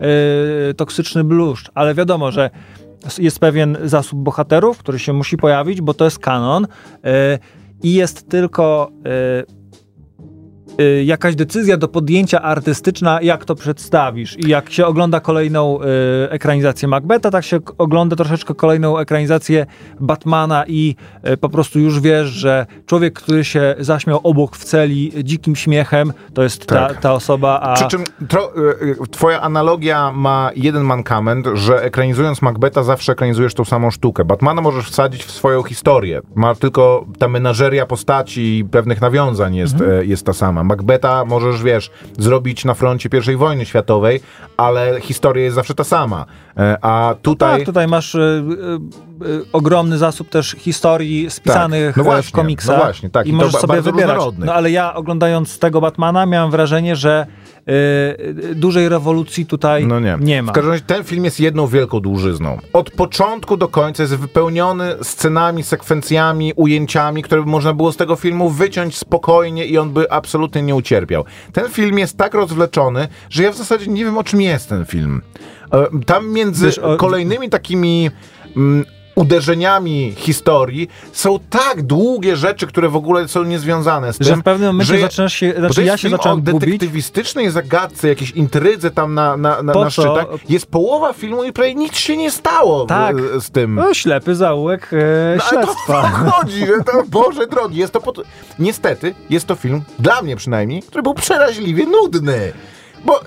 toksyczny 0.77 1.23
bluszcz, 1.23 1.71
ale 1.73 1.95
wiadomo, 1.95 2.31
że 2.31 2.49
jest 3.17 3.39
pewien 3.39 3.77
zasób 3.83 4.19
bohaterów, 4.19 4.77
który 4.77 4.99
się 4.99 5.13
musi 5.13 5.37
pojawić, 5.37 5.81
bo 5.81 5.93
to 5.93 6.05
jest 6.05 6.19
kanon 6.19 6.65
y, 6.65 6.67
i 7.83 7.93
jest 7.93 8.29
tylko 8.29 8.91
y, 10.81 11.03
jakaś 11.03 11.35
decyzja 11.35 11.77
do 11.77 11.87
podjęcia 11.87 12.41
artystyczna, 12.41 13.21
jak 13.21 13.45
to 13.45 13.55
przedstawisz. 13.55 14.37
I 14.39 14.49
jak 14.49 14.71
się 14.71 14.85
ogląda 14.85 15.19
kolejną 15.19 15.79
y, 15.81 15.85
ekranizację 16.29 16.87
Macbeta, 16.87 17.31
tak 17.31 17.43
się 17.45 17.59
ogląda 17.77 18.15
troszeczkę 18.15 18.53
kolejną 18.55 18.97
ekranizację 18.97 19.65
Batmana 19.99 20.63
i 20.67 20.95
y, 21.33 21.37
po 21.37 21.49
prostu 21.49 21.79
już 21.79 21.99
wiesz, 21.99 22.27
że 22.27 22.65
człowiek, 22.85 23.13
który 23.13 23.43
się 23.43 23.75
zaśmiał 23.79 24.19
obok 24.23 24.55
w 24.55 24.63
celi 24.63 25.11
dzikim 25.23 25.55
śmiechem, 25.55 26.13
to 26.33 26.43
jest 26.43 26.65
ta, 26.65 26.87
Tak. 26.87 26.99
ta 27.01 27.13
osoba, 27.13 27.59
a... 27.59 27.73
Przy 27.73 27.87
czym 27.87 28.03
tro, 28.27 28.51
y, 28.57 28.85
y, 28.85 28.95
twoja 29.11 29.41
analogia 29.41 30.11
ma 30.11 30.49
jeden 30.55 30.83
mankament, 30.83 31.47
że 31.53 31.83
ekranizując 31.83 32.41
Macbeta 32.41 32.83
zawsze 32.83 33.11
ekranizujesz 33.11 33.53
tą 33.53 33.65
samą 33.65 33.91
sztukę. 33.91 34.25
Batmana 34.25 34.61
możesz 34.61 34.89
wsadzić 34.89 35.23
w 35.23 35.31
swoją 35.31 35.63
historię. 35.63 36.21
Ma 36.35 36.55
tylko 36.55 37.05
ta 37.19 37.27
menażeria 37.27 37.85
postaci 37.85 38.57
i 38.59 38.65
pewnych 38.65 39.01
nawiązań 39.01 39.55
jest, 39.55 39.73
Mhm. 39.81 40.09
jest 40.09 40.25
ta 40.25 40.33
sama. 40.33 40.54
Macbeta 40.63 41.25
możesz, 41.25 41.63
wiesz, 41.63 41.91
zrobić 42.17 42.65
na 42.65 42.73
froncie 42.73 43.09
I 43.33 43.35
wojny 43.35 43.65
światowej, 43.65 44.19
ale 44.57 45.01
historia 45.01 45.43
jest 45.43 45.55
zawsze 45.55 45.75
ta 45.75 45.83
sama. 45.83 46.25
E, 46.57 46.77
A 46.81 47.15
tutaj... 47.21 47.57
Tak, 47.57 47.65
tutaj 47.65 47.87
masz 47.87 48.15
y, 48.15 48.19
y, 49.21 49.27
y, 49.27 49.45
ogromny 49.53 49.97
zasób 49.97 50.29
też 50.29 50.55
historii 50.59 51.29
spisanych 51.29 51.87
Tak, 51.87 51.97
no 51.97 52.03
właśnie, 52.03 52.29
w 52.29 52.31
komiksach 52.31 52.77
no 52.77 52.83
właśnie, 52.83 53.09
tak, 53.09 53.27
i 53.27 53.29
i 53.29 53.33
możesz 53.33 53.53
sobie 53.53 53.81
wybierać. 53.81 54.21
No 54.37 54.53
ale 54.53 54.71
ja 54.71 54.93
oglądając 54.93 55.59
tego 55.59 55.81
Batmana 55.81 56.25
miałem 56.25 56.51
wrażenie, 56.51 56.95
że 56.95 57.27
dużej 58.55 58.89
rewolucji 58.89 59.45
tutaj 59.45 59.87
No 59.87 59.99
nie. 59.99 60.17
nie 60.21 60.43
ma. 60.43 60.51
W 60.51 60.55
każdym 60.55 60.71
razie 60.71 60.83
ten 60.87 61.03
film 61.03 61.25
jest 61.25 61.39
jedną 61.39 61.67
wielką 61.67 61.99
dłużyzną. 61.99 62.59
Od 62.73 62.91
początku 62.91 63.57
do 63.57 63.67
końca 63.67 64.03
jest 64.03 64.15
wypełniony 64.15 64.95
scenami, 65.01 65.63
sekwencjami, 65.63 66.53
ujęciami, 66.55 67.23
które 67.23 67.43
by 67.43 67.49
można 67.49 67.73
było 67.73 67.91
z 67.91 67.97
tego 67.97 68.15
filmu 68.15 68.49
wyciąć 68.49 68.97
spokojnie 68.97 69.65
i 69.65 69.77
on 69.77 69.89
by 69.93 70.11
absolutnie 70.11 70.61
nie 70.61 70.75
ucierpiał. 70.75 71.25
Ten 71.53 71.69
film 71.69 71.99
jest 71.99 72.17
tak 72.17 72.33
rozwleczony, 72.33 73.07
że 73.29 73.43
ja 73.43 73.51
w 73.51 73.57
zasadzie 73.57 73.87
nie 73.87 74.05
wiem 74.05 74.17
o 74.17 74.23
czym 74.23 74.41
jest 74.41 74.69
ten 74.69 74.85
film. 74.85 75.21
E, 75.73 75.87
Tam 76.05 76.29
między 76.33 76.65
Wiesz, 76.65 76.79
o- 76.79 76.97
kolejnymi 76.97 77.49
takimi 77.49 78.09
mm, 78.57 78.85
uderzeniami 79.15 80.13
historii 80.17 80.89
są 81.11 81.39
tak 81.49 81.81
długie 81.81 82.35
rzeczy, 82.35 82.67
które 82.67 82.89
w 82.89 82.95
ogóle 82.95 83.27
są 83.27 83.43
niezwiązane 83.43 84.13
z 84.13 84.17
tym. 84.17 84.27
Że 84.27 84.35
w 84.35 84.43
pewnym 84.43 84.67
momencie 84.69 84.93
że 84.93 84.99
zaczynasz 84.99 85.33
się, 85.33 85.53
znaczy 85.57 85.83
ja 85.83 85.97
się 85.97 86.09
zacząłem 86.09 86.39
o 86.39 86.41
detektywistycznej 86.41 87.49
zagadce, 87.51 88.07
jakiejś 88.07 88.31
intrydze 88.31 88.91
tam 88.91 89.13
na, 89.13 89.37
na, 89.37 89.63
na, 89.63 89.73
Po 89.73 89.83
na 89.83 89.91
co? 89.91 89.91
szczytach. 89.91 90.49
Jest 90.49 90.65
połowa 90.67 91.13
filmu 91.13 91.43
i 91.43 91.53
prawie 91.53 91.75
nic 91.75 91.95
się 91.95 92.17
nie 92.17 92.31
stało 92.31 92.85
Tak. 92.85 93.15
z, 93.21 93.43
z 93.43 93.49
tym. 93.51 93.75
No, 93.75 93.93
ślepy 93.93 94.35
zaułek 94.35 94.89
e, 94.93 95.35
No, 95.37 95.43
ale 95.43 95.61
to 95.61 95.65
śledztwa. 95.73 95.99
o 95.99 96.01
to 96.03 96.31
chodzi, 96.31 96.59
że 96.65 96.83
to, 96.85 97.03
Boże 97.07 97.47
drogi, 97.47 97.77
jest 97.79 97.93
to 97.93 98.01
pod... 98.01 98.21
Niestety, 98.59 99.15
jest 99.29 99.45
to 99.47 99.55
film, 99.55 99.81
dla 99.99 100.21
mnie 100.21 100.35
przynajmniej, 100.35 100.81
który 100.81 101.03
był 101.03 101.13
przeraźliwie 101.13 101.85
nudny. 101.85 102.53
Bo 103.05 103.19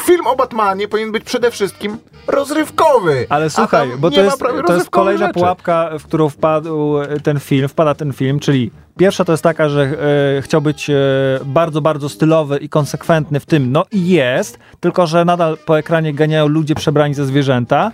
film 0.00 0.26
o 0.26 0.36
Batmanie 0.36 0.88
powinien 0.88 1.12
być 1.12 1.24
przede 1.24 1.50
wszystkim 1.50 1.98
rozrywkowy. 2.26 3.26
Ale 3.28 3.50
słuchaj, 3.50 3.88
bo 3.98 4.10
to 4.10 4.20
jest, 4.20 4.38
to 4.66 4.74
jest 4.74 4.90
kolejna 4.90 5.26
rzeczy. 5.26 5.40
pułapka, 5.40 5.90
w 5.98 6.04
którą 6.04 6.28
wpadł 6.28 6.94
ten 7.22 7.40
film, 7.40 7.68
wpada 7.68 7.94
ten 7.94 8.12
film, 8.12 8.40
czyli 8.40 8.70
pierwsza 8.98 9.24
to 9.24 9.32
jest 9.32 9.42
taka, 9.42 9.68
że 9.68 9.82
e, 10.38 10.42
chciał 10.42 10.60
być 10.60 10.90
e, 10.90 10.94
bardzo, 11.44 11.80
bardzo 11.80 12.08
stylowy 12.08 12.56
i 12.56 12.68
konsekwentny 12.68 13.40
w 13.40 13.46
tym, 13.46 13.72
no 13.72 13.84
i 13.92 14.08
jest, 14.08 14.58
tylko 14.80 15.06
że 15.06 15.24
nadal 15.24 15.58
po 15.66 15.78
ekranie 15.78 16.14
ganiają 16.14 16.48
ludzie 16.48 16.74
przebrani 16.74 17.14
za 17.14 17.24
zwierzęta. 17.24 17.92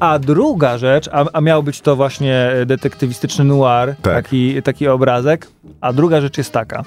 A 0.00 0.18
druga 0.18 0.78
rzecz, 0.78 1.08
a, 1.12 1.24
a 1.32 1.40
miał 1.40 1.62
być 1.62 1.80
to 1.80 1.96
właśnie 1.96 2.50
detektywistyczny 2.66 3.44
noir, 3.44 3.94
Tak. 4.02 4.14
taki, 4.24 4.62
taki 4.62 4.88
obrazek, 4.88 5.46
a 5.80 5.92
druga 5.92 6.20
rzecz 6.20 6.38
jest 6.38 6.52
taka, 6.52 6.82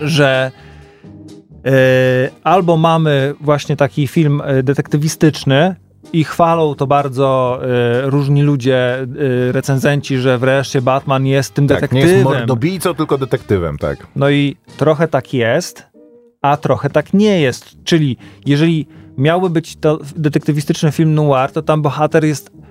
że 0.00 0.50
e, 0.54 0.66
albo 2.44 2.76
mamy 2.76 3.34
właśnie 3.40 3.76
taki 3.76 4.06
film 4.06 4.42
e, 4.44 4.62
detektywistyczny 4.62 5.76
i 6.12 6.24
chwalą 6.24 6.74
to 6.74 6.86
bardzo 6.86 7.60
e, 7.62 8.10
różni 8.10 8.42
ludzie, 8.42 8.98
e, 8.98 9.06
recenzenci, 9.52 10.18
że 10.18 10.38
wreszcie 10.38 10.82
Batman 10.82 11.26
jest 11.26 11.54
tym 11.54 11.68
Tak, 11.68 11.76
nie 11.76 11.80
detektywem. 11.80 12.08
jest 12.08 12.24
mordobijcą, 12.24 12.94
tylko 12.94 13.18
detektywem, 13.18 13.78
tak. 13.78 14.06
No 14.16 14.30
i 14.30 14.56
trochę 14.76 15.08
tak 15.08 15.34
jest, 15.34 15.86
a 16.42 16.56
trochę 16.56 16.90
tak 16.90 17.14
nie 17.14 17.40
jest. 17.40 17.76
Czyli 17.84 18.16
jeżeli 18.46 18.86
miałby 19.18 19.50
być 19.50 19.76
to 19.76 19.98
detektywistyczny 20.16 20.92
film 20.92 21.14
noir, 21.14 21.52
to 21.52 21.62
tam 21.62 21.82
bohater 21.82 22.24
jest 22.24 22.50
e, 22.50 22.65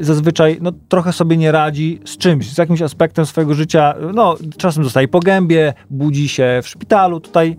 zazwyczaj 0.00 0.58
no, 0.60 0.72
trochę 0.88 1.12
sobie 1.12 1.36
nie 1.36 1.52
radzi 1.52 2.00
z 2.04 2.16
czymś, 2.16 2.54
z 2.54 2.58
jakimś 2.58 2.82
aspektem 2.82 3.26
swojego 3.26 3.54
życia. 3.54 3.94
No, 4.14 4.36
czasem 4.56 4.82
dostaje 4.82 5.08
po 5.08 5.20
gębie, 5.20 5.74
budzi 5.90 6.28
się 6.28 6.60
w 6.62 6.68
szpitalu. 6.68 7.20
Tutaj 7.20 7.56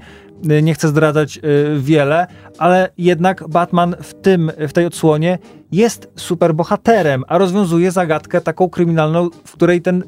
nie 0.62 0.74
chcę 0.74 0.88
zdradzać 0.88 1.38
e, 1.38 1.42
wiele, 1.80 2.28
ale 2.58 2.90
jednak 2.98 3.48
Batman 3.50 3.96
w 4.02 4.14
tym, 4.14 4.52
w 4.68 4.74
tej 4.74 4.86
odsłonie 4.86 5.40
jest 5.72 6.12
superbohaterem, 6.16 7.24
a 7.28 7.38
rozwiązuje 7.38 7.92
zagadkę 7.92 8.42
taką 8.42 8.70
kryminalną, 8.70 9.30
w 9.46 9.52
której 9.52 9.82
ten 9.82 10.04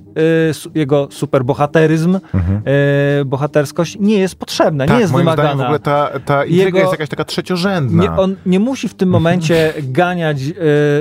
su- 0.53 0.71
jego 0.75 1.07
superbohateryzm, 1.11 2.15
e, 2.15 3.25
bohaterskość 3.25 3.97
nie 3.99 4.17
jest 4.19 4.35
potrzebna, 4.35 4.85
tak, 4.85 4.95
nie 4.95 5.01
jest 5.01 5.13
moim 5.13 5.25
wymagana. 5.25 5.49
zdaniem 5.49 5.59
w 5.59 5.65
ogóle 5.65 5.79
ta, 5.79 6.19
ta 6.25 6.45
Jego- 6.45 6.77
jest 6.79 6.91
jakaś 6.91 7.09
taka 7.09 7.25
trzeciorzędna. 7.25 8.03
Nie, 8.03 8.11
on 8.11 8.35
nie 8.45 8.59
musi 8.59 8.87
w 8.87 8.93
tym 8.93 9.09
momencie 9.09 9.73
ganiać 9.83 10.37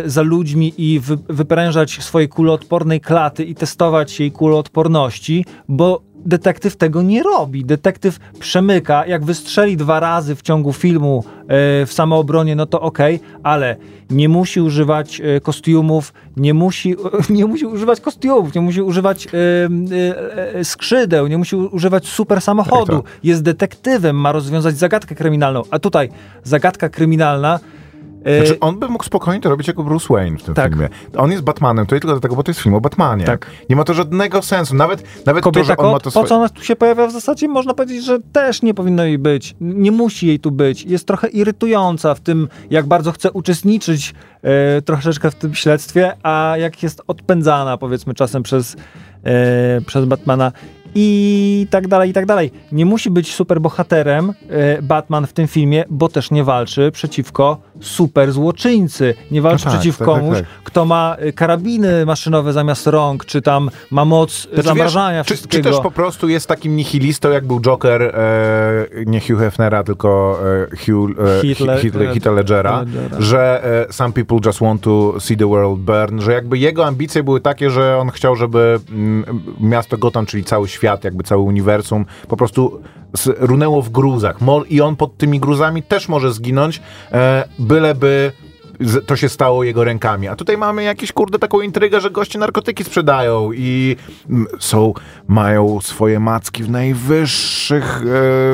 za 0.07 0.23
ludźmi 0.23 0.73
i 0.79 1.01
wy, 1.01 1.17
wyprężać 1.29 1.99
swojej 2.03 2.29
kuloodpornej 2.29 3.01
klaty 3.01 3.45
i 3.45 3.55
testować 3.55 4.21
jej 4.21 4.33
kuloodporności, 4.33 5.45
bo 5.69 6.03
detektyw 6.27 6.77
tego 6.77 7.03
nie 7.03 7.23
robi. 7.23 7.65
Detektyw 7.65 8.19
przemyka, 8.39 9.07
jak 9.07 9.25
wystrzeli 9.25 9.77
dwa 9.77 10.01
razy 10.01 10.35
w 10.35 10.43
ciągu 10.43 10.73
filmu 10.73 11.25
e, 11.27 11.47
w 11.87 11.93
samoobronie, 11.93 12.57
no 12.57 12.67
to 12.67 12.81
okej, 12.81 13.21
ale 13.43 13.77
nie 14.11 14.29
musi 14.29 14.61
używać 14.61 15.21
e, 15.21 15.41
kostiumów, 15.41 16.13
nie 16.37 16.55
musi, 16.55 16.97
nie 17.31 17.47
musi 17.47 17.67
używać 17.67 18.01
kostiumów, 18.01 18.55
nie 18.55 18.61
musi 18.61 18.83
używać 18.83 19.29
e, 20.55 20.65
skrzydeł, 20.65 21.27
nie 21.27 21.39
musi 21.39 21.57
używać 21.57 22.07
super 22.09 22.41
samochodu. 22.41 23.03
Tak, 23.03 23.13
Jest 23.25 23.43
detektywem, 23.43 24.17
ma 24.17 24.33
rozwiązać 24.33 24.79
zagadkę 24.79 25.15
kryminalną, 25.15 25.63
a 25.71 25.79
tutaj 25.79 26.09
zagadka 26.45 26.89
kryminalna 26.89 27.61
Znaczy, 28.37 28.61
on 28.61 28.79
by 28.79 28.89
mógł 28.89 29.05
spokojnie 29.05 29.41
to 29.41 29.49
robić 29.49 29.69
jako 29.69 29.83
Bruce 29.83 30.07
Wayne 30.11 30.39
w 30.39 30.43
tym 30.43 30.55
Tak. 30.55 30.73
filmie. 30.73 30.89
On 31.17 31.31
jest 31.31 31.43
Batmanem, 31.43 31.87
to 31.87 31.91
tylko 31.91 32.09
dlatego, 32.09 32.37
bo 32.37 32.43
to 32.43 32.51
jest 32.51 32.61
film 32.61 32.75
o 32.75 32.81
Batmanie. 32.81 33.25
Tak. 33.25 33.47
Nie 33.71 33.77
ma 33.77 33.85
to 33.85 33.95
żadnego 33.95 34.43
sensu. 34.43 34.75
Nawet, 34.75 35.03
nawet 35.27 35.45
to, 35.45 35.65
że 35.65 35.77
on 35.77 35.93
ma 35.93 35.99
to 35.99 36.05
po 36.05 36.11
swoje... 36.11 36.27
co 36.27 36.35
ona 36.37 36.49
tu 36.49 36.65
się 36.65 36.77
pojawia 36.77 37.07
w 37.07 37.13
zasadzie, 37.13 37.49
można 37.49 37.75
powiedzieć, 37.75 38.05
że 38.05 38.19
też 38.33 38.63
nie 38.63 38.75
powinno 38.75 39.05
jej 39.05 39.19
być. 39.19 39.57
Nie 39.61 39.93
musi 39.93 40.27
jej 40.27 40.41
tu 40.41 40.51
być. 40.51 40.83
Jest 40.85 41.07
trochę 41.07 41.29
irytująca 41.29 42.15
w 42.15 42.21
tym, 42.21 42.49
jak 42.71 42.87
bardzo 42.87 43.13
chce 43.13 43.33
uczestniczyć 43.33 44.15
e, 44.43 44.83
troszeczkę 44.83 45.31
w 45.31 45.35
tym 45.35 45.55
śledztwie, 45.55 46.13
a 46.23 46.55
jak 46.59 46.83
jest 46.83 47.03
odpędzana, 47.07 47.77
powiedzmy, 47.77 48.15
czasem 48.15 48.43
przez, 48.43 48.77
e, 49.25 49.81
przez 49.87 50.05
Batmana 50.05 50.53
i 50.95 51.67
tak 51.71 51.89
dalej, 51.89 52.11
i 52.11 52.13
tak 52.13 52.27
dalej. 52.27 52.51
Nie 52.73 52.87
musi 52.87 53.11
być 53.11 53.35
super 53.35 53.61
bohaterem 53.61 54.33
e, 54.51 54.83
Batman 54.83 55.27
w 55.27 55.33
tym 55.33 55.47
filmie, 55.49 55.85
bo 55.91 56.09
też 56.09 56.31
nie 56.31 56.45
walczy 56.45 56.91
przeciwko 56.93 57.59
super 57.81 58.33
złoczyńcy. 58.33 59.15
Nie 59.31 59.43
walczy 59.43 59.65
No 59.67 59.71
tak, 59.71 59.81
przeciw 59.81 59.99
tak, 59.99 60.09
tak, 60.09 60.17
komuś, 60.17 60.37
tak. 60.39 60.47
kto 60.65 60.85
ma 60.85 61.17
e, 61.19 61.33
karabiny 61.33 62.07
maszynowe 62.07 62.53
zamiast 62.53 62.87
rąk, 62.87 63.25
czy 63.25 63.43
tam 63.43 63.71
ma 63.91 64.05
moc 64.05 64.43
Znaczy, 64.49 64.63
zamrażania 64.63 65.19
wiesz, 65.19 65.27
czy, 65.27 65.35
wszystkiego. 65.35 65.65
czy 65.65 65.71
też 65.75 65.83
po 65.83 65.91
prostu 65.91 66.29
jest 66.29 66.47
takim 66.47 66.77
nihilistą, 66.77 67.31
jak 67.31 67.47
był 67.47 67.61
Joker, 67.61 68.03
e, 68.03 68.13
nie 69.07 69.21
Hugh 69.21 69.39
Hefnera, 69.39 69.85
tylko 69.85 70.39
e, 70.73 70.77
Hugh, 70.77 71.11
e, 71.19 71.23
Le- 71.23 71.55
Heath, 71.55 71.83
Heath 72.13 72.27
Ledgera, 72.27 72.81
Ledgera. 72.83 72.85
że 73.19 73.65
e, 73.89 73.93
some 73.93 74.13
people 74.13 74.39
just 74.47 74.61
want 74.61 74.81
to 74.83 75.15
see 75.21 75.37
the 75.37 75.47
world 75.49 75.79
burn, 75.81 76.21
że 76.21 76.33
jakby 76.33 76.59
jego 76.59 76.87
ambicje 76.87 77.23
były 77.23 77.41
takie, 77.41 77.71
że 77.71 77.97
on 77.99 78.11
chciał, 78.11 78.37
żeby 78.37 78.81
mm, 78.91 79.25
miasto 79.61 79.99
Gotham, 79.99 80.27
czyli 80.27 80.45
cały 80.45 80.69
świat, 80.69 80.88
jakby 81.05 81.25
cały 81.25 81.43
uniwersum, 81.43 82.07
po 82.29 82.37
prostu 82.37 82.81
runęło 83.27 83.83
w 83.83 83.91
gruzach. 83.91 84.39
I 84.69 84.81
on 84.81 84.97
pod 84.97 85.17
tymi 85.17 85.41
gruzami 85.41 85.83
też 85.83 86.09
może 86.09 86.33
zginąć, 86.33 86.81
e, 87.13 87.49
byleby 87.59 88.33
to 89.07 89.17
się 89.17 89.29
stało 89.29 89.65
jego 89.65 89.85
rękami. 89.85 90.29
A 90.29 90.37
tutaj 90.37 90.59
mamy 90.59 90.83
jakieś, 90.83 91.13
kurde, 91.13 91.39
taką 91.39 91.61
intrygę, 91.61 92.01
że 92.01 92.11
goście 92.11 92.39
narkotyki 92.39 92.85
sprzedają 92.85 93.53
i 93.53 93.97
mm, 94.31 94.47
są, 94.59 94.95
mają 95.29 95.81
swoje 95.81 96.21
macki 96.21 96.63
w 96.65 96.71
najwyższych 96.71 98.03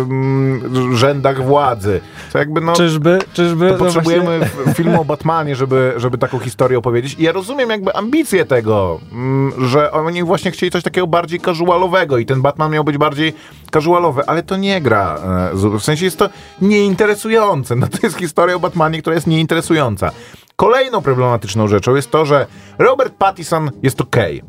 em, 0.00 0.96
rzędach 0.96 1.44
władzy. 1.44 2.00
Co 2.32 2.38
jakby, 2.38 2.60
no... 2.60 2.72
Czyżby, 2.72 3.18
czyżby. 3.32 3.66
To 3.66 3.72
no 3.72 3.78
potrzebujemy 3.78 4.38
właśnie- 4.38 4.72
w- 4.72 4.76
filmu 4.76 5.00
o 5.00 5.04
Batmanie, 5.04 5.56
żeby, 5.56 5.92
żeby 5.96 6.18
taką 6.18 6.38
historię 6.38 6.78
opowiedzieć. 6.78 7.16
I 7.18 7.22
ja 7.22 7.32
rozumiem 7.32 7.70
jakby 7.70 7.94
ambicje 7.94 8.44
tego, 8.44 9.00
mm, 9.12 9.52
że 9.68 9.92
oni 9.92 10.22
właśnie 10.22 10.50
chcieli 10.50 10.72
coś 10.72 10.82
takiego 10.82 11.06
bardziej 11.06 11.40
casualowego 11.40 12.18
i 12.18 12.26
ten 12.26 12.42
Batman 12.42 12.72
miał 12.72 12.84
być 12.84 12.98
bardziej 12.98 13.32
casualowy, 13.72 14.22
ale 14.26 14.42
to 14.42 14.56
nie 14.56 14.80
gra. 14.80 15.18
e, 15.52 15.56
W 15.78 15.80
sensie 15.82 16.04
jest 16.04 16.18
to 16.18 16.28
nieinteresujące. 16.62 17.76
No 17.76 17.86
to 17.86 17.98
jest 18.02 18.18
historia 18.18 18.56
o 18.56 18.60
Batmanie, 18.60 19.00
która 19.00 19.14
jest 19.14 19.26
nieinteresująca. 19.26 20.10
Kolejną 20.57 21.02
problematyczną 21.02 21.68
rzeczą 21.68 21.94
jest 21.94 22.11
to, 22.11 22.24
że 22.24 22.46
Robert 22.78 23.14
Pattinson 23.14 23.70
jest 23.82 24.00
okej. 24.00 24.42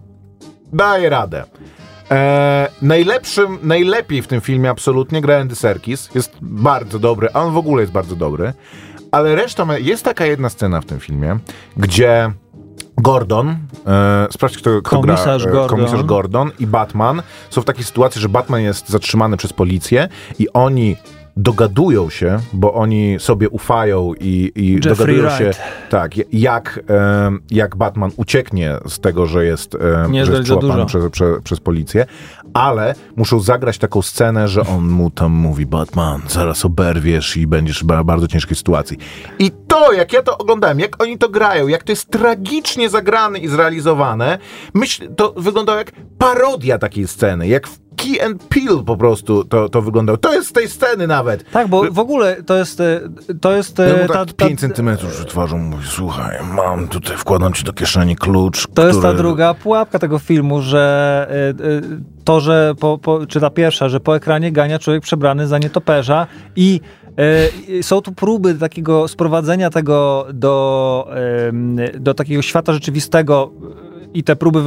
Daje 0.73 1.09
radę. 1.09 1.43
E, 2.11 2.67
najlepszym, 2.81 3.57
najlepiej 3.63 4.21
w 4.21 4.27
tym 4.27 4.41
filmie 4.41 4.69
absolutnie 4.69 5.21
gra 5.21 5.37
Andy 5.37 5.55
Serkis. 5.55 6.09
Jest 6.15 6.37
bardzo 6.41 6.99
dobry, 6.99 7.29
a 7.33 7.41
on 7.41 7.53
w 7.53 7.57
ogóle 7.57 7.81
jest 7.81 7.93
bardzo 7.93 8.15
dobry. 8.15 8.53
Ale 9.11 9.35
reszta, 9.35 9.77
jest 9.77 10.03
taka 10.03 10.25
jedna 10.25 10.49
scena 10.49 10.81
w 10.81 10.85
tym 10.85 10.99
filmie, 10.99 11.37
gdzie 11.77 12.31
Gordon, 12.97 13.57
e, 13.87 14.27
sprawdź 14.31 14.57
kto, 14.57 14.81
kto 14.81 15.01
Komisarz 15.01 15.43
gra, 15.43 15.51
e, 15.51 15.53
Gordon. 15.55 15.77
komisarz 15.77 16.03
Gordon 16.03 16.51
i 16.59 16.67
Batman 16.67 17.21
są 17.49 17.61
w 17.61 17.65
takiej 17.65 17.83
sytuacji, 17.83 18.21
że 18.21 18.29
Batman 18.29 18.61
jest 18.61 18.89
zatrzymany 18.89 19.37
przez 19.37 19.53
policję 19.53 20.09
i 20.39 20.49
oni 20.53 20.95
dogadują 21.37 22.09
się, 22.09 22.39
bo 22.53 22.73
oni 22.73 23.15
sobie 23.19 23.49
ufają 23.49 24.13
i, 24.19 24.51
i 24.55 24.71
Jeffrey 24.73 24.95
dogadują 24.95 25.29
się, 25.29 25.43
Wright. 25.43 25.61
tak, 25.89 26.11
jak, 26.33 26.79
e, 26.89 27.31
jak 27.51 27.75
Batman 27.75 28.11
ucieknie 28.15 28.77
z 28.87 28.99
tego, 28.99 29.25
że 29.25 29.45
jest, 29.45 29.75
e, 29.75 30.09
Nie 30.09 30.25
że 30.25 30.31
jest 30.31 30.43
przyłapany 30.43 30.85
przez, 30.85 31.09
przez, 31.11 31.41
przez 31.43 31.59
policję, 31.59 32.05
ale 32.53 32.95
muszą 33.15 33.39
zagrać 33.39 33.77
taką 33.77 34.01
scenę, 34.01 34.47
że 34.47 34.61
on 34.67 34.87
mu 34.87 35.11
tam 35.11 35.31
mówi 35.31 35.65
Batman, 35.65 36.21
zaraz 36.27 36.65
oberwiesz 36.65 37.37
i 37.37 37.47
będziesz 37.47 37.83
w 37.83 37.85
ba- 37.85 38.03
bardzo 38.03 38.27
ciężkiej 38.27 38.55
sytuacji. 38.57 38.97
I 39.39 39.51
to, 39.67 39.93
jak 39.93 40.13
ja 40.13 40.21
to 40.21 40.37
oglądałem, 40.37 40.79
jak 40.79 41.03
oni 41.03 41.17
to 41.17 41.29
grają, 41.29 41.67
jak 41.67 41.83
to 41.83 41.91
jest 41.91 42.11
tragicznie 42.11 42.89
zagrane 42.89 43.39
i 43.39 43.47
zrealizowane, 43.47 44.37
myśl, 44.73 45.07
to 45.15 45.33
wyglądało 45.37 45.77
jak 45.77 45.91
parodia 46.17 46.77
takiej 46.77 47.07
sceny, 47.07 47.47
jak 47.47 47.67
w 47.67 47.84
Key 47.95 48.21
and 48.25 48.43
Peel 48.43 48.83
po 48.85 48.97
prostu 48.97 49.43
to, 49.43 49.69
to 49.69 49.81
wyglądało. 49.81 50.17
To 50.17 50.33
jest 50.33 50.47
z 50.49 50.51
tej 50.51 50.67
sceny 50.69 51.07
nawet. 51.07 51.51
Tak, 51.51 51.67
bo 51.67 51.83
w 51.91 51.99
ogóle 51.99 52.43
to 52.43 52.55
jest. 52.57 52.79
e, 52.79 53.01
To 53.41 53.51
jest. 53.55 53.79
e, 53.79 54.07
ta, 54.07 54.13
tak 54.25 54.33
ta, 54.33 54.45
5 54.47 54.59
centymetrów 54.59 55.13
przed 55.15 55.29
twarzą 55.29 55.57
mówi, 55.57 55.83
słuchaj, 55.87 56.37
mam 56.55 56.87
tutaj, 56.87 57.17
wkładam 57.17 57.53
ci 57.53 57.63
do 57.63 57.73
kieszeni 57.73 58.15
klucz, 58.15 58.67
To 58.73 58.87
jest 58.87 59.01
ta 59.01 59.07
który- 59.07 59.17
druga 59.17 59.53
pułapka 59.53 59.99
tego 59.99 60.19
filmu, 60.19 60.61
że 60.61 61.27
y, 61.59 62.23
to, 62.23 62.39
że 62.39 62.73
po, 62.79 62.97
po, 62.97 63.25
czy 63.27 63.39
ta 63.39 63.49
pierwsza, 63.49 63.89
że 63.89 63.99
po 63.99 64.15
ekranie 64.15 64.51
gania 64.51 64.79
człowiek 64.79 65.03
przebrany 65.03 65.47
za 65.47 65.57
nietoperza 65.57 66.27
i 66.55 66.81
E, 67.79 67.83
są 67.83 68.01
tu 68.01 68.11
próby 68.11 68.55
takiego 68.55 69.07
sprowadzenia 69.07 69.69
tego 69.69 70.25
do, 70.33 71.07
do 71.99 72.13
takiego 72.13 72.41
świata 72.41 72.73
rzeczywistego 72.73 73.51
i 74.15 74.23
te 74.23 74.35
próby 74.35 74.59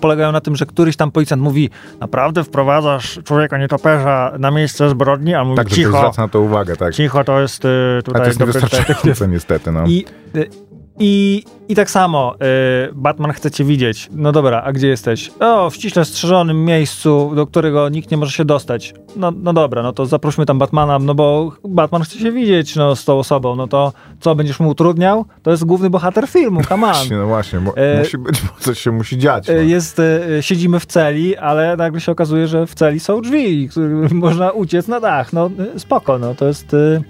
polegają 0.00 0.32
na 0.32 0.40
tym, 0.40 0.56
że 0.56 0.66
któryś 0.66 0.96
tam 0.96 1.10
policjant 1.10 1.42
mówi 1.42 1.70
naprawdę 2.00 2.44
wprowadzasz 2.44 3.20
człowieka 3.24 3.58
nietoperza 3.58 4.32
na 4.38 4.50
miejsce 4.50 4.90
zbrodni, 4.90 5.34
a 5.34 5.44
mówi 5.44 5.56
Tak, 5.56 5.68
cicho, 5.68 5.98
zwraca 5.98 6.22
na 6.22 6.28
to 6.28 6.40
uwagę, 6.40 6.76
tak. 6.76 6.94
cicho 6.94 7.24
to 7.24 7.40
jest 7.40 7.64
y, 7.64 7.68
tutaj 8.04 8.22
to 8.22 8.26
jest 8.28 8.40
niewystarczające 8.40 9.28
niestety, 9.28 9.72
no. 9.72 9.86
I, 9.86 10.04
y, 10.36 10.50
i, 10.98 11.44
I 11.68 11.74
tak 11.74 11.90
samo, 11.90 12.34
y, 12.34 12.92
Batman 12.92 13.32
chce 13.32 13.50
cię 13.50 13.64
widzieć. 13.64 14.08
No 14.12 14.32
dobra, 14.32 14.62
a 14.62 14.72
gdzie 14.72 14.88
jesteś? 14.88 15.30
O, 15.40 15.70
w 15.70 15.74
ściśle 15.74 16.04
strzeżonym 16.04 16.64
miejscu, 16.64 17.32
do 17.34 17.46
którego 17.46 17.88
nikt 17.88 18.10
nie 18.10 18.16
może 18.16 18.32
się 18.32 18.44
dostać. 18.44 18.94
No, 19.16 19.32
no 19.36 19.52
dobra, 19.52 19.82
no 19.82 19.92
to 19.92 20.06
zaprośmy 20.06 20.46
tam 20.46 20.58
Batmana, 20.58 20.98
no 20.98 21.14
bo 21.14 21.52
Batman 21.64 22.02
chce 22.02 22.18
się 22.18 22.32
widzieć 22.32 22.76
no, 22.76 22.96
z 22.96 23.04
tą 23.04 23.18
osobą. 23.18 23.56
No 23.56 23.66
to 23.68 23.92
co, 24.20 24.34
będziesz 24.34 24.60
mu 24.60 24.68
utrudniał? 24.68 25.24
To 25.42 25.50
jest 25.50 25.64
główny 25.64 25.90
bohater 25.90 26.28
filmu, 26.28 26.62
come 26.64 26.86
on. 26.86 26.92
Właśnie, 26.96 27.16
no 27.16 27.26
właśnie, 27.26 27.60
bo 27.60 27.76
E, 27.76 27.98
musi 27.98 28.18
być, 28.18 28.42
bo 28.42 28.48
coś 28.60 28.80
się 28.80 28.92
musi 28.92 29.18
dziać. 29.18 29.48
No. 29.48 29.54
Y, 29.54 29.66
Jest, 29.66 29.98
y, 29.98 30.38
siedzimy 30.40 30.80
w 30.80 30.86
celi, 30.86 31.36
ale 31.36 31.76
nagle 31.76 32.00
się 32.00 32.12
okazuje, 32.12 32.46
że 32.46 32.66
w 32.66 32.74
celi 32.74 33.00
są 33.00 33.20
drzwi, 33.20 33.68
można 34.10 34.50
uciec 34.50 34.88
na 34.88 35.00
dach. 35.00 35.32
No 35.32 35.50
y, 35.76 35.80
spoko, 35.80 36.18
no 36.18 36.34
to 36.34 36.46
jest... 36.46 36.74
y, 36.74 37.02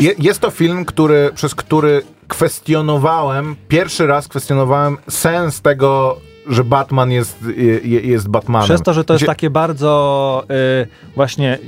Je, 0.00 0.12
jest 0.18 0.40
to 0.40 0.50
film, 0.50 0.84
który, 0.84 1.30
przez 1.34 1.54
który 1.54 2.02
kwestionowałem, 2.28 3.56
pierwszy 3.68 4.06
raz 4.06 4.28
kwestionowałem 4.28 4.96
sens 5.08 5.60
tego, 5.60 6.16
że 6.46 6.64
Batman 6.64 7.10
jest, 7.10 7.38
je, 7.84 8.00
jest 8.00 8.28
Batmanem. 8.28 8.64
Przez 8.68 8.82
to, 8.82 8.94
że 8.94 9.04
to 9.04 9.14
jest 9.14 9.20
Gdzie- 9.22 9.26
takie 9.26 9.50
bardzo 9.50 10.44
y, 10.82 10.86
właśnie 11.16 11.58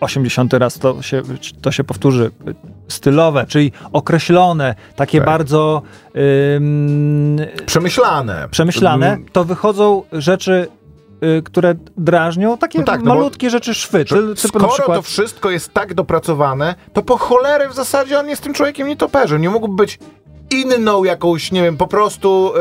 80 0.00 0.52
raz 0.52 0.78
to 0.78 1.02
się, 1.02 1.22
to 1.62 1.72
się 1.72 1.84
powtórzy, 1.84 2.30
stylowe, 2.88 3.44
czyli 3.48 3.72
określone, 3.92 4.74
takie 4.96 5.18
Tak. 5.18 5.26
bardzo 5.26 5.82
Przemyślane. 7.66 8.48
przemyślane, 8.50 9.18
to 9.32 9.44
wychodzą 9.44 10.02
rzeczy, 10.12 10.68
które 11.44 11.74
drażnią, 11.96 12.58
takie 12.58 12.78
No 12.78 12.84
tak, 12.84 13.02
no 13.02 13.14
malutkie 13.14 13.50
rzeczy 13.50 13.74
szwy, 13.74 14.04
na 14.28 14.36
skoro 14.36 14.68
przykład... 14.68 14.98
to 14.98 15.02
wszystko 15.02 15.50
jest 15.50 15.72
tak 15.72 15.94
dopracowane, 15.94 16.74
to 16.92 17.02
po 17.02 17.16
cholerę 17.16 17.68
w 17.68 17.74
zasadzie 17.74 18.18
on 18.18 18.28
jest 18.28 18.42
tym 18.42 18.54
człowiekiem 18.54 18.88
nietoperzem. 18.88 19.42
Nie 19.42 19.50
mógłby 19.50 19.74
być 19.74 19.98
inną 20.50 21.04
jakąś, 21.04 21.52
nie 21.52 21.62
wiem, 21.62 21.76
po 21.76 21.86
prostu 21.86 22.52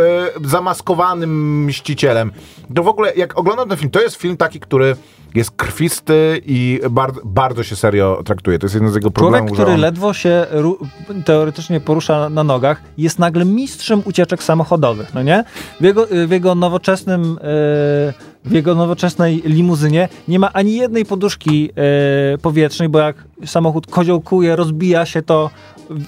e, 0.44 0.50
zamaskowanym 0.50 1.64
mścicielem. 1.66 2.32
To 2.76 2.84
w 2.84 2.88
ogóle, 2.88 3.14
jak 3.16 3.40
oglądam 3.40 3.70
ten 3.70 3.78
film, 3.78 3.92
to 3.92 4.02
jest 4.02 4.16
film 4.16 4.38
taki, 4.38 4.60
który 4.60 4.96
jest 5.36 5.52
krwisty 5.52 6.42
i 6.46 6.80
bardzo, 6.90 7.22
bardzo 7.24 7.64
się 7.64 7.76
serio 7.76 8.22
traktuje. 8.26 8.60
To 8.60 8.66
jest 8.66 8.76
jeden 8.76 8.92
z 8.92 8.96
jego 8.96 9.12
Człowiek, 9.12 9.32
problemów, 9.32 9.52
który 9.52 9.68
że 9.68 9.74
on... 9.74 9.80
ledwo 9.80 10.14
się 10.14 10.46
teoretycznie 11.26 11.80
porusza 11.80 12.30
na 12.30 12.44
nogach, 12.44 12.82
jest 12.98 13.20
nagle 13.20 13.46
mistrzem 13.46 14.02
ucieczek 14.06 14.44
samochodowych, 14.44 15.14
no 15.14 15.24
nie? 15.24 15.44
W 15.80 15.84
jego, 15.84 16.08
w 16.28 16.32
jego 16.32 16.56
nowoczesnym, 16.56 17.38
e, 17.42 17.44
w 18.46 18.52
jego 18.52 18.76
nowoczesnej 18.76 19.42
limuzynie 19.46 20.10
nie 20.28 20.40
ma 20.40 20.54
ani 20.54 20.76
jednej 20.76 21.06
poduszki 21.06 21.70
e, 21.76 22.38
powietrznej, 22.38 22.90
bo 22.90 23.00
jak 23.00 23.24
samochód 23.46 23.88
koziołkuje, 23.88 24.56
rozbija 24.56 25.06
się, 25.06 25.22
to 25.22 25.50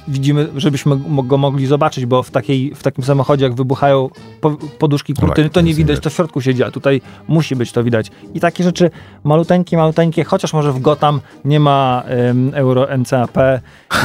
widzimy, 0.08 0.48
żebyśmy 0.56 0.98
go 1.24 1.38
mogli 1.38 1.66
zobaczyć, 1.66 2.06
bo 2.06 2.24
w, 2.24 2.32
takiej, 2.32 2.76
w 2.76 2.84
takim 2.84 3.04
samochodzie, 3.04 3.46
jak 3.46 3.54
wybuchają 3.54 4.10
po, 4.42 4.52
poduszki 4.80 5.14
tak, 5.14 5.26
kurtyny, 5.26 5.50
to 5.50 5.62
nie 5.62 5.74
widać, 5.74 6.00
to 6.00 6.10
w 6.10 6.14
środku 6.14 6.42
siedzi, 6.42 6.64
a 6.64 6.72
tutaj 6.72 7.02
musi 7.28 7.56
być 7.56 7.72
to 7.72 7.84
widać. 7.84 8.12
I 8.34 8.40
takie 8.40 8.64
rzeczy 8.64 8.92
maluteńkie, 9.24 9.78
maluteńkie, 9.78 10.24
chociaż 10.24 10.54
może 10.54 10.74
w 10.74 10.80
Gotham 10.80 11.22
nie 11.46 11.60
ma 11.60 12.04
um, 12.28 12.52
euro 12.54 12.98
NCAP 12.98 13.38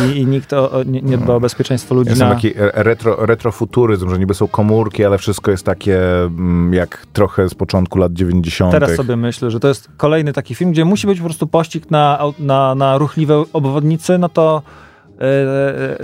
i, 0.07 0.19
i 0.19 0.27
nikt 0.27 0.53
o, 0.53 0.73
o, 0.73 0.83
nie, 0.83 1.03
nie 1.03 1.19
dba 1.19 1.35
o 1.35 1.41
bezpieczeństwo 1.41 1.95
ludzi 1.95 2.09
Jest 2.09 2.21
na... 2.21 2.35
taki 2.35 2.49
re- 2.49 2.73
retro, 2.75 3.27
retrofuturyzm, 3.27 4.11
że 4.11 4.19
niby 4.19 4.35
są 4.35 4.49
komórki, 4.49 5.05
ale 5.05 5.19
wszystko 5.19 5.51
jest 5.51 5.65
takie 5.65 6.25
mm, 6.25 6.75
jak 6.75 7.07
trochę 7.13 7.49
z 7.49 7.55
początku 7.55 7.99
lat 7.99 8.13
90. 8.13 8.73
Teraz 8.73 8.97
sobie 8.97 9.17
myślę, 9.17 9.51
że 9.51 9.61
to 9.61 9.69
jest 9.69 9.89
kolejny 9.97 10.33
taki 10.33 10.55
film, 10.55 10.73
gdzie 10.73 10.85
musi 10.85 11.07
być 11.07 11.19
po 11.19 11.25
prostu 11.25 11.47
pościg 11.47 11.91
na, 11.91 12.19
na, 12.39 12.75
na 12.75 12.99
ruchliwe 12.99 13.45
obwodnicy, 13.53 14.19
no 14.19 14.29
to, 14.29 14.63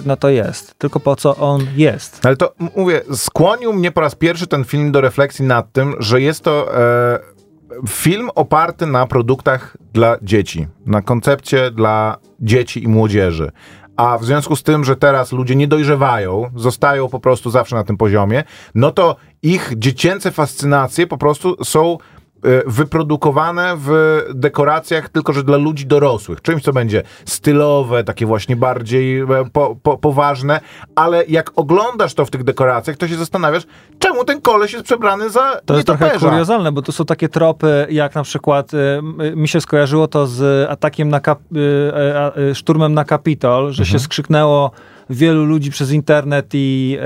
no 0.06 0.16
to 0.16 0.28
jest. 0.28 0.78
Tylko 0.78 1.00
po 1.00 1.16
co 1.16 1.36
on 1.36 1.66
jest? 1.76 2.26
Ale 2.26 2.36
to 2.36 2.54
mówię, 2.76 3.00
skłonił 3.14 3.72
mnie 3.72 3.92
po 3.92 4.00
raz 4.00 4.14
pierwszy 4.14 4.46
ten 4.46 4.64
film 4.64 4.92
do 4.92 5.00
refleksji 5.00 5.44
nad 5.44 5.72
tym, 5.72 5.94
że 5.98 6.20
jest 6.20 6.44
to 6.44 6.78
e, 6.78 7.18
film 7.88 8.30
oparty 8.34 8.86
na 8.86 9.06
produktach 9.06 9.76
dla 9.92 10.16
dzieci, 10.22 10.66
na 10.86 11.02
koncepcie 11.02 11.70
dla 11.70 12.16
dzieci 12.40 12.84
i 12.84 12.88
młodzieży. 12.88 13.50
A 13.96 14.18
w 14.18 14.24
związku 14.24 14.56
z 14.56 14.62
tym, 14.62 14.84
że 14.84 14.96
teraz 14.96 15.32
ludzie 15.32 15.56
nie 15.56 15.68
dojrzewają, 15.68 16.50
zostają 16.56 17.08
po 17.08 17.20
prostu 17.20 17.50
zawsze 17.50 17.76
na 17.76 17.84
tym 17.84 17.96
poziomie, 17.96 18.44
no 18.74 18.90
to 18.90 19.16
ich 19.42 19.72
dziecięce 19.76 20.30
fascynacje 20.30 21.06
po 21.06 21.18
prostu 21.18 21.64
są 21.64 21.98
wyprodukowane 22.66 23.74
w 23.76 24.20
dekoracjach, 24.34 25.08
tylko 25.08 25.32
że 25.32 25.44
dla 25.44 25.56
ludzi 25.56 25.86
dorosłych. 25.86 26.42
Czymś, 26.42 26.62
co 26.62 26.72
będzie 26.72 27.02
stylowe, 27.24 28.04
takie 28.04 28.26
właśnie 28.26 28.56
bardziej 28.56 29.20
e, 29.20 29.26
po, 29.52 29.76
po, 29.82 29.98
poważne, 29.98 30.60
ale 30.94 31.24
jak 31.28 31.50
oglądasz 31.56 32.14
to 32.14 32.24
w 32.24 32.30
tych 32.30 32.44
dekoracjach, 32.44 32.96
to 32.96 33.08
się 33.08 33.16
zastanawiasz, 33.16 33.62
czemu 33.98 34.24
ten 34.24 34.40
koleś 34.40 34.72
jest 34.72 34.84
przebrany 34.84 35.30
za 35.30 35.60
To 35.66 35.74
jest 35.74 35.86
trochę 35.86 36.04
nietoperza? 36.04 36.30
kuriozalne, 36.30 36.72
bo 36.72 36.82
to 36.82 36.92
są 36.92 37.04
takie 37.04 37.28
tropy, 37.28 37.86
jak 37.90 38.14
na 38.14 38.22
przykład 38.22 38.74
y, 38.74 38.76
mi 39.36 39.48
się 39.48 39.60
skojarzyło 39.60 40.08
to 40.08 40.26
z 40.26 40.70
atakiem 40.70 41.08
na 41.08 41.20
kap, 41.20 41.40
y, 41.40 41.58
y, 42.38 42.50
y, 42.50 42.54
szturmem 42.54 42.94
na 42.94 43.04
Kapitol, 43.04 43.72
że 43.72 43.86
się 43.86 43.98
skrzyknęło 43.98 44.70
wielu 45.10 45.44
ludzi 45.44 45.70
przez 45.70 45.92
internet 45.92 46.46
i 46.52 46.96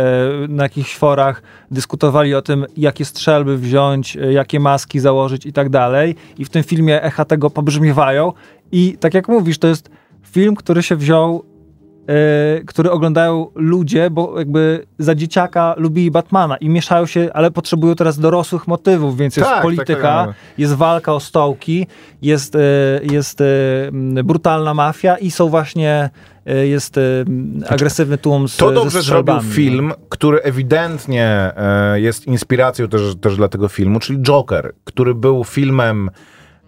y, 0.45 0.49
na 0.49 0.63
jakichś 0.63 0.97
forach 0.97 1.43
dyskutowali 1.71 2.35
o 2.35 2.43
tym, 2.43 2.67
jakie 2.77 3.05
strzelby 3.05 3.59
wziąć, 3.59 4.17
y, 4.17 4.33
jakie 4.33 4.61
maski 4.61 5.01
założyć 5.01 5.47
i 5.47 5.53
tak 5.53 5.69
dalej. 5.69 6.15
I 6.39 6.45
w 6.45 6.51
tym 6.51 6.63
filmie 6.63 7.03
echa 7.03 7.25
tego 7.25 7.51
pobrzmiewają. 7.51 8.33
I 8.73 8.97
tak 9.01 9.15
jak 9.15 9.29
mówisz, 9.29 9.59
to 9.59 9.69
jest 9.69 9.91
film, 10.23 10.55
który 10.55 10.83
się 10.83 10.97
wziął 10.97 11.45
e, 12.09 12.65
który 12.67 12.91
oglądają 12.91 13.47
ludzie, 13.55 14.11
bo 14.11 14.39
jakby 14.39 14.87
za 14.99 15.15
dzieciaka 15.15 15.75
lubili 15.77 16.11
Batmana 16.11 16.57
i 16.57 16.69
mieszają 16.69 17.07
się, 17.07 17.31
ale 17.35 17.51
potrzebują 17.51 17.95
teraz 17.95 18.19
dorosłych 18.19 18.69
motywów, 18.69 19.17
więc 19.17 19.37
jest 19.37 19.49
Tak, 19.49 19.57
tak, 19.57 19.63
polityka, 19.63 20.25
tak. 20.27 20.35
jest 20.59 20.75
walka 20.75 21.15
o 21.15 21.21
stołki, 21.21 21.87
jest, 22.23 22.55
e, 22.55 22.59
jest 23.03 23.41
e, 23.41 23.45
brutalna 24.25 24.75
mafia 24.75 25.17
i 25.17 25.31
są 25.31 25.49
właśnie 25.49 25.91
e, 25.91 26.11
jest 26.47 26.99
e, 26.99 27.01
m, 27.01 27.65
agresywny 27.69 28.19
tłum 28.19 28.49
z 28.49 28.57
To 28.57 28.69
ze 28.69 28.75
dobrze 28.75 29.03
zrobił 29.03 29.35
strzelbami. 29.35 29.55
film, 29.55 29.93
który 30.09 30.43
ewidentnie 30.43 31.53
e, 31.57 32.01
jest 32.01 32.27
inspiracją 32.27 32.89
też, 32.89 33.03
też 33.21 33.37
dla 33.37 33.49
tego 33.49 33.69
filmu, 33.69 34.01
czyli 34.01 34.19
Joker, 34.23 34.75
który 34.85 35.15
był 35.15 35.45
filmem 35.45 36.11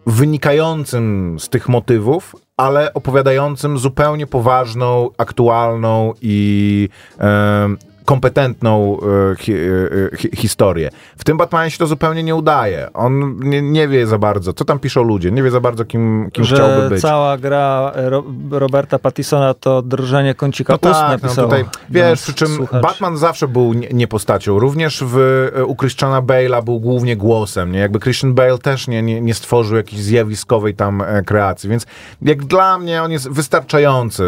wynikającym 0.06 1.36
z 1.40 1.48
tych 1.48 1.68
motywów, 1.68 2.36
ale 2.56 2.94
opowiadającym 2.94 3.78
zupełnie 3.78 4.26
poważną, 4.26 5.10
aktualną 5.18 6.12
i 6.22 6.88
e, 7.20 7.68
kompetentną 8.04 8.98
e, 9.00 9.30
e, 9.32 10.16
hi, 10.16 10.36
historię. 10.36 10.90
W 11.16 11.24
tym 11.24 11.36
Batmanie 11.36 11.70
się 11.70 11.78
to 11.78 11.86
zupełnie 11.86 12.22
nie 12.22 12.34
udaje. 12.34 12.88
On 12.94 13.40
nie, 13.40 13.62
nie 13.62 13.88
wie 13.88 14.06
za 14.06 14.18
bardzo, 14.18 14.52
co 14.52 14.64
tam 14.64 14.78
piszą 14.78 15.02
ludzie, 15.02 15.30
nie 15.30 15.42
wie 15.42 15.50
za 15.50 15.60
bardzo, 15.60 15.84
kim, 15.84 16.30
kim 16.32 16.44
że 16.44 16.54
chciałby 16.54 16.88
być. 16.88 17.02
cała 17.02 17.38
gra 17.38 17.92
e, 17.94 18.10
Ro 18.10 18.24
Roberta 18.50 18.98
Pattisona 18.98 19.54
to 19.54 19.82
drżenie 19.82 20.34
kącika 20.34 20.78
No 20.82 20.90
ust 20.90 21.00
tak, 21.00 21.22
no 21.22 21.44
tutaj, 21.44 21.64
wiesz, 21.90 22.10
nasz 22.10 22.22
przy 22.22 22.34
czym 22.34 22.48
słuchacz. 22.48 22.82
Batman 22.82 23.16
zawsze 23.16 23.48
był 23.48 23.72
nie, 23.72 23.88
nie 23.88 24.08
postacią. 24.08 24.58
Również 24.58 25.04
w, 25.06 25.48
e, 25.56 25.64
u 25.64 25.76
Christiana 25.76 26.22
Bale'a 26.22 26.64
był 26.64 26.80
głównie 26.80 27.16
głosem, 27.16 27.72
nie? 27.72 27.78
Jakby 27.78 28.00
Christian 28.00 28.34
Bale 28.34 28.58
też 28.58 28.88
nie, 28.88 29.02
nie, 29.02 29.20
nie 29.20 29.34
stworzył 29.34 29.76
jakiejś 29.76 30.02
zjawiskowej 30.02 30.74
tam 30.74 31.02
e, 31.02 31.22
kreacji, 31.22 31.70
więc 31.70 31.86
jak 32.22 32.44
dla 32.44 32.78
mnie 32.78 33.02
on 33.02 33.12
jest 33.12 33.28
wystarczający 33.28 34.24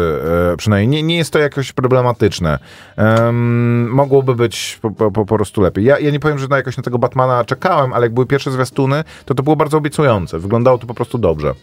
e, 0.53 0.57
przynajmniej. 0.57 0.87
Nie, 0.87 1.07
nie 1.07 1.17
jest 1.17 1.33
to 1.33 1.39
jakoś 1.39 1.73
problematyczne. 1.73 2.59
Em, 2.97 3.66
mogłoby 3.89 4.35
być 4.35 4.79
po, 4.81 4.91
po, 4.91 5.11
po 5.11 5.25
prostu 5.25 5.61
lepiej. 5.61 5.85
Ja, 5.85 5.99
ja 5.99 6.11
nie 6.11 6.19
powiem, 6.19 6.39
że 6.39 6.47
na 6.47 6.57
jakoś 6.57 6.77
na 6.77 6.83
tego 6.83 6.99
Batmana 6.99 7.45
czekałem, 7.45 7.93
ale 7.93 8.05
jak 8.05 8.13
były 8.13 8.25
pierwsze 8.25 8.51
zwiastuny, 8.51 9.03
to 9.25 9.35
to 9.35 9.43
było 9.43 9.55
bardzo 9.55 9.77
obiecujące. 9.77 10.39
Wyglądało 10.39 10.77
to 10.77 10.87
po 10.87 10.93
prostu 10.93 11.17
dobrze. 11.17 11.53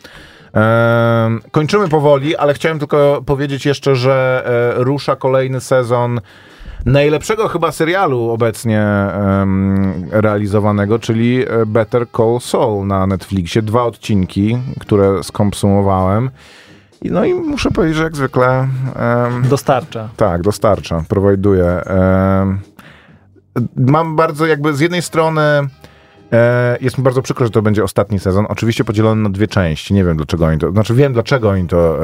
Kończymy 1.51 1.89
powoli, 1.89 2.37
ale 2.37 2.55
chciałem 2.55 2.79
tylko 2.79 3.23
powiedzieć 3.27 3.67
jeszcze, 3.67 3.97
że 3.97 4.45
e, 4.77 4.85
rusza 4.85 5.17
kolejny 5.17 5.61
sezon 5.61 6.21
najlepszego 6.87 7.49
chyba 7.49 7.73
serialu 7.73 8.31
obecnie 8.31 8.87
realizowanego, 10.11 10.99
czyli 10.99 11.45
e, 11.49 11.67
Better 11.67 12.07
Call 12.17 12.41
Saul 12.41 12.87
na 12.87 13.07
Netflixie. 13.07 13.63
Dwa 13.63 13.83
odcinki, 13.83 14.59
które 14.81 15.23
skonsumowałem. 15.23 16.31
No 17.11 17.25
i 17.25 17.35
muszę 17.35 17.71
powiedzieć, 17.71 17.97
że 17.97 18.05
jak 18.05 18.17
zwykle 18.17 18.69
em, 18.97 19.49
Dostarcza. 19.49 20.09
tak, 20.17 20.43
dostarcza, 20.43 21.05
prowajduje. 21.09 21.65
Em, 21.85 22.59
Mam 23.77 24.17
bardzo 24.17 24.47
jakby 24.47 24.75
z 24.75 24.81
jednej 24.81 25.03
strony 25.03 25.41
E, 26.33 26.77
jest 26.81 26.99
mi 26.99 27.05
bardzo 27.05 27.23
przykro, 27.23 27.47
że 27.47 27.51
to 27.51 27.63
będzie 27.63 27.85
ostatni 27.85 28.19
sezon. 28.19 28.47
Oczywiście 28.49 28.85
podzielony 28.85 29.23
na 29.23 29.31
dwie 29.31 29.49
części. 29.49 29.95
Nie 29.95 30.05
wiem 30.05 30.17
dlaczego 30.17 30.47
oni 30.47 30.59
to. 30.59 30.71
Znaczy 30.73 30.95
wiem 30.95 31.13
dlaczego 31.13 31.51
oni 31.51 31.69
to, 31.69 31.99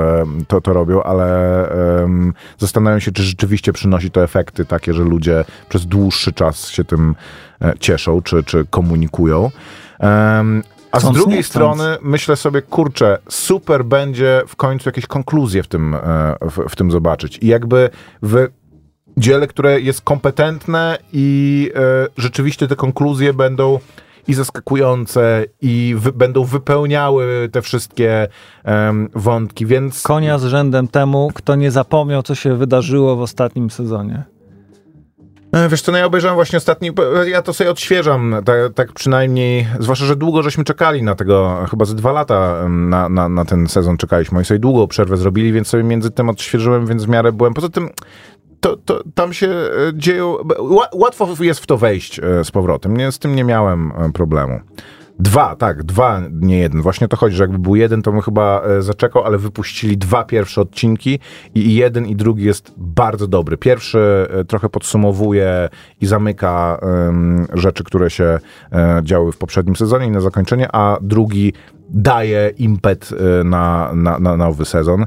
to, 0.49 0.61
to 0.61 0.73
robią, 0.73 1.03
ale 1.03 1.69
em, 2.03 2.35
zastanawiam 2.59 3.01
się, 3.01 3.13
czy 3.13 3.23
rzeczywiście 3.23 3.73
przynosi 3.73 4.11
to 4.11 4.23
efekty 4.25 4.65
takie, 4.65 4.95
że 4.95 5.03
ludzie 5.03 5.45
przez 5.69 5.87
dłuższy 5.87 6.33
czas 6.33 6.69
się 6.69 6.85
tym 6.85 7.15
e, 7.63 7.73
cieszą, 7.79 8.23
czy, 8.23 8.43
czy 8.45 8.65
komunikują. 8.71 9.51
Em, 9.99 10.63
a 10.93 11.01
z 11.01 11.13
drugiej 11.13 11.43
strony 11.43 11.97
myślę 12.03 12.37
sobie, 12.37 12.63
kurczę, 12.63 13.19
super 13.29 13.85
będzie 13.85 14.43
w 14.47 14.57
końcu 14.57 14.89
jakieś 14.89 15.07
konkluzje 15.07 15.63
w 15.63 15.69
tym, 15.69 15.95
e, 15.95 15.99
w, 16.41 16.69
w 16.69 16.77
tym 16.77 16.91
zobaczyć. 16.91 17.39
I 17.43 17.47
jakby 17.47 17.91
w 18.23 18.49
dziele, 19.17 19.47
które 19.47 19.81
jest 19.81 20.01
kompetentne 20.01 20.99
i 21.13 21.71
e, 21.75 21.81
rzeczywiście 22.17 22.69
te 22.69 22.77
konkluzje 22.77 23.33
będą 23.33 23.79
i 24.29 24.35
zaskakujące, 24.35 25.45
i 25.61 25.95
wy, 25.99 26.13
będą 26.13 26.45
wypełniały 26.45 27.49
te 27.53 27.63
wszystkie 27.63 28.29
wątki, 29.15 29.67
więc 29.67 30.03
Konia 30.03 30.39
z 30.39 30.45
rzędem 30.45 30.89
temu, 30.89 31.31
kto 31.35 31.55
nie 31.55 31.71
zapomniał, 31.71 32.23
co 32.23 32.35
się 32.35 32.57
wydarzyło 32.57 33.17
w 33.17 33.21
ostatnim 33.21 33.71
sezonie. 33.71 34.25
E, 35.53 35.69
Wiesz 35.69 35.83
co, 35.83 35.93
no 35.93 35.99
ja 35.99 36.07
obejrzałem 36.07 36.35
właśnie 36.35 36.57
ostatni, 36.57 36.91
ja 37.27 37.43
to 37.43 37.53
sobie 37.53 37.71
odświeżam, 37.71 38.35
tak, 38.45 38.57
tak 38.75 38.93
przynajmniej, 38.93 39.67
zwłaszcza, 39.81 40.05
że 40.05 40.17
długo 40.17 40.43
żeśmy 40.43 40.65
czekali 40.65 41.03
na 41.03 41.15
tego, 41.15 41.67
chyba 41.71 41.85
ze 41.85 41.95
dwa 41.95 42.13
lata 42.13 42.69
na, 42.69 43.09
na, 43.09 43.29
na 43.29 43.45
ten 43.45 43.69
sezon 43.69 43.97
czekaliśmy, 43.97 44.39
oni 44.39 44.45
sobie 44.45 44.61
długą 44.61 44.87
przerwę 44.87 45.17
zrobili, 45.17 45.53
więc 45.53 45.69
sobie 45.69 45.83
między 45.83 46.11
tym 46.11 46.29
odświeżyłem, 46.29 46.87
więc 46.87 47.05
w 47.05 47.09
miarę 47.09 47.33
byłem, 47.33 47.55
poza 47.55 47.69
tym 47.69 47.91
to, 48.61 48.77
to 48.77 49.03
tam 49.15 49.33
się 49.33 49.49
e, 49.49 49.71
dzieją, 49.95 50.35
ła- 50.59 50.89
łatwo 50.95 51.29
jest 51.41 51.61
w 51.61 51.67
to 51.67 51.77
wejść 51.79 52.19
e, 52.19 52.45
z 52.45 52.51
powrotem, 52.51 52.97
nie, 52.97 53.13
z 53.13 53.19
tym 53.19 53.35
nie 53.37 53.45
miałem 53.45 53.93
e, 53.99 54.13
problemu. 54.13 54.61
Dwa, 55.21 55.57
tak, 55.57 55.83
dwa, 55.83 56.21
nie 56.33 56.59
jeden. 56.59 56.83
Właśnie 56.83 57.09
to 57.09 57.17
chodzi, 57.17 57.37
że 57.37 57.45
jakby 57.45 57.59
był 57.59 57.77
jeden, 57.77 58.03
to 58.03 58.13
bym 58.13 58.21
chyba 58.21 58.63
e, 58.63 58.83
zaczekał, 58.83 59.25
ale 59.25 59.39
wypuścili 59.39 59.99
dwa 59.99 60.25
pierwsze 60.25 60.61
odcinki 60.61 61.19
i 61.55 61.75
jeden 61.75 62.07
i 62.07 62.17
drugi 62.17 62.45
jest 62.45 62.75
bardzo 62.77 63.27
dobry. 63.27 63.57
Pierwszy 63.57 64.29
e, 64.31 64.45
trochę 64.45 64.69
podsumowuje 64.69 65.69
i 66.01 66.07
zamyka 66.07 66.79
em, 66.83 67.47
rzeczy, 67.53 67.85
które 67.85 68.11
się 68.11 68.39
e, 68.73 69.01
działy 69.05 69.33
w 69.33 69.39
poprzednim 69.39 69.77
sezonie 69.77 70.07
i 70.07 70.11
na 70.11 70.21
zakończenie, 70.21 70.69
a 70.73 70.99
drugi 71.01 71.53
daje 71.91 72.53
impet 72.59 73.11
na, 73.45 73.91
na, 73.95 74.19
na 74.19 74.37
nowy 74.37 74.65
sezon. 74.65 75.05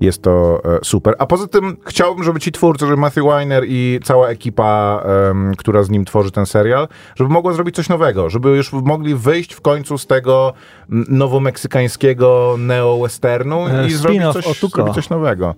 Jest 0.00 0.22
to 0.22 0.60
e, 0.64 0.78
super. 0.82 1.14
A 1.18 1.26
poza 1.26 1.46
tym 1.46 1.76
chciałbym, 1.86 2.24
żeby 2.24 2.40
ci 2.40 2.52
twórcy, 2.52 2.86
żeby 2.86 2.96
Matthew 2.96 3.24
Weiner 3.24 3.64
i 3.66 4.00
cała 4.04 4.28
ekipa, 4.28 5.02
em, 5.30 5.54
która 5.56 5.82
z 5.82 5.90
nim 5.90 6.04
tworzy 6.04 6.30
ten 6.30 6.46
serial, 6.46 6.88
żeby 7.16 7.30
mogła 7.30 7.52
zrobić 7.52 7.76
coś 7.76 7.88
nowego, 7.88 8.30
żeby 8.30 8.48
już 8.48 8.72
mogli 8.72 9.14
wyjść 9.14 9.54
w 9.54 9.60
końcu 9.60 9.98
z 9.98 10.06
tego 10.06 10.52
mm, 10.90 11.06
nowomeksykańskiego 11.08 12.54
neo-westernu 12.58 13.68
E, 13.68 13.86
i 13.86 13.90
zrobić 13.90 14.22
spin-off 14.22 14.32
coś, 14.32 14.70
zrobić 14.70 14.94
coś 14.94 15.10
nowego. 15.10 15.54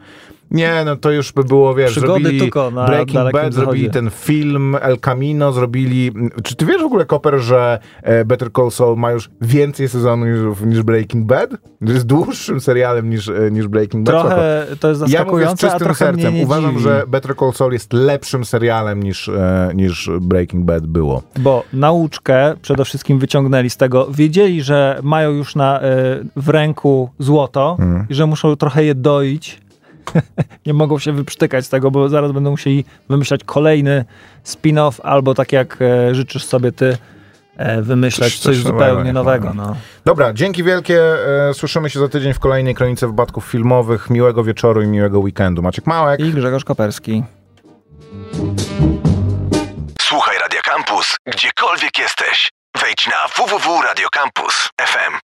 Nie, 0.51 0.83
no 0.85 0.97
to 0.97 1.11
już 1.11 1.33
by 1.33 1.45
było, 1.45 1.75
wiesz, 1.75 1.91
Przygody 1.91 2.23
zrobili 2.23 2.41
Tuco 2.41 2.71
na 2.71 2.87
Breaking 2.87 3.33
Bad, 3.33 3.55
zrobili 3.55 3.91
ten 3.91 4.11
film 4.11 4.77
El 4.81 4.99
Camino, 4.99 5.53
zrobili... 5.53 6.13
Czy 6.45 6.57
ty 6.57 6.67
wiesz 6.67 6.83
w 6.83 6.85
ogóle, 6.87 7.05
Koper, 7.05 7.39
że 7.39 7.79
e, 8.03 8.25
Better 8.25 8.53
Call 8.53 8.71
Saul 8.71 8.97
ma 8.99 9.11
już 9.11 9.31
więcej 9.41 9.89
sezonów 9.89 10.67
niż, 10.67 10.83
Breaking 10.83 11.27
Bad? 11.27 11.51
Jest 11.81 12.07
dłuższym 12.07 12.61
serialem 12.61 13.11
niż, 13.11 13.29
e, 13.29 13.51
niż 13.51 13.69
Breaking 13.69 14.05
Bad. 14.07 14.21
Trochę 14.21 14.67
to 14.81 14.89
jest 14.89 15.01
Ja 15.01 15.07
mówię 15.07 15.11
z 15.11 15.11
zaskakujące, 15.13 15.71
czystym 15.71 15.95
sercem. 15.95 16.35
nie 16.35 16.43
Uważam, 16.45 16.71
dziwi, 16.71 16.83
że 16.83 17.03
Better 17.09 17.37
Call 17.37 17.53
Saul 17.53 17.73
jest 17.73 17.93
lepszym 17.93 18.45
serialem 18.45 19.03
niż, 19.03 19.29
e, 19.29 19.71
niż 19.75 20.11
Breaking 20.21 20.65
Bad 20.65 20.87
było. 20.87 21.23
bo 21.39 21.65
nauczkę 21.73 22.55
przede 22.63 22.85
wszystkim 22.85 23.19
wyciągnęli 23.19 23.71
z 23.71 23.77
tego. 23.77 24.07
Wiedzieli, 24.11 24.63
że 24.63 25.01
mają 25.03 25.31
już 25.31 25.57
na, 25.57 25.81
w 26.37 26.49
ręku 26.49 27.11
złoto 27.19 27.77
Mhm. 27.81 28.07
i 28.11 28.15
że 28.15 28.27
muszą 28.27 28.57
trochę 28.57 28.85
je 28.85 28.95
doić. 28.95 29.61
nie 30.67 30.75
mogą 30.75 30.99
się 30.99 31.13
wyprztykać 31.13 31.67
z 31.67 31.69
tego, 31.69 31.91
bo 31.91 32.09
zaraz 32.09 32.33
będą 32.33 32.51
musieli 32.51 32.85
wymyślać 33.09 33.45
kolejny 33.45 34.05
spin-off 34.45 35.01
albo 35.03 35.35
tak 35.35 35.53
jak 35.53 35.79
e, 35.83 36.15
życzysz 36.15 36.45
sobie 36.45 36.73
ty, 36.73 36.97
e, 37.57 37.83
wymyśleć 37.83 38.33
Coś- 38.33 38.43
coś, 38.43 38.57
coś 38.57 38.65
zupełnie 38.65 39.13
nowego, 39.13 39.47
nowego. 39.47 39.71
No. 39.71 39.77
Dobra, 40.05 40.33
dzięki 40.33 40.65
wielkie. 40.65 41.01
E, 41.49 41.55
słyszymy 41.55 41.91
się 41.91 42.01
za 42.01 42.09
tydzień 42.09 42.33
w 42.35 42.39
kolejnej 42.39 42.75
kronice 42.75 43.07
wypadków 43.07 43.45
filmowych. 43.45 44.11
Miłego 44.11 44.45
wieczoru 44.45 44.83
i 44.83 44.87
miłego 44.87 45.19
weekendu. 45.19 45.63
Maciek 45.63 45.87
Małek. 45.87 46.21
I 46.21 46.31
Grzegorz 46.33 46.65
Koperski. 46.65 47.23
Słuchaj 50.01 50.39
Radio 50.39 50.61
Campus, 50.65 51.17
gdziekolwiek 51.27 51.99
jesteś. 51.99 52.51
Wejdź 52.83 53.07
na 53.07 53.29
www.radiocampus.fm. 53.45 55.15